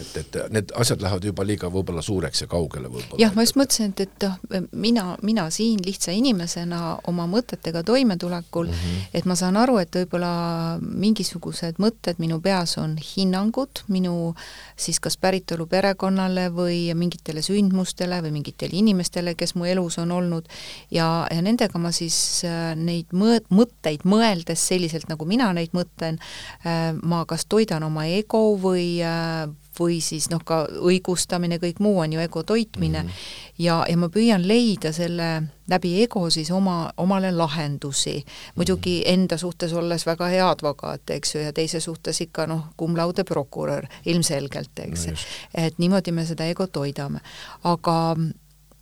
et, 0.00 0.16
et 0.16 0.38
need 0.50 0.72
asjad 0.80 1.02
lähevad 1.02 1.24
juba 1.24 1.44
liiga 1.46 1.70
võib-olla 1.72 2.02
suureks 2.02 2.44
ja 2.44 2.48
kaugele 2.50 2.88
võib-olla. 2.88 3.20
jah, 3.20 3.34
ma 3.36 3.44
just 3.44 3.58
mõtlesin, 3.58 3.92
et, 3.94 4.00
et 4.06 4.26
noh, 4.26 4.68
mina, 4.72 5.06
mina 5.22 5.46
siin 5.54 5.82
lihtsa 5.84 6.14
inimesena 6.16 6.80
oma 7.10 7.26
mõtetega 7.30 7.84
toimetulekul 7.86 8.68
mm, 8.70 8.80
-hmm. 8.80 9.10
et 9.14 9.28
ma 9.30 9.36
saan 9.38 9.56
aru, 9.60 9.78
et 9.82 9.94
võib-olla 9.94 10.32
mingisugused 10.80 11.78
mõtted 11.82 12.18
minu 12.22 12.40
peas 12.40 12.78
on 12.78 12.96
hinnangud 12.98 13.84
minu 13.88 14.34
siis 14.76 15.00
kas 15.00 15.16
päritolu 15.20 15.66
perekonnale 15.70 16.48
või 16.54 16.88
mingitele 16.98 17.42
sündmustele 17.42 18.20
või 18.24 18.34
mingitele 18.38 18.78
inimestele, 18.80 19.34
kes 19.38 19.54
mu 19.54 19.68
elus 19.70 19.98
on 20.02 20.12
olnud, 20.12 20.48
ja, 20.90 21.26
ja 21.30 21.42
nendega 21.42 21.78
ma 21.78 21.92
siis 21.94 22.16
äh, 22.48 22.72
neid 22.78 23.14
mõõt-, 23.14 23.50
mõtteid 23.54 24.06
mõeldes 24.08 24.66
selliselt, 24.68 25.08
nagu 25.10 25.26
mina 25.28 25.52
neid 25.56 25.74
mõtlen, 25.76 26.18
äh, 26.64 26.90
ma 27.02 27.24
kas 27.28 27.46
toidan 27.46 27.86
oma 27.86 28.06
ego 28.10 28.46
või 28.60 28.98
äh, 29.04 29.46
või 29.80 30.00
siis 30.00 30.28
noh, 30.30 30.42
ka 30.44 30.64
õigustamine, 30.68 31.58
kõik 31.62 31.80
muu 31.84 31.98
on 32.02 32.12
ju 32.12 32.20
ego 32.20 32.42
toitmine 32.42 33.02
mm, 33.02 33.08
-hmm. 33.08 33.54
ja, 33.58 33.84
ja 33.88 33.96
ma 33.96 34.08
püüan 34.08 34.46
leida 34.48 34.92
selle 34.92 35.42
läbi 35.70 36.02
ego 36.02 36.30
siis 36.30 36.50
oma, 36.50 36.92
omale 36.96 37.32
lahendusi. 37.32 38.24
muidugi 38.54 39.00
-hmm. 39.00 39.12
enda 39.12 39.38
suhtes 39.38 39.72
olles 39.72 40.06
väga 40.06 40.26
hea 40.26 40.50
advokaat, 40.50 41.10
eks 41.10 41.34
ju, 41.34 41.40
ja 41.40 41.52
teise 41.52 41.80
suhtes 41.80 42.20
ikka 42.20 42.46
noh, 42.46 42.64
cum 42.78 42.96
laude 42.96 43.24
prokurör 43.24 43.86
ilmselgelt, 44.06 44.78
eks 44.78 45.06
no,. 45.06 45.12
et 45.54 45.78
niimoodi 45.78 46.12
me 46.12 46.26
seda 46.26 46.44
ego 46.44 46.66
toidame. 46.66 47.20
aga 47.64 48.16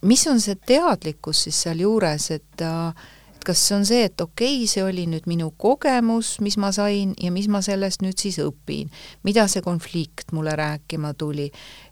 mis 0.02 0.26
on 0.26 0.40
see 0.40 0.54
teadlikkus 0.54 1.42
siis 1.42 1.62
sealjuures, 1.62 2.30
et 2.30 2.62
äh, 2.62 2.94
et 3.42 3.48
kas 3.50 3.62
see 3.66 3.76
on 3.76 3.86
see, 3.86 4.06
et 4.06 4.20
okei 4.22 4.60
okay,, 4.62 4.70
see 4.70 4.84
oli 4.86 5.06
nüüd 5.10 5.26
minu 5.30 5.50
kogemus, 5.58 6.36
mis 6.44 6.56
ma 6.62 6.70
sain 6.74 7.16
ja 7.20 7.32
mis 7.34 7.48
ma 7.50 7.62
sellest 7.64 8.04
nüüd 8.04 8.18
siis 8.20 8.38
õpin, 8.42 8.90
mida 9.26 9.48
see 9.50 9.64
konflikt 9.64 10.30
mulle 10.32 10.54
rääkima 10.58 11.14
tuli, 11.18 11.48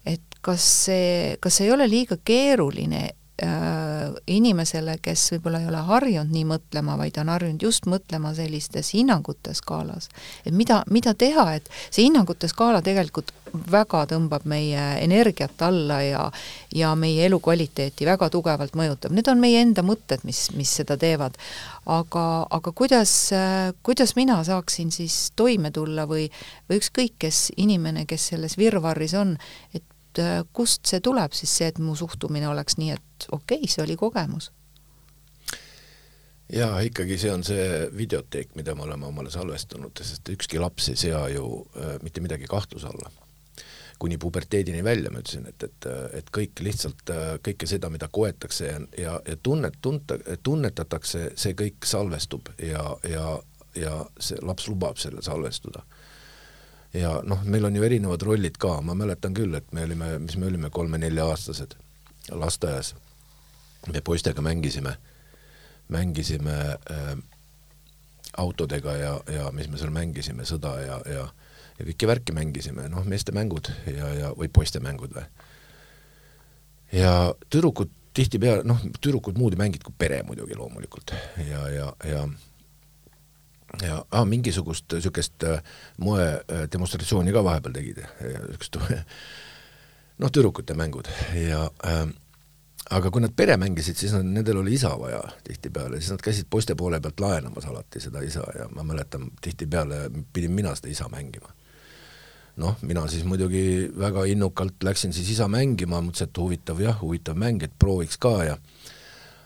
et 0.06 0.38
kas 0.40 0.66
see, 0.86 1.36
kas 1.42 1.60
ei 1.64 1.72
ole 1.74 1.88
liiga 1.90 2.20
keeruline 2.24 3.08
inimesele, 4.26 4.96
kes 5.02 5.26
võib-olla 5.34 5.60
ei 5.62 5.68
ole 5.70 5.80
harjunud 5.86 6.32
nii 6.34 6.46
mõtlema, 6.50 6.96
vaid 7.00 7.18
on 7.22 7.30
harjunud 7.32 7.62
just 7.62 7.86
mõtlema 7.88 8.34
sellistes 8.36 8.92
hinnangute 8.94 9.54
skaalas. 9.54 10.08
et 10.44 10.54
mida, 10.54 10.82
mida 10.90 11.14
teha, 11.14 11.54
et 11.54 11.68
see 11.90 12.04
hinnangute 12.04 12.48
skaala 12.48 12.82
tegelikult 12.82 13.32
väga 13.70 14.04
tõmbab 14.10 14.44
meie 14.48 14.82
energiat 15.02 15.62
alla 15.62 16.00
ja 16.02 16.30
ja 16.74 16.94
meie 16.94 17.26
elukvaliteeti 17.26 18.06
väga 18.06 18.28
tugevalt 18.30 18.76
mõjutab, 18.78 19.12
need 19.12 19.28
on 19.28 19.40
meie 19.42 19.60
enda 19.62 19.82
mõtted, 19.82 20.22
mis, 20.24 20.50
mis 20.54 20.70
seda 20.80 20.96
teevad. 20.96 21.38
aga, 21.86 22.46
aga 22.50 22.72
kuidas, 22.72 23.32
kuidas 23.82 24.14
mina 24.16 24.42
saaksin 24.44 24.90
siis 24.92 25.32
toime 25.36 25.70
tulla 25.70 26.06
või, 26.06 26.28
või 26.68 26.78
ükskõik, 26.78 27.16
kes 27.18 27.52
inimene, 27.56 28.06
kes 28.06 28.28
selles 28.32 28.58
virvarris 28.58 29.14
on, 29.14 29.36
et 29.74 29.82
äh, 30.18 30.40
kust 30.52 30.86
see 30.90 31.00
tuleb 31.00 31.36
siis 31.36 31.52
see, 31.60 31.68
et 31.70 31.78
mu 31.78 31.94
suhtumine 31.98 32.48
oleks 32.48 32.78
nii, 32.80 32.90
et 32.96 33.28
okei 33.30 33.60
okay,, 33.62 33.70
see 33.70 33.84
oli 33.84 33.96
kogemus? 34.00 34.50
jaa, 36.50 36.80
ikkagi 36.82 37.18
see 37.18 37.30
on 37.30 37.44
see 37.46 37.64
videoteek, 37.94 38.56
mida 38.58 38.74
me 38.74 38.82
oleme 38.82 39.06
omale 39.06 39.30
salvestanud, 39.30 40.02
sest 40.02 40.28
ükski 40.34 40.58
laps 40.58 40.90
ei 40.90 40.98
sea 40.98 41.26
ju 41.30 41.46
äh, 41.76 41.98
mitte 42.02 42.24
midagi 42.24 42.50
kahtluse 42.50 42.90
alla 42.90 43.12
kuni 44.00 44.16
puberteedini 44.18 44.84
välja, 44.84 45.10
ma 45.12 45.20
ütlesin, 45.20 45.44
et, 45.50 45.62
et, 45.62 45.86
et 46.16 46.30
kõik 46.32 46.62
lihtsalt, 46.64 47.10
kõike 47.44 47.66
seda, 47.68 47.90
mida 47.92 48.08
koetakse 48.08 48.70
ja, 48.70 48.78
ja, 48.96 49.16
ja 49.28 49.36
tunnet, 49.44 49.76
tunta, 49.84 50.16
tunnetatakse, 50.42 51.26
see 51.36 51.52
kõik 51.58 51.84
salvestub 51.84 52.48
ja, 52.64 52.86
ja, 53.04 53.26
ja 53.76 53.98
see 54.16 54.40
laps 54.40 54.70
lubab 54.72 54.96
selle 55.02 55.20
salvestuda. 55.22 55.84
Ja 56.94 57.20
noh, 57.24 57.44
meil 57.44 57.64
on 57.68 57.76
ju 57.76 57.84
erinevad 57.86 58.22
rollid 58.26 58.58
ka, 58.60 58.80
ma 58.82 58.96
mäletan 58.98 59.34
küll, 59.36 59.54
et 59.58 59.72
me 59.72 59.84
olime, 59.86 60.16
mis 60.24 60.36
me 60.36 60.48
olime, 60.50 60.70
kolme-nelja-aastased 60.74 61.76
lasteaias, 62.30 62.94
me 63.92 64.02
poistega 64.04 64.42
mängisime, 64.42 64.96
mängisime 65.88 66.56
äh, 66.90 67.12
autodega 68.38 68.96
ja, 68.96 69.14
ja 69.30 69.50
mis 69.52 69.70
me 69.70 69.78
seal 69.78 69.94
mängisime, 69.94 70.46
sõda 70.48 70.76
ja, 70.84 70.98
ja 71.06 71.28
ja 71.80 71.86
kõiki 71.88 72.08
värki 72.08 72.34
mängisime, 72.36 72.88
noh, 72.92 73.06
meeste 73.08 73.32
mängud 73.32 73.70
ja, 73.88 74.10
ja, 74.12 74.34
või 74.36 74.50
poiste 74.52 74.82
mängud 74.84 75.14
või. 75.16 75.24
ja 76.92 77.32
tüdrukud 77.48 77.88
tihtipeale, 78.16 78.66
noh, 78.68 78.82
tüdrukud 79.00 79.38
muud 79.40 79.56
ei 79.56 79.62
mänginud 79.62 79.86
kui 79.86 79.96
pere 79.96 80.20
muidugi 80.26 80.58
loomulikult. 80.58 81.14
Ja, 81.46 81.62
ja, 81.72 81.86
ja 82.04 82.24
ja 83.82 84.00
ah, 84.10 84.24
mingisugust 84.26 84.92
niisugust 84.92 85.44
äh, 85.44 85.60
äh, 85.60 86.66
demonstratsiooni 86.72 87.32
ka 87.32 87.44
vahepeal 87.44 87.74
tegid, 87.74 88.02
niisugust 88.20 88.80
noh, 90.20 90.30
tüdrukute 90.30 90.74
mängud. 90.74 91.08
Ja 91.36 91.64
äh, 91.86 92.04
aga 92.90 93.10
kui 93.12 93.22
nad 93.22 93.34
pere 93.36 93.56
mängisid, 93.60 93.98
siis 93.98 94.12
nad, 94.16 94.26
nendel 94.26 94.60
oli 94.62 94.74
isa 94.74 94.90
vaja 94.98 95.20
tihtipeale, 95.46 96.00
siis 96.00 96.14
nad 96.14 96.24
käisid 96.24 96.48
poiste 96.50 96.74
poole 96.78 97.00
pealt 97.00 97.20
laenamas 97.22 97.68
alati 97.70 98.02
seda 98.02 98.22
isa 98.26 98.44
ja 98.56 98.68
ma 98.74 98.84
mäletan, 98.86 99.30
tihtipeale 99.42 100.08
pidin 100.32 100.54
mina 100.56 100.74
seda 100.78 100.90
isa 100.92 101.08
mängima. 101.12 101.52
Noh, 102.60 102.74
mina 102.82 103.06
siis 103.08 103.22
muidugi 103.24 103.90
väga 103.98 104.24
innukalt 104.28 104.82
läksin 104.84 105.14
siis 105.16 105.30
isa 105.36 105.46
mängima, 105.48 106.02
mõtlesin, 106.04 106.28
et 106.28 106.40
huvitav 106.42 106.82
jah, 106.82 106.98
huvitav 107.00 107.38
mäng, 107.38 107.62
et 107.64 107.76
prooviks 107.78 108.18
ka 108.20 108.34
ja 108.44 108.58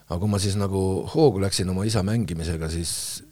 aga 0.09 0.18
kui 0.20 0.31
ma 0.33 0.41
siis 0.43 0.57
nagu 0.59 0.81
hoogu 1.12 1.43
läksin 1.45 1.68
oma 1.70 1.85
isa 1.87 2.03
mängimisega, 2.03 2.70
siis 2.72 3.22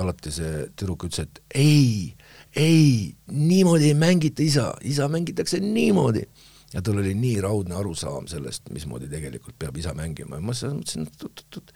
alati 0.00 0.32
see 0.34 0.64
tüdruk 0.74 1.06
ütles, 1.08 1.24
et 1.24 1.40
ei, 1.54 2.14
ei, 2.56 3.14
niimoodi 3.30 3.90
ei 3.92 3.98
mängita 3.98 4.42
isa, 4.42 4.72
isa 4.82 5.08
mängitakse 5.08 5.60
niimoodi. 5.60 6.26
ja 6.74 6.82
tal 6.82 6.98
oli 6.98 7.14
nii 7.14 7.40
raudne 7.40 7.76
arusaam 7.78 8.26
sellest, 8.26 8.70
mismoodi 8.74 9.08
tegelikult 9.08 9.58
peab 9.58 9.76
isa 9.78 9.94
mängima 9.94 10.40
ja 10.40 10.42
ma 10.42 10.50
mõtlesin, 10.50 11.06
et 11.06 11.22
oot-oot-oot, 11.22 11.74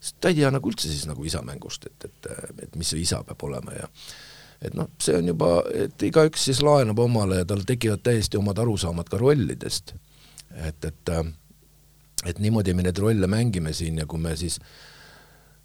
sest 0.00 0.16
ta 0.20 0.32
ei 0.32 0.38
tea 0.40 0.50
nagu 0.50 0.70
üldse 0.70 0.88
siis 0.88 1.04
nagu 1.06 1.24
isamängust, 1.24 1.84
et, 1.90 2.06
et, 2.08 2.30
et 2.64 2.78
mis 2.80 2.88
see 2.94 3.02
isa 3.04 3.20
peab 3.28 3.44
olema 3.44 3.76
ja 3.76 3.90
et 4.62 4.74
noh, 4.78 4.88
see 5.02 5.18
on 5.18 5.28
juba, 5.28 5.50
et 5.74 6.06
igaüks 6.06 6.46
siis 6.48 6.62
laenab 6.64 7.00
omale 7.02 7.42
ja 7.42 7.46
tal 7.50 7.64
tekivad 7.66 8.04
täiesti 8.06 8.38
omad 8.38 8.62
arusaamad 8.62 9.10
ka 9.10 9.20
rollidest. 9.20 9.94
et, 10.54 10.84
et 10.84 11.14
et 12.22 12.38
niimoodi 12.38 12.74
me 12.74 12.84
neid 12.86 12.98
rolle 13.02 13.26
mängime 13.26 13.72
siin 13.74 13.98
ja 13.98 14.06
kui 14.06 14.20
me 14.22 14.36
siis 14.38 14.60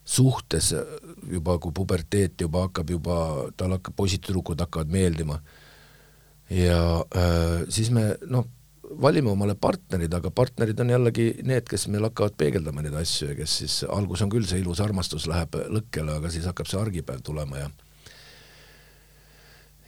suhtes 0.08 0.72
juba, 1.32 1.58
kui 1.60 1.74
puberteet 1.76 2.40
juba 2.42 2.68
hakkab 2.68 2.92
juba, 2.96 3.16
tal 3.60 3.76
hakkab, 3.76 3.96
poisid-tüdrukud 3.98 4.62
hakkavad 4.64 4.92
meeldima. 4.92 5.42
Ja 6.54 6.80
äh, 7.12 7.66
siis 7.74 7.92
me 7.92 8.14
noh, 8.32 8.46
valime 9.02 9.32
omale 9.32 9.56
partnerid, 9.60 10.14
aga 10.16 10.32
partnerid 10.32 10.80
on 10.80 10.94
jällegi 10.94 11.28
need, 11.48 11.68
kes 11.68 11.88
meil 11.92 12.08
hakkavad 12.08 12.38
peegeldama 12.40 12.86
neid 12.86 12.96
asju 12.96 13.34
ja 13.34 13.36
kes 13.42 13.58
siis, 13.64 13.76
algus 13.92 14.24
on 14.24 14.32
küll 14.32 14.48
see 14.48 14.62
ilus 14.62 14.80
armastus 14.84 15.28
läheb 15.28 15.58
lõkkele, 15.76 16.22
aga 16.22 16.32
siis 16.32 16.48
hakkab 16.48 16.70
see 16.70 16.80
argipäev 16.80 17.20
tulema 17.26 17.66
ja 17.66 17.68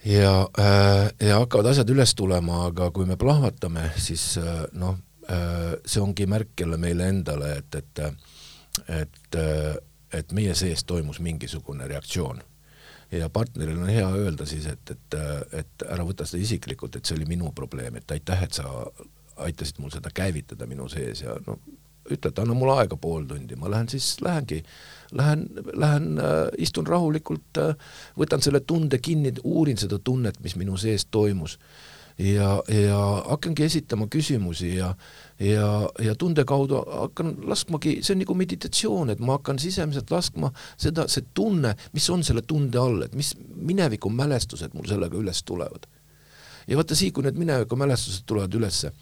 ja 0.04 0.34
äh,, 0.60 1.06
ja 1.20 1.40
hakkavad 1.42 1.72
asjad 1.72 1.90
üles 1.92 2.12
tulema, 2.16 2.66
aga 2.68 2.90
kui 2.92 3.08
me 3.08 3.16
plahvatame, 3.20 3.88
siis 4.00 4.34
äh, 4.40 4.66
noh 4.76 4.98
äh,, 5.28 5.78
see 5.84 6.04
ongi 6.04 6.28
märk 6.28 6.60
jälle 6.60 6.76
meile 6.80 7.08
endale, 7.12 7.56
et, 7.60 7.80
et 7.80 8.04
et, 8.88 9.36
et 10.12 10.32
meie 10.32 10.54
sees 10.54 10.84
toimus 10.84 11.20
mingisugune 11.20 11.88
reaktsioon. 11.88 12.42
Ja 13.10 13.28
partneril 13.28 13.78
on 13.78 13.90
hea 13.90 14.06
öelda 14.14 14.46
siis, 14.46 14.66
et, 14.70 14.90
et, 14.90 15.16
et 15.52 15.84
ära 15.88 16.04
võta 16.06 16.26
seda 16.26 16.42
isiklikult, 16.42 16.96
et 16.96 17.06
see 17.06 17.16
oli 17.18 17.26
minu 17.26 17.50
probleem, 17.54 17.96
et 17.98 18.14
aitäh, 18.14 18.44
et 18.46 18.54
sa 18.54 18.70
aitasid 19.40 19.80
mul 19.82 19.90
seda 19.90 20.12
käivitada 20.14 20.68
minu 20.70 20.86
sees 20.88 21.24
ja 21.24 21.34
no 21.46 21.58
ütle, 22.10 22.30
et 22.30 22.40
anna 22.42 22.56
mulle 22.56 22.76
aega 22.80 22.96
pool 23.00 23.24
tundi, 23.28 23.56
ma 23.58 23.70
lähen 23.70 23.88
siis, 23.92 24.12
lähengi, 24.24 24.60
lähen, 25.16 25.46
lähen 25.74 26.18
äh, 26.18 26.42
istun 26.58 26.88
rahulikult 26.88 27.60
äh,, 27.60 27.74
võtan 28.18 28.42
selle 28.44 28.62
tunde 28.66 28.98
kinni, 29.02 29.34
uurin 29.44 29.78
seda 29.80 30.00
tunnet, 30.02 30.40
mis 30.44 30.56
minu 30.60 30.78
sees 30.80 31.06
toimus. 31.10 31.58
Ja, 32.20 32.58
ja 32.68 32.98
hakkangi 33.30 33.64
esitama 33.64 34.04
küsimusi 34.12 34.74
ja 34.74 34.90
ja, 35.40 35.90
ja 35.98 36.14
tunde 36.14 36.44
kaudu 36.44 36.82
hakkan 36.86 37.34
laskmagi, 37.48 37.98
see 38.04 38.14
on 38.14 38.20
nagu 38.24 38.36
meditatsioon, 38.36 39.14
et 39.14 39.22
ma 39.24 39.38
hakkan 39.38 39.58
sisemiselt 39.62 40.10
laskma 40.12 40.52
seda, 40.76 41.06
see 41.08 41.24
tunne, 41.34 41.74
mis 41.96 42.08
on 42.12 42.24
selle 42.26 42.42
tunde 42.46 42.78
all, 42.80 43.06
et 43.06 43.16
mis 43.16 43.32
mineviku 43.54 44.12
mälestused 44.12 44.76
mul 44.76 44.88
sellega 44.90 45.16
üles 45.16 45.42
tulevad. 45.44 45.88
ja 46.68 46.76
vaata 46.76 46.94
siis, 46.94 47.12
kui 47.12 47.24
need 47.24 47.40
mineviku 47.40 47.76
mälestused 47.76 48.26
tulevad 48.26 48.54
ülesse, 48.54 48.92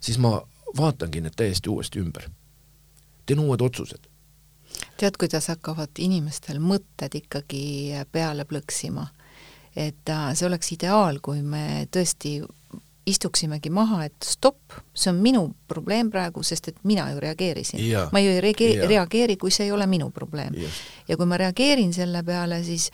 siis 0.00 0.18
ma 0.18 0.36
vaatangi 0.76 1.24
need 1.24 1.36
täiesti 1.36 1.70
uuesti 1.70 2.00
ümber. 2.04 2.28
teen 3.26 3.40
uued 3.40 3.60
otsused. 3.60 4.08
tead, 4.96 5.16
kuidas 5.18 5.48
hakkavad 5.48 5.98
inimestel 5.98 6.60
mõtted 6.60 7.14
ikkagi 7.14 8.04
peale 8.12 8.44
plõksima? 8.44 9.08
et 9.76 10.10
äh, 10.10 10.30
see 10.34 10.46
oleks 10.46 10.72
ideaal, 10.72 11.20
kui 11.22 11.42
me 11.42 11.86
tõesti 11.94 12.40
istuksimegi 13.08 13.70
maha, 13.70 14.04
et 14.08 14.24
stopp, 14.24 14.74
see 14.94 15.10
on 15.12 15.20
minu 15.22 15.44
probleem 15.68 16.10
praegu, 16.12 16.42
sest 16.46 16.68
et 16.72 16.82
mina 16.88 17.08
ju 17.12 17.20
reageerisin. 17.22 17.80
ma 18.12 18.20
ju 18.20 18.34
ei 18.34 18.42
reage-, 18.44 18.74
reageeri, 18.88 19.36
kui 19.36 19.50
see 19.54 19.68
ei 19.68 19.72
ole 19.72 19.86
minu 19.86 20.10
probleem. 20.10 20.54
ja 21.08 21.16
kui 21.16 21.26
ma 21.26 21.38
reageerin 21.40 21.92
selle 21.94 22.22
peale, 22.22 22.62
siis 22.64 22.90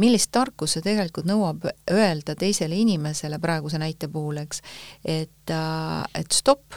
millist 0.00 0.32
tarkust 0.32 0.78
see 0.78 0.84
tegelikult 0.84 1.28
nõuab 1.28 1.68
öelda 1.90 2.34
teisele 2.38 2.76
inimesele 2.80 3.38
praeguse 3.38 3.78
näite 3.78 4.08
puhul, 4.08 4.40
eks, 4.42 4.62
et, 5.04 5.50
äh, 5.50 6.02
et 6.18 6.32
stopp, 6.32 6.74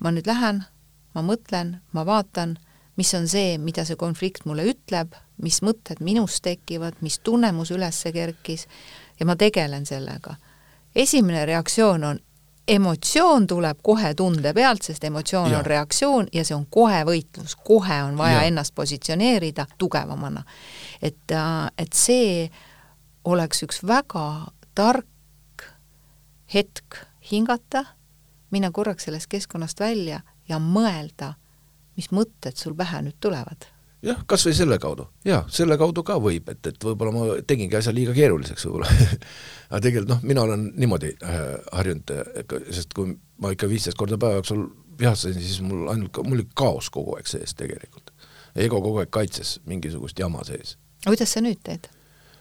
ma 0.00 0.12
nüüd 0.12 0.28
lähen, 0.28 0.64
ma 1.14 1.24
mõtlen, 1.24 1.78
ma 1.96 2.04
vaatan, 2.06 2.58
mis 2.96 3.12
on 3.16 3.28
see, 3.28 3.56
mida 3.58 3.84
see 3.88 3.96
konflikt 3.96 4.44
mulle 4.44 4.68
ütleb, 4.72 5.16
mis 5.42 5.62
mõtted 5.64 6.00
minus 6.00 6.40
tekivad, 6.44 7.00
mis 7.04 7.18
tunnemus 7.24 7.72
üles 7.72 8.04
kerkis 8.12 8.66
ja 9.20 9.26
ma 9.28 9.36
tegelen 9.36 9.84
sellega 9.88 10.36
esimene 10.96 11.46
reaktsioon 11.46 12.04
on 12.04 12.18
emotsioon 12.68 13.46
tuleb 13.46 13.78
kohe 13.82 14.14
tunde 14.14 14.52
pealt, 14.54 14.82
sest 14.82 15.04
emotsioon 15.04 15.50
ja. 15.50 15.58
on 15.58 15.66
reaktsioon 15.66 16.28
ja 16.32 16.44
see 16.44 16.56
on 16.56 16.66
kohe 16.70 17.02
võitlus, 17.06 17.54
kohe 17.64 18.00
on 18.02 18.16
vaja 18.18 18.40
ja. 18.40 18.46
ennast 18.50 18.74
positsioneerida 18.74 19.66
tugevamana. 19.78 20.42
et, 21.02 21.30
äh, 21.32 21.68
et 21.78 21.92
see 21.92 22.50
oleks 23.24 23.62
üks 23.62 23.82
väga 23.86 24.26
tark 24.74 25.68
hetk 26.54 26.98
hingata, 27.30 27.84
minna 28.50 28.70
korraks 28.70 29.04
sellest 29.04 29.30
keskkonnast 29.30 29.80
välja 29.80 30.20
ja 30.48 30.58
mõelda, 30.58 31.34
mis 31.96 32.10
mõtted 32.10 32.58
sul 32.58 32.74
pähe 32.74 33.02
nüüd 33.02 33.18
tulevad 33.20 33.75
jah, 34.06 34.22
kas 34.28 34.46
või 34.46 34.56
selle 34.56 34.78
kaudu, 34.82 35.08
jaa, 35.26 35.42
selle 35.52 35.78
kaudu 35.80 36.04
ka 36.06 36.18
võib, 36.22 36.48
et, 36.52 36.62
et 36.70 36.88
võib-olla 36.88 37.12
ma 37.14 37.38
tegingi 37.46 37.78
asja 37.78 37.94
liiga 37.94 38.14
keeruliseks 38.16 38.66
võib-olla 38.68 38.90
aga 39.70 39.80
tegelikult 39.82 40.12
noh, 40.14 40.24
mina 40.26 40.46
olen 40.46 40.68
niimoodi 40.76 41.12
äh, 41.24 41.42
harjunud, 41.72 42.14
sest 42.70 42.94
kui 42.96 43.16
ma 43.42 43.52
ikka 43.54 43.68
viisteist 43.70 43.98
korda 43.98 44.18
päeva 44.20 44.40
jooksul 44.40 44.66
vihastasin, 44.98 45.42
siis 45.42 45.60
mul 45.64 45.90
ainult, 45.92 46.16
mul 46.24 46.40
oli 46.40 46.48
kaos 46.54 46.90
kogu 46.92 47.16
aeg 47.16 47.28
sees 47.28 47.54
tegelikult. 47.58 48.12
ego 48.56 48.80
kogu 48.80 49.02
aeg 49.02 49.12
kaitses 49.12 49.58
mingisugust 49.66 50.18
jama 50.18 50.44
sees. 50.44 50.76
kuidas 51.04 51.32
sa 51.32 51.42
nüüd 51.44 51.60
teed? 51.64 51.90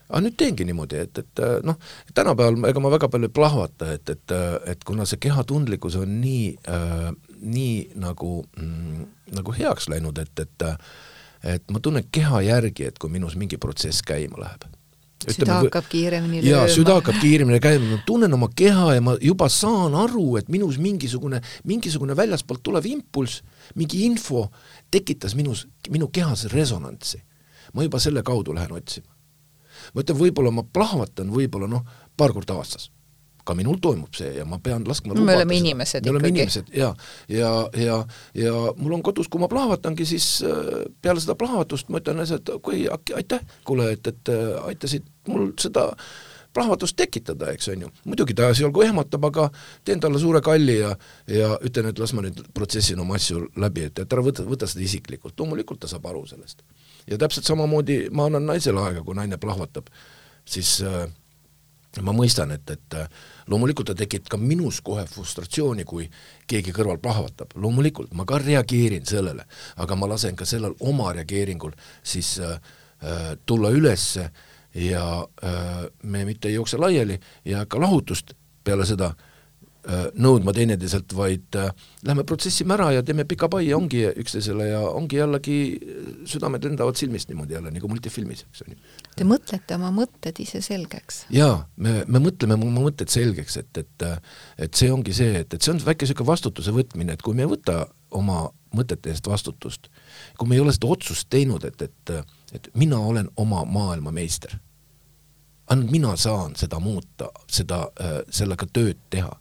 aga 0.10 0.22
nüüd 0.22 0.38
teengi 0.38 0.68
niimoodi, 0.70 1.02
et, 1.02 1.18
et 1.18 1.44
noh, 1.66 1.80
tänapäeval 2.14 2.70
ega 2.70 2.84
ma 2.84 2.94
väga 2.94 3.10
palju 3.10 3.30
ei 3.30 3.34
plahvata, 3.34 3.90
et, 3.98 4.10
et, 4.14 4.36
et 4.70 4.86
kuna 4.86 5.08
see 5.10 5.18
kehatundlikkus 5.26 5.98
on 5.98 6.20
nii 6.22 6.54
äh,, 6.70 7.10
nii 7.42 7.76
nagu 8.02 8.38
mm,, 8.46 9.10
nagu 9.36 9.58
heaks 9.58 9.90
läinud, 9.90 10.22
et, 10.22 10.46
et 10.46 10.70
et 11.46 11.72
ma 11.72 11.82
tunnen 11.84 12.06
keha 12.12 12.42
järgi, 12.46 12.90
et 12.90 12.98
kui 13.00 13.12
minus 13.14 13.36
mingi 13.40 13.60
protsess 13.62 14.04
käima 14.06 14.40
läheb. 14.42 14.66
süda 15.26 15.60
hakkab 15.64 15.88
kiiremini 15.90 16.42
lööma. 16.42 16.50
jaa, 16.52 16.70
süda 16.70 16.98
hakkab 17.00 17.20
kiiremini 17.22 17.60
käima, 17.64 17.88
ma 17.96 18.00
tunnen 18.06 18.34
oma 18.34 18.50
keha 18.56 18.94
ja 18.98 19.02
ma 19.02 19.16
juba 19.22 19.50
saan 19.50 19.96
aru, 19.98 20.38
et 20.38 20.50
minus 20.54 20.78
mingisugune, 20.82 21.42
mingisugune 21.66 22.18
väljaspoolt 22.18 22.64
tulev 22.64 22.86
impulss, 22.90 23.42
mingi 23.76 24.04
info 24.06 24.48
tekitas 24.92 25.36
minus, 25.36 25.68
minu 25.90 26.10
kehas 26.14 26.46
resonantsi. 26.54 27.22
ma 27.74 27.84
juba 27.84 28.00
selle 28.00 28.24
kaudu 28.24 28.54
lähen 28.54 28.72
otsima. 28.72 29.12
ma 29.94 30.02
ütlen, 30.02 30.18
võib-olla 30.18 30.52
ma 30.52 30.64
plahvatan 30.64 31.32
võib-olla 31.32 31.70
noh, 31.70 31.86
paar 32.18 32.34
korda 32.34 32.58
aastas 32.58 32.90
ka 33.46 33.56
minul 33.58 33.80
toimub 33.82 34.14
see 34.18 34.32
ja 34.40 34.46
ma 34.50 34.60
pean 34.64 34.86
laskma 34.88 35.16
me 35.18 35.38
oleme 35.38 35.58
inimesed 35.60 36.06
me 36.06 36.14
oleme 36.16 36.32
inimesed 36.34 36.72
ja, 36.76 36.92
ja, 37.30 37.52
ja, 37.78 37.98
ja 38.34 38.54
mul 38.78 38.98
on 38.98 39.04
kodus, 39.06 39.30
kui 39.32 39.42
ma 39.42 39.50
plahvatangi, 39.52 40.06
siis 40.10 40.30
äh, 40.46 40.86
peale 41.02 41.24
seda 41.24 41.38
plahvatust 41.40 41.92
ma 41.94 42.02
ütlen 42.02 42.24
asjad, 42.24 42.56
kui 42.66 42.86
aitäh, 42.90 43.44
kuule, 43.68 43.92
et, 43.96 44.08
et 44.08 44.34
äh, 44.34 44.56
aitasid 44.72 45.06
mul 45.30 45.52
seda 45.62 45.92
plahvatust 46.56 46.96
tekitada, 46.96 47.50
eks 47.52 47.68
on 47.74 47.86
ju. 47.86 47.90
muidugi 48.08 48.36
ta 48.38 48.48
esialgu 48.54 48.86
ehmatab, 48.86 49.28
aga 49.30 49.50
teen 49.86 50.00
talle 50.00 50.20
suure 50.22 50.42
kalli 50.46 50.78
ja 50.80 50.94
ja 51.28 51.52
ütlen, 51.68 51.90
et 51.92 52.00
las 52.00 52.14
ma 52.16 52.24
nüüd 52.26 52.40
protsessin 52.56 53.00
oma 53.04 53.18
asju 53.20 53.44
läbi, 53.60 53.90
et, 53.90 54.00
et 54.00 54.16
ära 54.18 54.24
võta, 54.24 54.46
võta 54.48 54.70
seda 54.72 54.86
isiklikult, 54.86 55.36
loomulikult 55.40 55.84
ta 55.84 55.92
saab 55.92 56.08
aru 56.12 56.26
sellest. 56.30 56.64
ja 57.12 57.20
täpselt 57.22 57.46
samamoodi 57.46 58.06
ma 58.12 58.30
annan 58.30 58.48
naisele 58.54 58.82
aega, 58.82 59.04
kui 59.04 59.18
naine 59.18 59.38
plahvatab, 59.42 59.92
siis 60.48 60.78
äh, 60.86 61.06
ma 62.02 62.16
mõistan, 62.16 62.52
et, 62.56 62.70
et 62.72 63.00
loomulikult 63.48 63.88
ta 63.92 63.96
tekitab 63.98 64.36
ka 64.36 64.38
minus 64.42 64.82
kohe 64.86 65.06
frustratsiooni, 65.10 65.86
kui 65.86 66.08
keegi 66.48 66.74
kõrval 66.76 67.00
plahvatab, 67.02 67.54
loomulikult 67.56 68.14
ma 68.14 68.26
ka 68.26 68.40
reageerin 68.42 69.06
sellele, 69.06 69.46
aga 69.76 69.96
ma 69.96 70.10
lasen 70.10 70.36
ka 70.36 70.46
sellel 70.46 70.76
oma 70.80 71.12
reageeringul 71.14 71.76
siis 72.04 72.38
äh, 72.40 72.58
äh, 73.04 73.32
tulla 73.46 73.70
ülesse 73.70 74.30
ja 74.76 75.06
äh, 75.44 75.86
me 76.04 76.26
mitte 76.26 76.50
ei 76.50 76.58
jookse 76.58 76.78
laiali 76.78 77.20
ja 77.46 77.64
hakka 77.64 77.80
lahutust 77.82 78.36
peale 78.64 78.86
seda 78.86 79.14
Äh, 79.86 80.08
nõudma 80.18 80.50
teineteiselt, 80.56 81.12
vaid 81.14 81.54
äh, 81.62 81.68
lähme 82.08 82.24
protsessime 82.26 82.74
ära 82.74 82.88
ja 82.96 83.04
teeme 83.06 83.22
pika 83.30 83.46
pai 83.54 83.68
ja 83.68 83.78
ongi 83.78 84.00
üksteisele 84.18 84.72
ja 84.72 84.80
ongi 84.82 85.20
jällegi 85.20 85.58
äh, 85.76 86.08
südamed 86.26 86.66
lendavad 86.66 86.98
silmist 86.98 87.30
niimoodi 87.30 87.54
jälle, 87.54 87.74
nagu 87.76 87.92
multifilmis, 87.92 88.48
eks 88.48 88.64
on 88.66 88.74
ju. 88.74 88.80
Te 89.16 89.24
mõtlete 89.28 89.78
oma 89.78 89.92
mõtted 89.96 90.40
ise 90.44 90.60
selgeks? 90.64 91.24
jaa, 91.34 91.64
me, 91.78 92.02
me 92.08 92.22
mõtleme 92.24 92.58
oma 92.58 92.84
mõtted 92.90 93.12
selgeks, 93.12 93.58
et, 93.62 93.78
et 93.78 94.06
et 94.68 94.76
see 94.76 94.92
ongi 94.92 95.14
see, 95.16 95.40
et, 95.42 95.54
et 95.54 95.62
see 95.62 95.72
on 95.74 95.80
väike 95.80 96.06
niisugune 96.06 96.28
vastutuse 96.28 96.74
võtmine, 96.76 97.16
et 97.16 97.24
kui 97.24 97.36
me 97.36 97.46
ei 97.46 97.52
võta 97.52 97.86
oma 98.16 98.50
mõtete 98.76 99.14
eest 99.14 99.28
vastutust, 99.28 99.88
kui 100.38 100.50
me 100.50 100.58
ei 100.58 100.64
ole 100.64 100.74
seda 100.76 100.92
otsust 100.92 101.30
teinud, 101.32 101.64
et, 101.68 101.82
et 101.82 102.16
et 102.56 102.70
mina 102.78 103.00
olen 103.00 103.28
oma 103.42 103.66
maailma 103.68 104.12
meister, 104.16 104.54
ainult 105.68 105.92
mina 105.92 106.14
saan 106.16 106.54
seda 106.56 106.80
muuta, 106.80 107.32
seda, 107.52 107.88
sellega 108.30 108.68
tööd 108.72 109.02
teha 109.10 109.32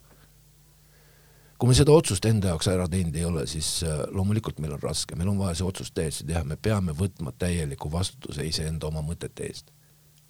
kui 1.65 1.71
me 1.73 1.77
seda 1.79 1.95
otsust 1.97 2.27
enda 2.29 2.51
jaoks 2.53 2.67
ära 2.69 2.85
teinud 2.93 3.15
ei 3.17 3.25
ole, 3.25 3.47
siis 3.49 3.69
äh, 3.89 4.03
loomulikult 4.13 4.59
meil 4.61 4.75
on 4.77 4.83
raske, 4.83 5.17
meil 5.17 5.31
on 5.33 5.39
vaja 5.41 5.57
see 5.57 5.69
otsus 5.69 5.95
täiesti 5.97 6.27
teha, 6.29 6.43
me 6.45 6.59
peame 6.61 6.93
võtma 6.99 7.33
täieliku 7.41 7.89
vastutuse 7.93 8.45
iseenda 8.45 8.91
oma 8.91 9.01
mõtete 9.07 9.49
eest. 9.49 9.73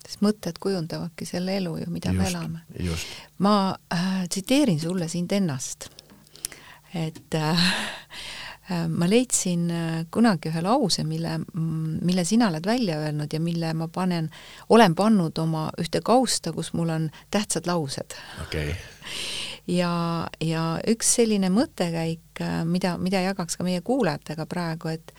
sest 0.04 0.22
mõtted 0.22 0.60
kujundavadki 0.62 1.26
selle 1.26 1.56
elu 1.58 1.74
ju, 1.80 1.90
mida 1.90 2.14
just, 2.14 2.22
me 2.22 2.30
elame. 2.30 2.62
ma 3.42 3.56
äh, 3.90 4.22
tsiteerin 4.28 4.78
sulle 4.80 5.10
sind 5.10 5.34
ennast, 5.34 5.90
et 6.94 7.34
äh, 7.34 7.68
Äh, 8.70 8.88
ma 8.88 9.04
leidsin 9.04 9.66
äh, 9.70 10.06
kunagi 10.10 10.48
ühe 10.48 10.62
lause, 10.64 11.02
mille, 11.04 11.34
mille 11.52 12.22
sina 12.24 12.46
oled 12.48 12.64
välja 12.64 12.96
öelnud 12.96 13.32
ja 13.36 13.40
mille 13.40 13.74
ma 13.76 13.90
panen, 13.92 14.30
olen 14.72 14.94
pannud 14.96 15.36
oma 15.42 15.66
ühte 15.82 16.00
kausta, 16.00 16.54
kus 16.56 16.72
mul 16.72 16.94
on 16.94 17.10
tähtsad 17.30 17.68
laused. 17.68 18.16
okei 18.40 18.70
okay. 18.70 18.80
Ja, 19.66 20.26
ja 20.40 20.64
üks 20.88 21.14
selline 21.16 21.50
mõttekäik, 21.50 22.40
äh, 22.40 22.62
mida, 22.64 22.96
mida 22.98 23.22
jagaks 23.24 23.56
ka 23.56 23.64
meie 23.66 23.80
kuulajatega 23.80 24.46
praegu, 24.46 24.88
et 24.88 25.14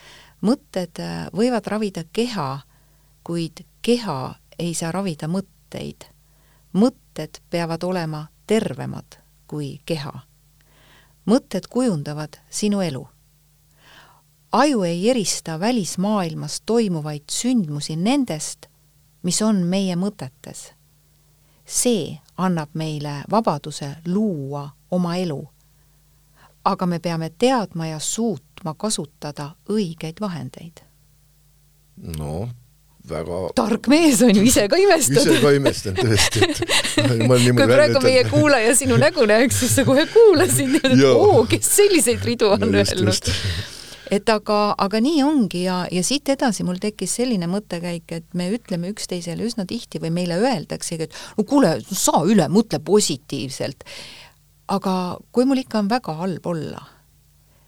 mõtted 0.45 1.01
võivad 1.33 1.67
ravida 1.67 2.03
keha, 2.13 2.59
kuid 3.23 3.65
keha 3.81 4.35
ei 4.59 4.73
saa 4.73 4.91
ravida 4.91 5.27
mõtteid. 5.27 6.11
mõtted 6.75 7.39
peavad 7.49 7.83
olema 7.83 8.27
tervemad 8.47 9.17
kui 9.47 9.81
keha. 9.85 10.13
mõtted 11.25 11.67
kujundavad 11.67 12.37
sinu 12.49 12.81
elu 12.81 13.07
aju 14.55 14.83
ei 14.83 15.09
erista 15.09 15.59
välismaailmas 15.59 16.61
toimuvaid 16.65 17.23
sündmusi 17.31 17.95
nendest, 17.95 18.65
mis 19.23 19.41
on 19.41 19.55
meie 19.67 19.95
mõtetes. 19.95 20.71
see 21.65 22.19
annab 22.37 22.69
meile 22.73 23.23
vabaduse 23.31 23.95
luua 24.07 24.69
oma 24.91 25.15
elu. 25.15 25.47
aga 26.65 26.85
me 26.85 26.99
peame 26.99 27.29
teadma 27.37 27.87
ja 27.87 27.99
suutma 27.99 28.73
kasutada 28.73 29.51
õigeid 29.69 30.21
vahendeid. 30.21 30.81
no 32.17 32.49
väga 33.09 33.41
tark 33.55 33.87
mees 33.87 34.21
on 34.25 34.33
ju, 34.35 34.43
ise 34.43 34.67
ka 34.67 34.77
imestad. 34.81 35.21
ise 35.21 35.41
ka 35.41 35.51
imestan 35.51 35.95
tõesti, 35.99 36.41
et 36.49 36.63
kui 36.97 37.69
praegu 37.69 38.01
meie 38.03 38.25
kuulaja 38.29 38.75
sinu 38.75 38.97
nägu 38.97 39.27
näeks, 39.29 39.61
siis 39.61 39.77
sa 39.77 39.85
kohe 39.85 40.07
kuulasid, 40.09 40.79
et 40.81 41.05
oo, 41.11 41.45
kes 41.49 41.71
selliseid 41.77 42.25
ridu 42.25 42.49
on 42.55 42.65
no, 42.65 42.73
öelnud 42.81 43.31
et 44.13 44.29
aga, 44.29 44.59
aga 44.81 45.01
nii 45.01 45.23
ongi 45.25 45.63
ja, 45.65 45.83
ja 45.91 46.03
siit 46.05 46.29
edasi 46.29 46.65
mul 46.67 46.79
tekkis 46.81 47.17
selline 47.19 47.47
mõttekäik, 47.51 48.11
et 48.11 48.27
me 48.37 48.49
ütleme 48.53 48.91
üksteisele 48.93 49.45
üsna 49.47 49.65
tihti 49.69 50.01
või 50.03 50.13
meile 50.13 50.37
öeldaksegi, 50.41 51.07
et 51.07 51.17
no 51.37 51.47
kuule, 51.47 51.77
saa 51.89 52.23
üle, 52.27 52.47
mõtle 52.51 52.81
positiivselt. 52.83 53.83
aga 54.67 55.17
kui 55.31 55.45
mul 55.45 55.61
ikka 55.61 55.79
on 55.79 55.89
väga 55.89 56.13
halb 56.17 56.45
olla, 56.49 56.81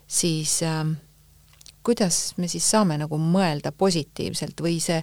siis 0.08 0.62
äh, 0.66 0.86
kuidas 1.86 2.34
me 2.38 2.50
siis 2.52 2.66
saame 2.66 2.98
nagu 2.98 3.20
mõelda 3.22 3.72
positiivselt 3.72 4.62
või 4.62 4.80
see 4.84 5.02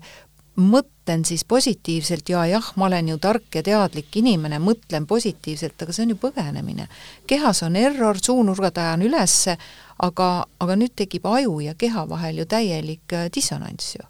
mõtlen 1.04 1.24
siis 1.24 1.44
positiivselt 1.44 2.28
ja 2.28 2.46
jah, 2.46 2.72
ma 2.76 2.86
olen 2.86 3.08
ju 3.08 3.18
tark 3.18 3.54
ja 3.54 3.62
teadlik 3.62 4.16
inimene, 4.16 4.58
mõtlen 4.58 5.06
positiivselt, 5.06 5.82
aga 5.82 5.92
see 5.92 6.02
on 6.04 6.10
ju 6.10 6.16
põgenemine. 6.16 6.88
kehas 7.26 7.62
on 7.62 7.76
error, 7.76 8.16
suunurgad 8.16 8.78
ajan 8.78 9.02
ülesse, 9.02 9.58
aga, 9.98 10.46
aga 10.58 10.76
nüüd 10.76 10.94
tekib 10.96 11.26
aju 11.26 11.60
ja 11.60 11.74
keha 11.74 12.08
vahel 12.08 12.38
ju 12.38 12.46
täielik 12.46 13.12
äh, 13.12 13.28
dissonants 13.34 13.96
ju. 13.96 14.06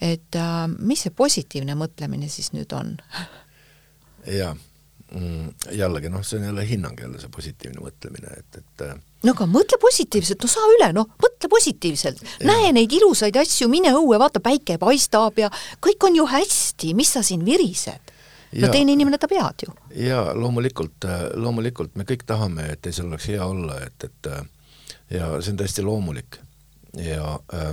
et 0.00 0.34
äh, 0.34 0.66
mis 0.78 1.02
see 1.02 1.10
positiivne 1.10 1.74
mõtlemine 1.74 2.28
siis 2.28 2.52
nüüd 2.52 2.72
on? 2.72 2.98
jaa 4.26 4.56
jällegi 5.72 6.10
noh, 6.12 6.24
see 6.26 6.38
on 6.38 6.48
jälle 6.50 6.64
hinnang 6.68 6.98
jälle, 7.00 7.20
see 7.20 7.30
positiivne 7.32 7.80
mõtlemine, 7.80 8.34
et, 8.42 8.58
et 8.60 8.84
äh, 8.84 8.98
no 9.24 9.32
aga 9.32 9.46
mõtle 9.48 9.78
positiivselt, 9.80 10.42
no 10.44 10.50
saa 10.52 10.68
üle, 10.76 10.90
noh, 10.96 11.08
mõtle 11.22 11.48
positiivselt. 11.50 12.20
näe 12.44 12.72
neid 12.76 12.92
ilusaid 12.92 13.36
asju, 13.40 13.70
mine 13.72 13.94
õue, 13.96 14.18
vaata, 14.20 14.42
päike 14.44 14.76
paistab 14.78 15.40
ja 15.40 15.48
kõik 15.84 16.04
on 16.10 16.20
ju 16.20 16.28
hästi, 16.28 16.92
mis 16.98 17.16
sa 17.16 17.24
siin 17.24 17.44
virised? 17.46 18.14
no 18.56 18.68
teine 18.72 18.94
inimene 18.96 19.18
tahab 19.20 19.34
head 19.36 19.66
ju. 19.66 19.74
jaa, 20.08 20.32
loomulikult, 20.36 21.08
loomulikult 21.36 21.96
me 22.00 22.06
kõik 22.08 22.24
tahame, 22.28 22.70
et 22.72 22.80
teisel 22.84 23.08
oleks 23.10 23.28
hea 23.32 23.44
olla, 23.44 23.80
et, 23.84 24.08
et 24.08 24.30
ja 25.10 25.38
see 25.40 25.52
on 25.52 25.60
täiesti 25.60 25.84
loomulik 25.84 26.38
ja 27.00 27.38
äh, 27.54 27.72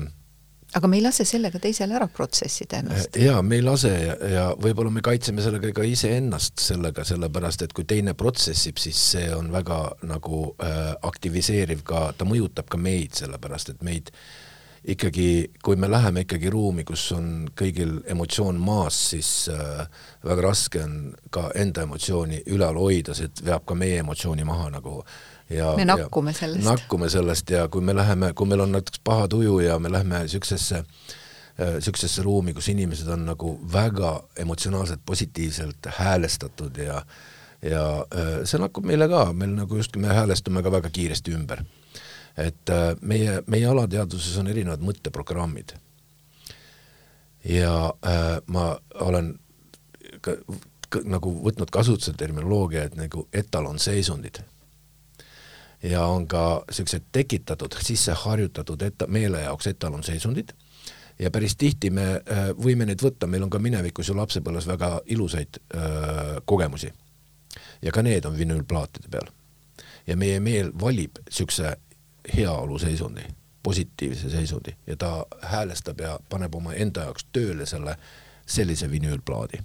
aga 0.76 0.88
me 0.92 1.00
ei 1.00 1.04
lase 1.06 1.26
sellega 1.28 1.60
teisel 1.62 1.94
ära 1.96 2.08
protsessida 2.12 2.82
ennast. 2.84 3.20
jaa, 3.20 3.42
me 3.46 3.60
ei 3.60 3.66
lase 3.66 3.92
ja, 3.92 4.16
ja 4.32 4.46
võib-olla 4.60 4.92
me 4.92 5.04
kaitseme 5.06 5.44
sellega 5.46 5.72
ka 5.76 5.86
iseennast 5.88 6.60
sellega, 6.64 7.06
sellepärast 7.08 7.66
et 7.66 7.76
kui 7.76 7.88
teine 7.88 8.16
protsessib, 8.18 8.80
siis 8.82 9.00
see 9.14 9.30
on 9.36 9.52
väga 9.54 9.80
nagu 10.10 10.42
äh, 10.60 10.96
aktiviseeriv 11.08 11.86
ka, 11.88 12.10
ta 12.18 12.28
mõjutab 12.28 12.68
ka 12.72 12.82
meid, 12.82 13.16
sellepärast 13.16 13.72
et 13.76 13.86
meid 13.88 14.12
ikkagi, 14.86 15.30
kui 15.66 15.80
me 15.82 15.88
läheme 15.90 16.26
ikkagi 16.26 16.50
ruumi, 16.54 16.84
kus 16.86 17.08
on 17.16 17.30
kõigil 17.58 17.96
emotsioon 18.12 18.60
maas, 18.62 19.00
siis 19.16 19.30
äh, 19.50 19.86
väga 20.28 20.50
raske 20.50 20.84
on 20.84 21.00
ka 21.34 21.48
enda 21.58 21.88
emotsiooni 21.88 22.44
ülal 22.54 22.78
hoida, 22.78 23.16
see 23.18 23.32
veab 23.48 23.66
ka 23.66 23.80
meie 23.80 24.04
emotsiooni 24.04 24.46
maha 24.46 24.70
nagu 24.76 25.00
äh, 25.00 25.16
ja 25.50 25.74
me 25.78 25.86
nakkume 25.86 26.34
sellest. 26.34 26.64
nakkume 26.64 27.10
sellest 27.10 27.50
ja 27.50 27.68
kui 27.68 27.82
me 27.82 27.96
läheme, 27.96 28.34
kui 28.34 28.48
meil 28.48 28.66
on 28.66 28.72
näiteks 28.72 29.00
paha 29.04 29.28
tuju 29.28 29.60
ja 29.60 29.80
me 29.80 29.92
lähme 29.92 30.20
niisugusesse 30.20 30.84
niisugusesse 31.76 32.22
äh, 32.22 32.26
ruumi, 32.26 32.54
kus 32.54 32.68
inimesed 32.70 33.08
on 33.08 33.26
nagu 33.26 33.60
väga 33.74 34.24
emotsionaalselt 34.38 35.02
positiivselt 35.06 35.88
häälestatud 35.98 36.78
ja 36.78 37.04
ja 37.62 38.06
äh, 38.16 38.44
see 38.46 38.60
nakkub 38.62 38.86
meile 38.86 39.08
ka, 39.10 39.30
meil 39.34 39.56
nagu 39.56 39.78
justkui 39.80 40.02
me 40.02 40.14
häälestume 40.14 40.64
ka 40.64 40.72
väga 40.72 40.90
kiiresti 40.90 41.34
ümber. 41.34 41.64
et 42.38 42.70
äh, 42.70 42.96
meie, 43.02 43.42
meie 43.48 43.68
alateadvuses 43.68 44.38
on 44.38 44.48
erinevad 44.48 44.82
mõtteprogrammid. 44.84 45.76
ja 47.44 47.94
äh, 48.06 48.42
ma 48.48 48.80
olen 49.00 49.40
ka, 50.22 50.36
ka, 50.90 51.00
nagu 51.04 51.32
võtnud 51.46 51.72
kasutusele 51.72 52.18
terminoloogia, 52.18 52.84
et 52.84 52.96
nagu 52.96 53.28
etalonseisundid 53.34 54.44
ja 55.90 56.06
on 56.06 56.28
ka 56.28 56.64
niisugused 56.68 57.04
tekitatud, 57.12 57.76
sisse 57.82 58.14
harjutatud 58.26 58.82
etta, 58.82 59.08
meele 59.08 59.42
jaoks 59.42 59.68
etalonseisundid 59.68 60.56
ja 61.20 61.32
päris 61.32 61.56
tihti 61.56 61.90
me 61.90 62.06
äh, 62.16 62.50
võime 62.58 62.86
neid 62.86 63.02
võtta, 63.04 63.28
meil 63.28 63.46
on 63.46 63.50
ka 63.50 63.60
minevikus 63.60 64.10
ju 64.10 64.18
lapsepõlves 64.18 64.68
väga 64.68 65.00
ilusaid 65.06 65.62
äh, 65.76 66.36
kogemusi. 66.46 66.92
ja 67.82 67.92
ka 67.92 68.02
need 68.02 68.26
on 68.26 68.38
vinüülplaatide 68.38 69.10
peal. 69.12 69.30
ja 70.08 70.18
meie 70.18 70.40
meel 70.40 70.72
valib 70.80 71.18
niisuguse 71.26 71.76
heaoluseisundi, 72.38 73.22
positiivse 73.64 74.30
seisundi 74.30 74.76
ja 74.88 74.96
ta 74.96 75.26
häälestab 75.42 76.00
ja 76.00 76.20
paneb 76.30 76.56
oma 76.56 76.74
enda 76.74 77.02
jaoks 77.02 77.26
tööle 77.32 77.66
selle 77.66 77.98
sellise 78.46 78.92
vinüülplaadi. 78.92 79.60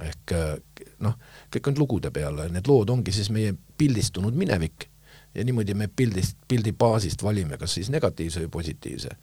ehk 0.00 0.32
äh, 0.32 0.56
noh, 0.98 1.18
kõik 1.50 1.68
on 1.68 1.78
lugude 1.78 2.10
peale, 2.10 2.48
need 2.48 2.68
lood 2.68 2.90
ongi 2.90 3.12
siis 3.12 3.30
meie 3.30 3.54
pildistunud 3.78 4.34
minevik 4.34 4.91
ja 5.34 5.44
niimoodi 5.44 5.74
me 5.74 5.88
pildist, 5.88 6.36
pildi 6.48 6.72
baasist 6.72 7.22
valime, 7.22 7.58
kas 7.58 7.74
siis 7.78 7.90
negatiivse 7.90 8.44
või 8.44 8.52
positiivse. 8.58 9.16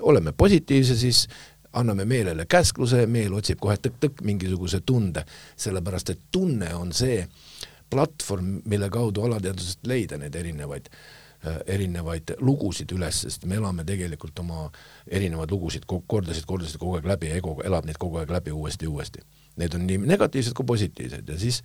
oleme 0.00 0.32
positiivse, 0.32 0.96
siis 0.96 1.28
anname 1.72 2.04
meelele 2.04 2.46
käskluse, 2.46 3.06
meel 3.06 3.34
otsib 3.34 3.58
kohe 3.60 3.76
tõkk-tõkk 3.76 4.22
mingisuguse 4.22 4.80
tunde, 4.86 5.24
sellepärast 5.56 6.10
et 6.10 6.20
tunne 6.32 6.74
on 6.74 6.92
see 6.92 7.26
platvorm, 7.90 8.60
mille 8.64 8.90
kaudu 8.90 9.22
alateadvusest 9.22 9.86
leida 9.86 10.18
neid 10.18 10.34
erinevaid 10.34 10.90
erinevaid 11.66 12.34
lugusid 12.40 12.92
üles, 12.96 13.18
sest 13.26 13.44
me 13.48 13.58
elame 13.60 13.84
tegelikult 13.84 14.38
oma 14.40 14.70
erinevaid 15.04 15.50
lugusid 15.52 15.84
kordasid, 15.84 16.46
kordasid 16.48 16.80
kogu 16.80 16.98
aeg 16.98 17.08
läbi, 17.08 17.30
ego 17.36 17.58
elab 17.64 17.84
neid 17.88 17.98
kogu 18.00 18.22
aeg 18.22 18.32
läbi 18.32 18.54
uuesti 18.54 18.88
ja 18.88 18.92
uuesti. 18.92 19.24
Need 19.60 19.76
on 19.76 19.84
nii 19.86 20.00
negatiivsed 20.08 20.56
kui 20.56 20.66
positiivsed 20.66 21.28
ja 21.28 21.36
siis 21.38 21.60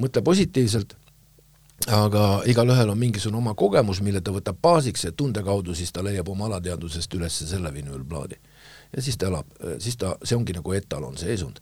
mõtle 0.00 0.22
positiivselt 0.24 0.94
aga 1.86 2.42
igalühel 2.48 2.88
on 2.88 2.98
mingisugune 2.98 3.38
oma 3.38 3.54
kogemus, 3.54 4.00
mille 4.00 4.20
ta 4.24 4.32
võtab 4.32 4.60
baasiks 4.62 5.04
ja 5.04 5.12
tunde 5.12 5.42
kaudu 5.44 5.74
siis 5.74 5.92
ta 5.92 6.04
leiab 6.04 6.28
oma 6.32 6.46
alateadvusest 6.48 7.14
üles 7.18 7.38
selle 7.50 7.72
vinüülplaadi. 7.74 8.38
ja 8.96 9.02
siis 9.02 9.18
ta 9.18 9.26
elab, 9.26 9.46
siis 9.78 9.96
ta, 9.96 10.14
see 10.22 10.36
ongi 10.36 10.54
nagu 10.56 10.72
etalon, 10.72 11.16
seisund. 11.18 11.60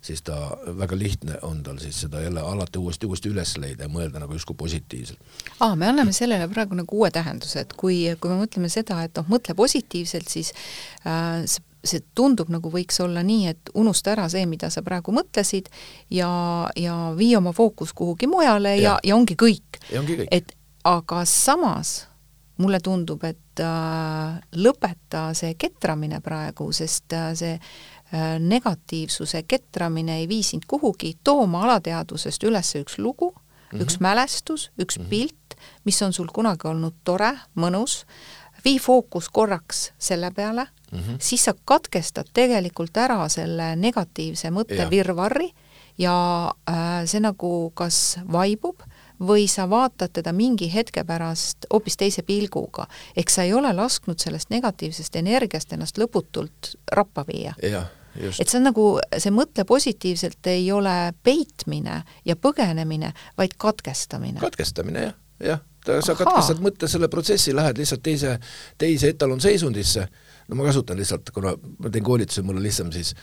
siis 0.00 0.22
ta, 0.22 0.56
väga 0.78 0.98
lihtne 0.98 1.38
on 1.42 1.62
tal 1.62 1.78
siis 1.82 2.00
seda 2.00 2.20
jälle 2.20 2.40
alati 2.40 2.78
uuesti, 2.78 3.06
uuesti 3.06 3.28
üles 3.28 3.56
leida 3.58 3.84
ja 3.84 3.88
mõelda 3.92 4.22
nagu 4.22 4.32
justkui 4.32 4.56
positiivselt. 4.56 5.18
aa, 5.60 5.76
me 5.76 5.88
anname 5.88 6.12
sellele 6.12 6.48
praegu 6.48 6.78
nagu 6.78 6.98
uue 6.98 7.10
tähenduse, 7.10 7.60
et 7.60 7.72
kui, 7.72 8.04
kui 8.20 8.30
me 8.30 8.40
mõtleme 8.44 8.70
seda, 8.72 9.02
et 9.04 9.16
noh, 9.18 9.26
mõtle 9.28 9.54
positiivselt, 9.58 10.28
siis 10.28 10.54
äh, 11.04 11.44
see 11.44 11.67
tundub 12.14 12.48
nagu 12.50 12.70
võiks 12.70 13.00
olla 13.00 13.22
nii, 13.22 13.46
et 13.46 13.70
unusta 13.74 14.12
ära 14.12 14.28
see, 14.28 14.46
mida 14.46 14.70
sa 14.70 14.82
praegu 14.82 15.12
mõtlesid 15.14 15.68
ja, 16.10 16.30
ja 16.76 16.96
vii 17.16 17.36
oma 17.36 17.52
fookus 17.52 17.92
kuhugi 17.92 18.26
mujale 18.26 18.76
ja, 18.76 18.82
ja, 18.82 18.98
ja 19.04 19.16
ongi 19.16 19.36
kõik. 19.38 19.80
et 20.30 20.54
aga 20.84 21.24
samas 21.24 22.08
mulle 22.58 22.80
tundub, 22.82 23.22
et 23.24 23.62
äh, 23.62 24.38
lõpeta 24.58 25.28
see 25.38 25.54
ketramine 25.58 26.20
praegu, 26.24 26.70
sest 26.74 27.14
äh, 27.14 27.30
see 27.38 27.54
äh, 27.54 28.38
negatiivsuse 28.42 29.44
ketramine 29.48 30.18
ei 30.22 30.26
vii 30.30 30.42
sind 30.42 30.66
kuhugi, 30.66 31.14
too 31.24 31.44
oma 31.44 31.62
alateadvusest 31.68 32.48
üles 32.48 32.74
üks 32.80 32.98
lugu 32.98 33.30
mm, 33.30 33.44
-hmm. 33.70 33.82
üks 33.84 34.00
mälestus, 34.00 34.70
üks 34.78 34.98
mm 34.98 35.04
-hmm. 35.04 35.08
pilt, 35.08 35.60
mis 35.84 36.02
on 36.02 36.12
sul 36.12 36.26
kunagi 36.34 36.66
olnud 36.68 36.94
tore, 37.04 37.36
mõnus, 37.54 38.04
vii 38.64 38.78
fookus 38.78 39.28
korraks 39.28 39.92
selle 39.98 40.30
peale 40.30 40.66
mm, 40.92 40.98
-hmm. 40.98 41.16
siis 41.20 41.44
sa 41.44 41.54
katkestad 41.64 42.26
tegelikult 42.32 42.96
ära 42.96 43.28
selle 43.28 43.76
negatiivse 43.76 44.50
mõttevirvarri 44.50 45.48
ja, 45.48 45.54
ja 45.98 46.52
äh, 46.70 47.06
see 47.06 47.20
nagu 47.20 47.70
kas 47.74 48.18
vaibub 48.32 48.82
või 49.20 49.48
sa 49.50 49.66
vaatad 49.70 50.12
teda 50.12 50.32
mingi 50.32 50.70
hetke 50.74 51.04
pärast 51.04 51.66
hoopis 51.72 51.96
teise 51.96 52.22
pilguga. 52.22 52.86
ehk 53.16 53.30
sa 53.30 53.42
ei 53.42 53.52
ole 53.52 53.72
lasknud 53.72 54.18
sellest 54.18 54.50
negatiivsest 54.50 55.16
energiast 55.16 55.72
ennast 55.72 55.98
lõputult 55.98 56.74
rappa 56.92 57.24
viia. 57.26 57.54
et 58.40 58.48
see 58.48 58.58
on 58.58 58.64
nagu, 58.64 59.00
see 59.18 59.30
mõtle 59.30 59.64
positiivselt 59.64 60.46
ei 60.46 60.72
ole 60.72 61.12
peitmine 61.22 62.02
ja 62.24 62.36
põgenemine, 62.36 63.12
vaid 63.36 63.54
katkestamine. 63.56 64.40
katkestamine, 64.40 65.00
jah, 65.00 65.14
jah 65.44 65.60
sa 66.04 66.14
katkestad 66.14 66.60
mõtte 66.62 66.88
selle 66.90 67.08
protsessi, 67.08 67.54
lähed 67.56 67.78
lihtsalt 67.78 68.02
teise, 68.04 68.38
teise 68.78 69.12
etalonseisundisse, 69.14 70.08
no 70.48 70.56
ma 70.56 70.64
kasutan 70.68 70.98
lihtsalt, 70.98 71.30
kuna 71.34 71.54
ma 71.78 71.92
teen 71.92 72.04
koolituse, 72.04 72.42
mul 72.42 72.58
on 72.60 72.62
lihtsam 72.64 72.92
siis 72.92 73.14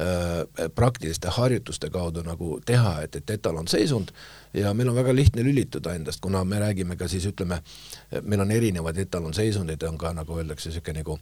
äh, 0.00 0.68
praktiliste 0.74 1.32
harjutuste 1.32 1.90
kaudu 1.90 2.24
nagu 2.26 2.58
teha, 2.66 2.98
et, 3.06 3.16
et 3.16 3.34
etalonseisund 3.36 4.12
ja 4.56 4.74
meil 4.74 4.92
on 4.92 4.96
väga 4.96 5.14
lihtne 5.14 5.44
lülituda 5.44 5.94
endast, 5.98 6.20
kuna 6.24 6.44
me 6.44 6.60
räägime 6.62 6.96
ka 6.96 7.08
siis 7.08 7.26
ütleme, 7.28 7.62
meil 8.22 8.44
on 8.44 8.50
erinevaid 8.50 9.02
etalonseisundid, 9.06 9.82
on 9.88 9.98
ka 9.98 10.14
nagu 10.16 10.38
öeldakse, 10.38 10.70
niisugune 10.70 11.02
nagu 11.02 11.18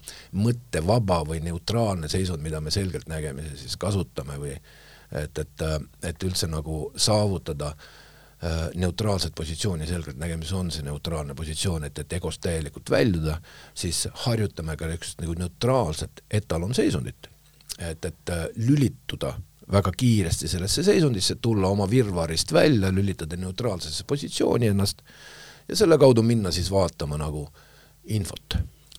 mõttevaba 0.47 1.23
või 1.29 1.43
neutraalne 1.47 2.09
seisund, 2.09 2.43
mida 2.43 2.61
me 2.61 2.71
selgelt 2.75 3.11
nägemise 3.11 3.57
siis 3.65 3.77
kasutame 3.81 4.39
või 4.39 4.55
et, 4.55 5.39
et, 5.39 5.67
et 6.07 6.23
üldse 6.29 6.47
nagu 6.51 6.87
saavutada. 6.97 7.75
Äh, 7.75 8.07
neutraalset 8.75 9.35
positsiooni 9.37 9.87
selgelt 9.87 10.17
nägemis 10.17 10.53
on 10.57 10.71
see 10.73 10.85
neutraalne 10.87 11.35
positsioon, 11.37 11.85
et, 11.85 11.99
et 11.99 12.13
egost 12.17 12.41
täielikult 12.41 12.91
väljuda, 12.91 13.35
siis 13.75 14.07
harjutame 14.25 14.77
ka 14.81 14.89
niisugust 14.89 15.21
nagu 15.21 15.35
neutraalset 15.39 16.25
etalonseisundit. 16.31 17.29
et, 17.79 18.05
et 18.05 18.31
äh, 18.31 18.47
lülituda 18.57 19.35
väga 19.73 19.93
kiiresti 19.97 20.49
sellesse 20.49 20.83
seisundisse, 20.83 21.35
tulla 21.41 21.69
oma 21.69 21.91
virvarist 21.91 22.53
välja, 22.53 22.91
lülitada 22.93 23.37
neutraalsesse 23.37 24.05
positsiooni 24.05 24.67
ennast 24.67 25.03
ja 25.69 25.77
selle 25.77 25.99
kaudu 25.99 26.23
minna 26.23 26.51
siis 26.51 26.71
vaatama 26.71 27.19
nagu 27.19 27.49
infot 28.05 28.57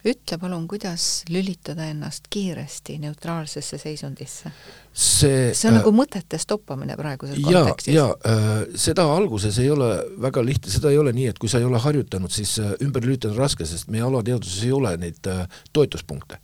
ütle 0.08 0.38
palun, 0.42 0.68
kuidas 0.70 1.24
lülitada 1.30 1.86
ennast 1.92 2.30
kiiresti 2.34 2.98
neutraalsesse 3.02 3.78
seisundisse? 3.82 4.52
see 4.94 5.54
see 5.56 5.70
on 5.70 5.78
äh, 5.78 5.80
nagu 5.80 5.94
mõtete 5.96 6.40
stoppamine 6.42 6.98
praeguses 7.00 7.38
ja, 7.40 7.62
kontekstis. 7.62 7.96
jaa 7.96 8.10
äh,, 8.28 8.50
seda 8.76 9.06
alguses 9.08 9.60
ei 9.64 9.70
ole 9.72 9.90
väga 10.22 10.44
lihtne, 10.46 10.72
seda 10.74 10.92
ei 10.92 11.00
ole 11.00 11.14
nii, 11.16 11.30
et 11.32 11.40
kui 11.40 11.52
sa 11.52 11.62
ei 11.62 11.68
ole 11.68 11.80
harjutanud, 11.80 12.34
siis 12.34 12.58
äh, 12.60 12.74
ümber 12.84 13.06
lülitada 13.06 13.36
on 13.36 13.40
raske, 13.40 13.68
sest 13.68 13.92
meie 13.94 14.04
alateadvuses 14.08 14.66
ei 14.68 14.74
ole 14.76 14.96
neid 15.00 15.32
äh, 15.32 15.46
toetuspunkte 15.74 16.42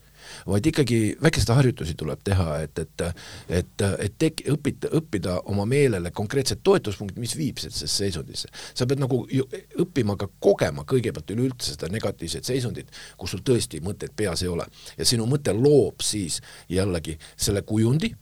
vaid 0.47 0.65
ikkagi 0.71 0.99
väikeste 1.21 1.53
harjutusi 1.53 1.95
tuleb 1.97 2.21
teha, 2.23 2.59
et, 2.65 2.79
et 2.79 3.03
et, 3.49 3.83
et 3.99 4.15
tek-, 4.19 4.43
õpita, 4.51 4.91
õppida 4.97 5.37
oma 5.51 5.65
meelele 5.69 6.11
konkreetsed 6.15 6.61
toetuspunktid, 6.63 7.19
mis 7.21 7.35
viib 7.37 7.59
sellesse 7.61 7.87
seisundisse. 7.87 8.49
sa 8.73 8.85
pead 8.85 9.01
nagu 9.03 9.23
ju 9.31 9.45
õppima 9.83 10.17
ka 10.17 10.29
kogema 10.39 10.85
kõigepealt 10.87 11.35
üleüldse 11.35 11.75
seda 11.75 11.91
negatiivset 11.91 12.45
seisundit, 12.45 12.91
kus 13.17 13.35
sul 13.35 13.43
tõesti 13.45 13.81
mõtteid 13.83 14.15
peas 14.15 14.43
ei 14.43 14.51
ole. 14.51 14.65
ja 14.97 15.05
sinu 15.05 15.25
mõte 15.25 15.53
loob 15.53 16.01
siis 16.01 16.41
jällegi 16.69 17.17
selle 17.35 17.61
kujundi 17.61 18.13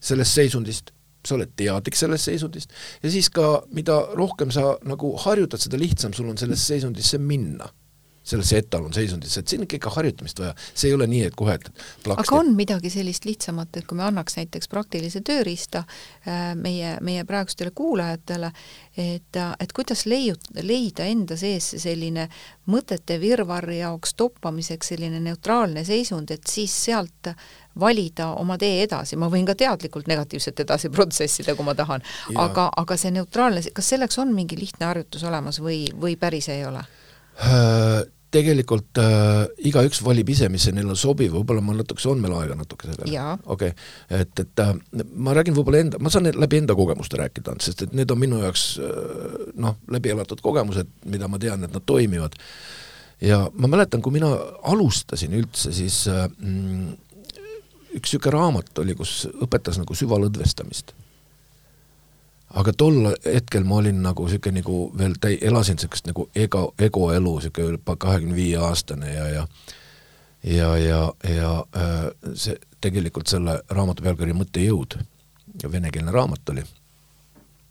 sellest 0.00 0.32
seisundist, 0.32 0.92
sa 1.26 1.36
oled 1.36 1.52
teadlik 1.56 1.96
sellest 1.96 2.30
seisundist 2.30 2.72
ja 3.02 3.10
siis 3.12 3.28
ka, 3.30 3.62
mida 3.76 3.98
rohkem 4.16 4.52
sa 4.54 4.78
nagu 4.88 5.12
harjutad, 5.20 5.60
seda 5.60 5.80
lihtsam 5.80 6.14
sul 6.16 6.30
on 6.32 6.38
sellesse 6.40 6.74
seisundisse 6.74 7.18
minna 7.20 7.68
sellesse 8.22 8.58
etalonseisundisse, 8.60 9.40
et 9.40 9.48
siin 9.48 9.64
on 9.64 9.68
ikka 9.70 9.90
harjutamist 9.94 10.40
vaja, 10.42 10.52
see 10.74 10.90
ei 10.90 10.94
ole 10.94 11.06
nii, 11.10 11.22
et 11.30 11.36
kohe, 11.38 11.54
et 11.56 11.70
plaksti. 12.04 12.26
aga 12.26 12.36
on 12.36 12.52
midagi 12.56 12.92
sellist 12.92 13.24
lihtsamat, 13.24 13.80
et 13.80 13.88
kui 13.88 13.96
me 13.98 14.04
annaks 14.04 14.36
näiteks 14.36 14.68
praktilise 14.70 15.22
tööriista 15.26 15.84
äh, 15.86 16.52
meie, 16.54 16.96
meie 17.06 17.24
praegustele 17.28 17.72
kuulajatele, 17.76 18.52
et, 19.00 19.40
et 19.60 19.72
kuidas 19.76 20.04
leiut-, 20.10 20.50
leida 20.60 21.08
enda 21.08 21.38
sees 21.40 21.72
selline 21.80 22.28
mõtete 22.70 23.16
virvarri 23.20 23.80
jaoks 23.80 24.14
toppamiseks 24.20 24.92
selline 24.92 25.20
neutraalne 25.24 25.84
seisund, 25.88 26.30
et 26.30 26.46
siis 26.46 26.76
sealt 26.84 27.32
valida 27.80 28.32
oma 28.36 28.58
tee 28.60 28.82
edasi, 28.84 29.16
ma 29.16 29.30
võin 29.32 29.48
ka 29.48 29.56
teadlikult 29.56 30.10
negatiivselt 30.10 30.60
edasi 30.60 30.92
protsessida, 30.96 31.56
kui 31.56 31.64
ma 31.66 31.74
tahan, 31.78 32.04
aga, 32.36 32.68
aga 32.76 33.00
see 33.00 33.16
neutraalne, 33.16 33.64
kas 33.74 33.94
selleks 33.94 34.20
on 34.20 34.34
mingi 34.36 34.60
lihtne 34.60 34.90
harjutus 34.92 35.24
olemas 35.24 35.62
või, 35.64 35.86
või 35.96 36.18
päris 36.20 36.52
ei 36.52 36.66
ole? 36.68 36.84
Tegelikult 38.30 38.98
äh, 39.02 39.48
igaüks 39.66 39.98
valib 40.06 40.28
ise, 40.30 40.46
mis 40.52 40.68
neile 40.70 40.94
sobib, 40.98 41.32
võib-olla 41.34 41.62
ma 41.66 41.74
natukese, 41.74 42.12
on 42.12 42.20
meil 42.22 42.36
aega 42.38 42.54
natuke 42.54 42.86
sellele? 42.86 43.10
okei 43.42 43.72
okay., 43.72 44.20
et, 44.22 44.42
et 44.44 44.62
äh, 44.62 44.70
ma 45.18 45.34
räägin 45.34 45.56
võib-olla 45.56 45.80
enda, 45.82 45.98
ma 45.98 46.12
saan 46.14 46.28
läbi 46.30 46.60
enda 46.60 46.76
kogemuste 46.78 47.18
rääkida, 47.18 47.56
sest 47.64 47.82
et 47.88 47.96
need 47.98 48.14
on 48.14 48.20
minu 48.22 48.38
jaoks 48.44 48.66
äh, 48.86 49.34
noh, 49.58 49.80
läbi 49.90 50.14
elatud 50.14 50.44
kogemused, 50.46 50.92
mida 51.10 51.26
ma 51.30 51.42
tean, 51.42 51.66
et 51.66 51.74
nad 51.74 51.86
toimivad. 51.86 52.38
ja 53.18 53.42
ma 53.50 53.72
mäletan, 53.72 54.02
kui 54.02 54.14
mina 54.14 54.30
alustasin 54.62 55.34
üldse, 55.40 55.74
siis 55.74 56.04
äh, 56.12 56.28
mm, 56.30 56.94
üks 57.98 58.14
niisugune 58.14 58.36
raamat 58.36 58.84
oli, 58.84 58.94
kus 58.94 59.24
õpetas 59.42 59.82
nagu 59.82 59.98
süvalõdvestamist 59.98 60.94
aga 62.50 62.72
tol 62.72 63.12
hetkel 63.24 63.64
ma 63.64 63.76
olin 63.80 64.00
nagu 64.02 64.26
niisugune 64.26 64.60
nagu 64.60 64.78
veel 64.98 65.14
täi-, 65.22 65.38
elasin 65.46 65.78
niisugust 65.78 66.08
nagu 66.10 66.26
ego, 66.34 66.70
egoelu, 66.78 67.36
niisugune 67.38 67.76
juba 67.76 67.96
kahekümne 67.96 68.34
viie 68.34 68.58
aastane 68.58 69.14
ja, 69.14 69.28
ja 69.28 69.46
ja, 70.42 70.76
ja, 70.78 71.00
ja 71.28 71.52
äh, 71.76 72.34
see 72.34 72.56
tegelikult 72.80 73.28
selle 73.28 73.60
raamatu 73.68 74.02
pealkiri 74.02 74.34
Mõttejõud 74.34 74.96
venekeelne 75.72 76.12
raamat 76.14 76.54
oli, 76.54 76.64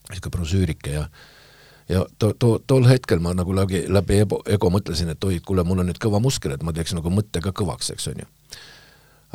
niisugune 0.10 0.36
brosüürike 0.38 0.96
ja 0.96 1.06
ja 1.90 2.06
to-, 2.20 2.34
to-, 2.40 2.60
tol 2.68 2.86
hetkel 2.88 3.20
ma 3.20 3.34
nagu 3.34 3.56
läbi, 3.56 3.84
läbi 3.90 4.22
ego, 4.24 4.44
ego 4.46 4.70
mõtlesin, 4.70 5.10
et 5.12 5.24
oi, 5.26 5.40
kuule, 5.46 5.66
mul 5.66 5.82
on 5.82 5.90
nüüd 5.90 6.00
kõva 6.02 6.22
muskel, 6.22 6.54
et 6.54 6.64
ma 6.64 6.74
teeks 6.76 6.94
nagu 6.94 7.12
mõtte 7.12 7.42
ka 7.42 7.52
kõvaks, 7.56 7.90
eks 7.96 8.12
on 8.14 8.22
ju. 8.22 8.28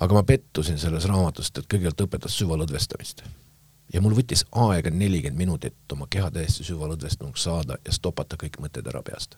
aga 0.07 0.15
ma 0.15 0.23
pettusin 0.27 0.79
selles 0.79 1.09
raamatust, 1.11 1.59
et 1.59 1.67
kõigepealt 1.67 2.07
õpetas 2.07 2.39
süvalõdvestamist 2.39 3.27
ja 3.93 4.01
mul 4.01 4.17
võttis 4.17 4.45
aega 4.51 4.91
nelikümmend 4.91 5.39
minutit 5.39 5.93
oma 5.93 6.07
keha 6.11 6.31
täiesti 6.31 6.65
süvalõdvestunuks 6.65 7.49
saada 7.49 7.79
ja 7.85 7.93
stopata 7.93 8.39
kõik 8.41 8.61
mõtted 8.63 8.87
ära 8.91 9.03
peast. 9.03 9.37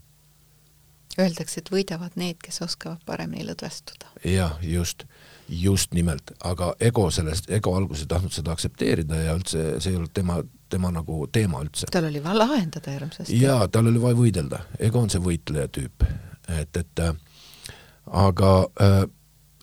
Öeldakse, 1.16 1.62
et 1.62 1.70
võidavad 1.72 2.12
need, 2.20 2.36
kes 2.44 2.60
oskavad 2.64 3.00
paremini 3.08 3.46
lõdvestuda. 3.46 4.10
jah, 4.24 4.58
just, 4.62 5.04
just 5.48 5.94
nimelt, 5.96 6.32
aga 6.44 6.74
ego 6.80 7.10
sellest, 7.10 7.50
ego 7.50 7.72
alguses 7.76 8.04
ei 8.04 8.10
tahtnud 8.10 8.32
seda 8.32 8.52
aktsepteerida 8.52 9.22
ja 9.22 9.36
üldse 9.38 9.80
see 9.80 9.94
ei 9.94 9.96
olnud 9.96 10.12
tema, 10.12 10.42
tema 10.68 10.90
nagu 10.92 11.26
teema 11.32 11.62
üldse. 11.64 11.88
tal 11.92 12.10
oli 12.10 12.22
vaja 12.24 12.38
lahendada 12.38 12.92
hirmsasti. 12.92 13.40
jaa, 13.40 13.68
tal 13.68 13.88
oli 13.88 14.02
vaja 14.02 14.18
võidelda, 14.18 14.60
ego 14.78 15.00
on 15.00 15.10
see 15.10 15.22
võitleja 15.24 15.72
tüüp, 15.72 16.04
et, 16.60 16.76
et 16.76 17.04
äh, 17.06 17.16
aga 18.06 18.52
äh, 18.82 18.98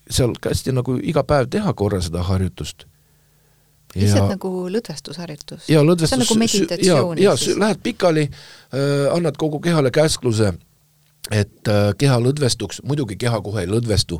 seal 0.09 0.33
hästi 0.45 0.73
nagu 0.73 0.97
iga 1.03 1.23
päev 1.23 1.51
teha 1.53 1.73
korra 1.77 2.01
seda 2.01 2.25
harjutust 2.27 2.87
lihtsalt 3.95 4.31
nagu 4.33 4.51
lõdvestusharjutus? 4.73 5.67
see 6.09 6.17
on 6.17 6.23
nagu 6.23 6.37
meditatsioon. 6.39 7.21
jaa, 7.21 7.35
lähed 7.61 7.83
pikali 7.83 8.25
äh,, 8.27 9.13
annad 9.13 9.37
kogu 9.37 9.59
kehale 9.63 9.91
käskluse, 9.93 10.53
et 11.31 11.71
äh, 11.71 11.93
keha 11.97 12.19
lõdvestuks, 12.23 12.83
muidugi 12.87 13.17
keha 13.19 13.41
kohe 13.45 13.63
ei 13.63 13.69
lõdvestu, 13.69 14.19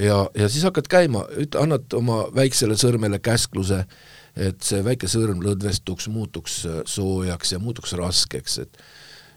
ja, 0.00 0.24
ja 0.34 0.48
siis 0.48 0.64
hakkad 0.66 0.88
käima, 0.90 1.26
annad 1.60 1.92
oma 1.96 2.24
väiksele 2.34 2.78
sõrmele 2.80 3.20
käskluse, 3.22 3.84
et 4.34 4.66
see 4.66 4.82
väike 4.84 5.08
sõrm 5.10 5.42
lõdvestuks, 5.44 6.08
muutuks 6.10 6.60
äh, 6.70 6.82
soojaks 6.86 7.54
ja 7.54 7.62
muutuks 7.62 7.96
raskeks, 7.98 8.58
et 8.64 8.84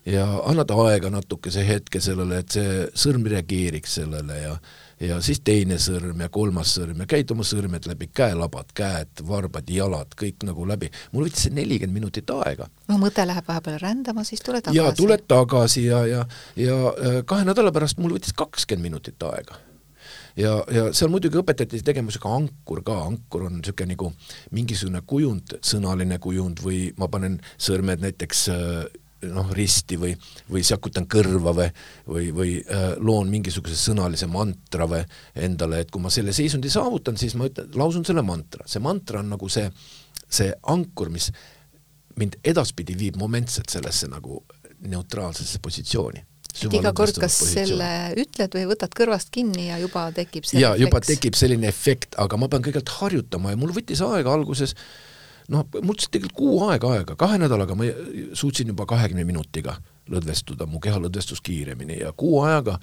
ja 0.07 0.25
annad 0.47 0.71
aega 0.71 1.11
natukese 1.11 1.65
hetke 1.67 1.99
sellele, 2.03 2.41
et 2.41 2.55
see 2.55 2.83
sõrm 2.95 3.27
reageeriks 3.27 3.99
sellele 3.99 4.39
ja 4.39 4.57
ja 5.03 5.19
siis 5.21 5.41
teine 5.45 5.77
sõrm 5.81 6.21
ja 6.23 6.29
kolmas 6.33 6.73
sõrm 6.77 7.03
ja 7.03 7.07
käid 7.09 7.31
oma 7.33 7.45
sõrmed 7.47 7.85
läbi, 7.89 8.09
käelabad, 8.17 8.71
käed, 8.77 9.21
varbad, 9.27 9.69
jalad, 9.69 10.15
kõik 10.17 10.45
nagu 10.47 10.65
läbi. 10.67 10.89
mul 11.11 11.27
võttis 11.27 11.47
see 11.47 11.53
nelikümmend 11.53 11.99
minutit 11.99 12.33
aega. 12.33 12.69
no 12.87 12.97
mõte 13.01 13.25
läheb 13.27 13.47
vahepeal 13.47 13.79
rändama, 13.81 14.25
siis 14.27 14.41
tule 14.41 14.61
tagasi. 14.61 14.79
ja 14.79 14.91
tuled 14.97 15.27
tagasi 15.27 15.85
ja, 15.85 16.03
ja, 16.07 16.25
ja 16.55 16.81
äh, 16.89 17.21
kahe 17.25 17.45
nädala 17.45 17.71
pärast 17.71 18.01
mul 18.01 18.17
võttis 18.17 18.35
kakskümmend 18.37 18.89
minutit 18.89 19.23
aega 19.23 19.59
ja, 20.37 20.57
ja 20.73 20.87
seal 20.93 21.11
muidugi 21.13 21.39
õpetati 21.41 21.81
tegema 21.85 22.09
niisugune 22.09 22.43
ankur 22.43 22.81
ka, 22.85 22.99
ankur 23.05 23.47
on 23.49 23.59
niisugune 23.59 23.93
nagu 23.93 24.11
mingisugune 24.55 25.03
kujund, 25.05 25.59
sõnaline 25.65 26.19
kujund 26.23 26.61
või 26.63 26.87
ma 26.97 27.09
panen 27.11 27.39
sõrmed 27.57 28.01
näiteks 28.05 28.47
äh, 28.53 28.87
noh, 29.25 29.49
risti 29.55 29.97
või, 29.99 30.13
või 30.51 30.63
sakutan 30.65 31.07
kõrva 31.09 31.53
või, 31.57 31.67
või, 32.07 32.29
või 32.35 32.53
äh, 32.61 32.89
loon 33.01 33.31
mingisuguse 33.33 33.77
sõnalise 33.79 34.29
mantra 34.29 34.87
või 34.89 35.01
endale, 35.35 35.81
et 35.81 35.91
kui 35.93 36.03
ma 36.03 36.11
selle 36.13 36.35
seisundi 36.35 36.69
saavutan, 36.73 37.17
siis 37.17 37.35
ma 37.39 37.49
ütlen, 37.49 37.71
lausun 37.77 38.05
selle 38.07 38.23
mantra, 38.25 38.67
see 38.69 38.83
mantra 38.83 39.23
on 39.23 39.33
nagu 39.33 39.49
see, 39.51 39.65
see 40.29 40.51
ankur, 40.73 41.09
mis 41.13 41.31
mind 42.17 42.39
edaspidi 42.45 42.97
viib 42.97 43.17
momentselt 43.21 43.69
sellesse 43.73 44.09
nagu 44.11 44.43
neutraalsesse 44.87 45.61
positsiooni. 45.63 46.23
Et 46.57 46.73
iga 46.73 46.89
kord, 46.95 47.17
kas 47.21 47.35
positsioon. 47.37 47.67
selle 47.67 47.89
ütled 48.23 48.55
või 48.57 48.63
võtad 48.71 48.93
kõrvast 48.97 49.29
kinni 49.33 49.67
ja 49.67 49.77
juba 49.81 50.07
tekib 50.15 50.47
see 50.47 50.61
jaa, 50.63 50.73
juba 50.79 51.01
tekib 51.05 51.37
selline 51.37 51.69
efekt, 51.69 52.17
aga 52.17 52.39
ma 52.39 52.49
pean 52.49 52.63
kõigepealt 52.65 52.93
harjutama 52.97 53.53
ja 53.53 53.59
mul 53.61 53.75
võttis 53.75 54.01
aega 54.05 54.33
alguses 54.33 54.73
noh, 55.53 55.67
mul 55.81 55.95
läks 55.95 56.09
tegelikult 56.11 56.37
kuu 56.37 56.63
aega 56.69 56.93
aega, 56.95 57.15
kahe 57.19 57.37
nädalaga 57.41 57.75
ma 57.77 57.89
suutsin 58.37 58.73
juba 58.73 58.87
kahekümne 58.89 59.25
minutiga 59.27 59.77
lõdvestuda, 60.11 60.67
mu 60.69 60.81
keha 60.83 60.99
lõdvestus 61.03 61.43
kiiremini 61.43 62.01
ja 62.01 62.13
kuu 62.15 62.41
ajaga 62.43 62.77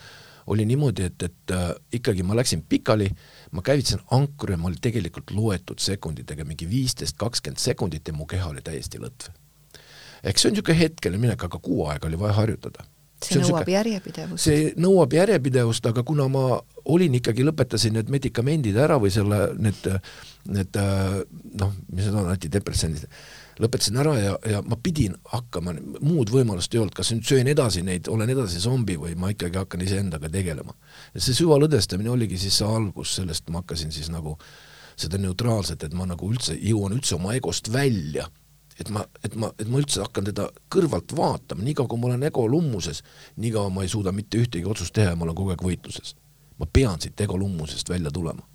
oli 0.52 0.66
niimoodi, 0.68 1.06
et, 1.08 1.22
et 1.24 1.52
äh, 1.56 1.70
ikkagi 1.96 2.22
ma 2.22 2.36
läksin 2.36 2.66
pikali, 2.68 3.08
ma 3.56 3.62
käivitasin 3.64 4.02
ankru 4.12 4.52
ja 4.52 4.58
ma 4.60 4.68
olin 4.68 4.80
tegelikult 4.80 5.32
loetud 5.32 5.80
sekunditega, 5.80 6.44
mingi 6.44 6.68
viisteist, 6.68 7.16
kakskümmend 7.16 7.62
sekundit 7.62 8.08
ja 8.08 8.16
mu 8.16 8.26
keha 8.28 8.50
oli 8.52 8.60
täiesti 8.64 9.00
lõtv. 9.00 9.32
eks 10.24 10.42
see 10.42 10.50
on 10.50 10.56
niisugune 10.56 10.78
hetkeline 10.78 11.20
minek, 11.20 11.46
aga 11.48 11.60
kuu 11.60 11.86
aega 11.88 12.08
oli 12.08 12.20
vaja 12.20 12.36
harjutada 12.40 12.84
see 13.22 13.40
nõuab 13.40 13.62
süke, 13.62 13.74
järjepidevust. 13.74 14.44
see 14.44 14.72
nõuab 14.80 15.14
järjepidevust, 15.16 15.86
aga 15.90 16.04
kuna 16.06 16.26
ma 16.32 16.44
olin 16.90 17.16
ikkagi, 17.20 17.44
lõpetasin 17.46 17.96
need 17.98 18.10
medikamendid 18.12 18.76
ära 18.80 18.98
või 19.00 19.12
selle, 19.14 19.38
need, 19.60 19.86
need 20.52 20.78
noh, 21.60 21.72
mis 21.92 22.08
need 22.08 22.18
on, 22.20 22.28
antidepressandid, 22.34 23.06
lõpetasin 23.62 24.00
ära 24.02 24.14
ja, 24.18 24.34
ja 24.50 24.60
ma 24.66 24.78
pidin 24.82 25.16
hakkama, 25.32 25.76
muud 26.02 26.32
võimalust 26.34 26.74
ei 26.74 26.82
olnud, 26.82 26.96
kas 26.96 27.14
nüüd 27.14 27.26
söön 27.28 27.50
edasi 27.50 27.84
neid, 27.86 28.10
olen 28.12 28.34
edasi 28.34 28.60
zombi 28.62 28.98
või 29.00 29.16
ma 29.18 29.32
ikkagi 29.34 29.60
hakkan 29.62 29.84
iseendaga 29.86 30.30
tegelema. 30.32 30.76
see 31.16 31.36
süvalõdvestamine 31.40 32.12
oligi 32.12 32.40
siis 32.40 32.60
see 32.60 32.68
algus, 32.68 33.16
sellest 33.20 33.50
ma 33.50 33.62
hakkasin 33.62 33.94
siis 33.94 34.10
nagu 34.12 34.36
seda 34.96 35.18
neutraalset, 35.18 35.82
et 35.82 35.94
ma 35.94 36.06
nagu 36.06 36.28
üldse 36.30 36.54
jõuan 36.54 36.94
üldse 36.94 37.16
oma 37.16 37.34
egost 37.34 37.72
välja 37.72 38.28
et 38.80 38.90
ma, 38.90 39.04
et 39.24 39.36
ma, 39.38 39.50
et 39.58 39.68
ma 39.68 39.80
üldse 39.82 40.02
hakkan 40.02 40.26
teda 40.30 40.48
kõrvalt 40.72 41.14
vaatama, 41.16 41.62
niikaua 41.66 41.90
kui 41.90 42.00
ma 42.00 42.10
olen 42.10 42.26
ego 42.30 42.46
lummuses, 42.50 43.02
niikaua 43.36 43.70
ma 43.74 43.84
ei 43.84 43.92
suuda 43.92 44.12
mitte 44.12 44.40
ühtegi 44.40 44.66
otsust 44.70 44.94
teha 44.96 45.12
ja 45.12 45.18
ma 45.18 45.28
olen 45.28 45.38
kogu 45.38 45.54
aeg 45.54 45.62
võitluses. 45.64 46.16
ma 46.58 46.66
pean 46.70 47.00
siit 47.02 47.20
ego 47.20 47.38
lummusest 47.38 47.88
välja 47.90 48.10
tulema 48.14 48.46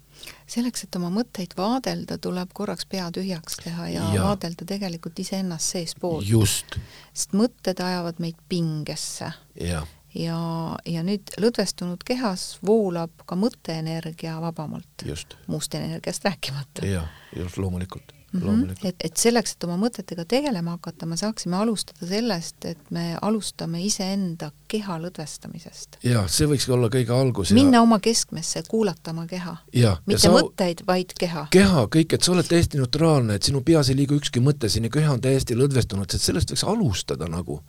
selleks, 0.49 0.83
et 0.83 0.95
oma 0.99 1.09
mõtteid 1.13 1.53
vaadelda, 1.57 2.17
tuleb 2.21 2.51
korraks 2.53 2.87
pea 2.89 3.09
tühjaks 3.13 3.59
teha 3.63 3.87
ja, 3.91 4.09
ja. 4.13 4.23
vaadelda 4.27 4.65
tegelikult 4.67 5.19
iseennast 5.19 5.75
seestpoolt. 5.75 6.27
just. 6.27 6.77
sest 7.13 7.35
mõtted 7.37 7.79
ajavad 7.83 8.19
meid 8.23 8.37
pingesse. 8.49 9.31
ja, 9.61 9.85
ja, 10.15 10.39
ja 10.85 11.03
nüüd 11.07 11.33
lõdvestunud 11.39 12.03
kehas 12.05 12.51
voolab 12.65 13.25
ka 13.25 13.39
mõtteenergia 13.39 14.39
vabamalt. 14.41 15.07
muust 15.47 15.75
energiast 15.75 16.25
rääkimata. 16.27 16.85
jah, 16.85 17.09
just 17.35 17.57
loomulikult 17.57 18.18
mm. 18.31 18.41
-hmm. 18.41 18.75
et, 18.83 18.95
et 19.03 19.17
selleks, 19.17 19.51
et 19.55 19.63
oma 19.63 19.77
mõtetega 19.77 20.25
tegelema 20.25 20.75
hakata, 20.77 21.05
me 21.05 21.17
saaksime 21.17 21.57
alustada 21.57 22.07
sellest, 22.07 22.65
et 22.65 22.91
me 22.91 23.17
alustame 23.21 23.81
iseenda 23.83 24.51
keha 24.67 24.99
lõdvestamisest. 25.03 25.99
jah, 26.03 26.29
see 26.29 26.47
võikski 26.47 26.73
olla 26.75 26.89
kõige 26.93 27.15
algus. 27.15 27.51
minna 27.51 27.77
ja... 27.77 27.81
oma 27.81 27.99
keskmesse, 27.99 28.63
kuulata 28.67 29.11
oma 29.11 29.27
keha. 29.27 29.57
mitte 30.05 30.21
sa... 30.21 30.31
mõtteid, 30.35 30.85
vaid 30.87 31.13
keha. 31.19 31.47
keha, 31.51 31.87
kõik, 31.95 32.13
et 32.13 32.23
sa 32.23 32.31
oled 32.31 32.47
täiesti 32.47 32.77
neutraalne, 32.77 33.35
et 33.35 33.43
sinu 33.43 33.61
peas 33.61 33.89
ei 33.89 33.99
liigu 33.99 34.19
ükski 34.19 34.43
mõte, 34.43 34.69
sinu 34.69 34.89
keha 34.93 35.13
on 35.13 35.21
täiesti 35.21 35.57
lõdvestunud, 35.57 36.09
et 36.13 36.21
sellest 36.21 36.53
võiks 36.53 36.65
alustada 36.67 37.27
nagu 37.29 37.61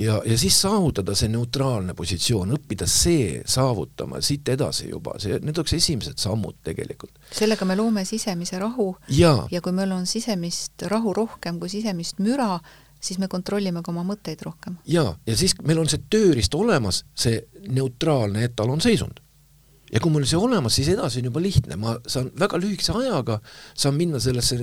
ja, 0.00 0.22
ja 0.24 0.38
siis 0.38 0.56
saavutada 0.62 1.14
see 1.18 1.30
neutraalne 1.32 1.94
positsioon, 1.94 2.54
õppida 2.56 2.88
see 2.88 3.40
saavutama, 3.46 4.20
siit 4.24 4.48
edasi 4.48 4.88
juba, 4.90 5.16
see, 5.22 5.38
need 5.44 5.58
oleks 5.60 5.76
esimesed 5.76 6.20
sammud 6.20 6.60
tegelikult. 6.64 7.18
sellega 7.36 7.68
me 7.68 7.76
loome 7.76 8.04
sisemise 8.08 8.58
rahu. 8.58 8.94
Ja, 9.16 9.34
ja 9.50 9.60
kui 9.60 9.74
meil 9.76 9.92
on 9.96 10.06
sisemist 10.06 10.86
rahu 10.90 11.14
rohkem 11.16 11.60
kui 11.60 11.72
sisemist 11.72 12.20
müra, 12.24 12.56
siis 13.00 13.18
me 13.20 13.28
kontrollime 13.28 13.82
ka 13.84 13.92
oma 13.92 14.04
mõtteid 14.06 14.44
rohkem. 14.44 14.78
ja, 14.86 15.06
ja 15.26 15.36
siis 15.36 15.56
meil 15.62 15.80
on 15.82 15.88
see 15.88 16.02
tööriist 16.10 16.54
olemas, 16.54 17.04
see 17.14 17.42
neutraalne 17.68 18.44
etalonseisund 18.48 19.20
ja 19.92 20.00
kui 20.00 20.12
mul 20.14 20.26
see 20.28 20.38
olemas, 20.38 20.76
siis 20.78 20.90
edasi 20.92 21.20
on 21.20 21.30
juba 21.30 21.42
lihtne, 21.42 21.76
ma 21.80 21.96
saan 22.06 22.30
väga 22.38 22.60
lühikese 22.62 22.94
ajaga, 22.94 23.40
saan 23.74 23.96
minna 23.98 24.20
sellesse 24.22 24.58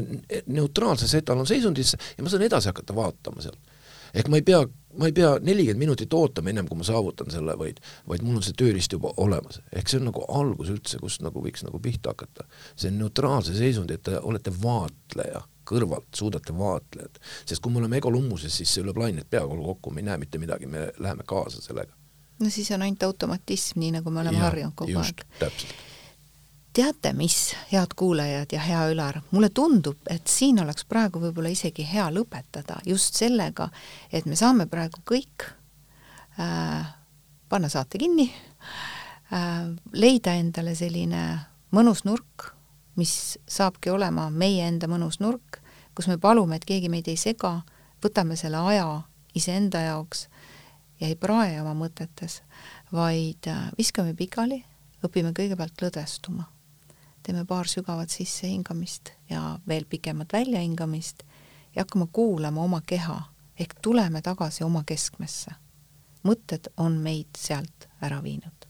neutraalsesse 0.47 1.23
etalonseisundisse 1.23 1.99
ja 2.17 2.23
ma 2.23 2.31
saan 2.31 2.45
edasi 2.47 2.71
hakata 2.71 2.95
vaatama 2.95 3.43
seal. 3.43 3.57
Ehk 4.15 4.29
ma 4.31 4.39
ei 4.39 4.45
pea, 4.47 4.61
ma 4.97 5.09
ei 5.09 5.15
pea 5.15 5.35
nelikümmend 5.41 5.83
minutit 5.83 6.13
ootama, 6.13 6.51
ennem 6.51 6.67
kui 6.69 6.79
ma 6.79 6.87
saavutan 6.87 7.31
selle, 7.33 7.57
vaid, 7.59 7.81
vaid 8.09 8.23
mul 8.25 8.39
on 8.39 8.45
see 8.45 8.55
tööriist 8.57 8.93
juba 8.93 9.13
olemas. 9.23 9.61
ehk 9.73 9.89
see 9.89 10.01
on 10.01 10.09
nagu 10.09 10.25
algus 10.27 10.71
üldse, 10.73 10.99
kust 11.01 11.23
nagu 11.25 11.43
võiks 11.43 11.65
nagu 11.67 11.79
pihta 11.83 12.15
hakata. 12.15 12.47
see 12.75 12.91
on 12.91 12.99
neutraalse 13.03 13.55
seisundi, 13.57 13.97
et 13.97 14.05
te 14.07 14.19
olete 14.19 14.53
vaatleja 14.63 15.43
kõrvalt, 15.67 16.07
suudate 16.15 16.55
vaatlejad, 16.55 17.19
sest 17.45 17.61
kui 17.61 17.73
me 17.73 17.81
oleme 17.81 17.99
ego 17.99 18.11
lummuses, 18.13 18.53
siis 18.55 18.71
see 18.71 18.85
lööb 18.85 19.01
lained 19.01 19.27
peakoolu 19.29 19.73
kokku, 19.73 19.91
me 19.91 20.03
ei 20.03 20.07
näe 20.07 20.21
mitte 20.21 20.39
midagi, 20.39 20.69
me 20.71 20.87
läheme 20.99 21.27
kaasa 21.27 21.61
sellega. 21.61 21.93
no 22.39 22.49
siis 22.53 22.71
on 22.71 22.87
ainult 22.87 23.03
automatism, 23.03 23.79
nii 23.83 23.97
nagu 23.99 24.13
me 24.13 24.23
oleme 24.23 24.43
harjunud 24.45 24.75
kogu 24.79 24.99
aeg. 25.03 25.27
täpselt 25.39 25.75
teate 26.78 27.13
mis, 27.13 27.55
head 27.71 27.95
kuulajad 27.95 28.53
ja 28.53 28.61
hea 28.61 28.84
Ülar, 28.91 29.21
mulle 29.32 29.49
tundub, 29.49 29.97
et 30.13 30.30
siin 30.30 30.59
oleks 30.61 30.86
praegu 30.86 31.17
võib-olla 31.21 31.49
isegi 31.49 31.86
hea 31.89 32.05
lõpetada 32.13 32.78
just 32.86 33.17
sellega, 33.17 33.69
et 34.13 34.28
me 34.30 34.38
saame 34.38 34.67
praegu 34.69 35.01
kõik 35.07 35.47
äh, 36.38 36.91
panna 37.49 37.69
saate 37.73 37.97
kinni 37.97 38.28
äh,, 38.30 39.71
leida 39.93 40.36
endale 40.38 40.75
selline 40.78 41.23
mõnus 41.73 42.03
nurk, 42.05 42.51
mis 42.97 43.38
saabki 43.49 43.89
olema 43.89 44.28
meie 44.30 44.67
enda 44.67 44.89
mõnus 44.91 45.17
nurk, 45.23 45.57
kus 45.97 46.09
me 46.11 46.19
palume, 46.21 46.59
et 46.59 46.67
keegi 46.67 46.91
meid 46.93 47.09
ei 47.09 47.17
sega, 47.17 47.63
võtame 48.05 48.38
selle 48.38 48.61
aja 48.69 48.86
iseenda 49.38 49.82
jaoks 49.82 50.28
ja 51.01 51.09
ei 51.09 51.17
prae 51.17 51.57
oma 51.63 51.73
mõtetes, 51.80 52.43
vaid 52.93 53.49
äh, 53.49 53.65
viskame 53.82 54.13
pikali, 54.13 54.61
õpime 55.01 55.34
kõigepealt 55.34 55.82
lõdvestuma 55.82 56.45
teeme 57.28 57.45
paar 57.45 57.67
sügavat 57.67 58.09
sissehingamist 58.09 59.11
ja 59.30 59.59
veel 59.67 59.86
pikemat 59.89 60.34
väljahingamist 60.34 61.23
ja 61.75 61.84
hakkame 61.84 62.07
kuulama 62.11 62.63
oma 62.63 62.82
keha 62.88 63.21
ehk 63.59 63.75
tuleme 63.82 64.21
tagasi 64.21 64.63
oma 64.63 64.84
keskmesse. 64.88 65.51
mõtted 66.23 66.67
on 66.78 66.97
meid 66.99 67.38
sealt 67.38 67.88
ära 68.01 68.23
viinud. 68.23 68.67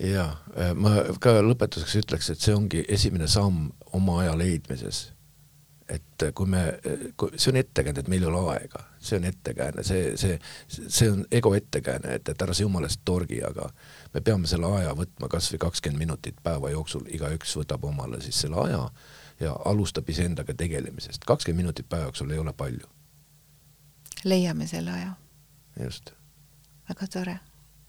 jaa, 0.00 0.36
ma 0.74 0.90
ka 1.20 1.38
lõpetuseks 1.42 1.96
ütleks, 2.02 2.30
et 2.30 2.40
see 2.40 2.54
ongi 2.54 2.84
esimene 2.88 3.28
samm 3.28 3.70
oma 3.92 4.20
aja 4.20 4.38
leidmises 4.38 5.12
et 5.92 6.24
kui 6.34 6.46
me, 6.46 6.62
see 7.36 7.50
on 7.52 7.58
ettekääne, 7.60 8.00
et 8.00 8.08
meil 8.08 8.22
ei 8.22 8.30
ole 8.30 8.42
aega, 8.54 8.84
see 9.02 9.18
on 9.18 9.26
ettekääne, 9.28 9.84
see, 9.84 10.16
see, 10.16 10.38
see 10.68 11.10
on 11.10 11.24
ego 11.30 11.54
ettekääne, 11.54 12.14
et, 12.16 12.28
et 12.28 12.42
ära 12.42 12.54
sa 12.54 12.64
jumalast 12.64 13.02
torgi, 13.04 13.42
aga 13.44 13.68
me 14.14 14.20
peame 14.20 14.46
selle 14.46 14.68
aja 14.78 14.94
võtma 14.96 15.28
kas 15.32 15.50
või 15.52 15.60
kakskümmend 15.66 16.04
minutit 16.04 16.40
päeva 16.42 16.70
jooksul, 16.70 17.06
igaüks 17.08 17.56
võtab 17.56 17.84
omale 17.88 18.20
siis 18.20 18.40
selle 18.44 18.60
aja 18.64 18.82
ja 19.40 19.54
alustab 19.64 20.08
iseendaga 20.08 20.54
tegelemisest. 20.54 21.24
kakskümmend 21.24 21.64
minutit 21.64 21.88
päeva 21.88 22.10
jooksul 22.10 22.30
ei 22.30 22.38
ole 22.38 22.52
palju. 22.52 22.86
leiame 24.24 24.66
selle 24.66 24.90
aja. 24.90 25.12
just. 25.84 26.12
väga 26.88 27.06
tore. 27.06 27.40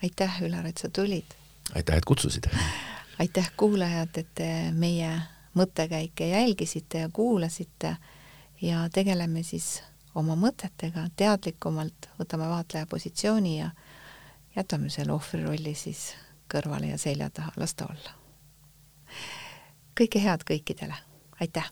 aitäh, 0.04 0.42
Ülar, 0.42 0.66
et 0.66 0.78
sa 0.78 0.90
tulid. 0.90 1.36
aitäh, 1.76 1.98
et 1.98 2.06
kutsusid. 2.06 2.50
aitäh, 3.20 3.52
kuulajad, 3.58 4.18
et 4.18 4.36
te 4.36 4.72
meie 4.72 5.22
mõttekäike 5.56 6.28
jälgisite 6.28 6.98
ja 6.98 7.10
kuulasite 7.14 7.98
ja 8.62 8.90
tegeleme 8.90 9.44
siis 9.44 9.84
oma 10.16 10.36
mõtetega 10.36 11.08
teadlikumalt, 11.16 12.10
võtame 12.20 12.48
vaatleja 12.50 12.88
positsiooni 12.90 13.58
ja 13.60 13.72
jätame 14.56 14.90
selle 14.90 15.14
ohvri 15.14 15.44
rolli 15.44 15.76
siis 15.76 16.14
kõrvale 16.54 16.92
ja 16.94 16.98
selja 16.98 17.30
taha, 17.30 17.54
las 17.58 17.76
ta 17.76 17.88
olla. 17.90 18.18
kõike 20.00 20.22
head 20.24 20.46
kõikidele, 20.50 21.00
aitäh! 21.40 21.72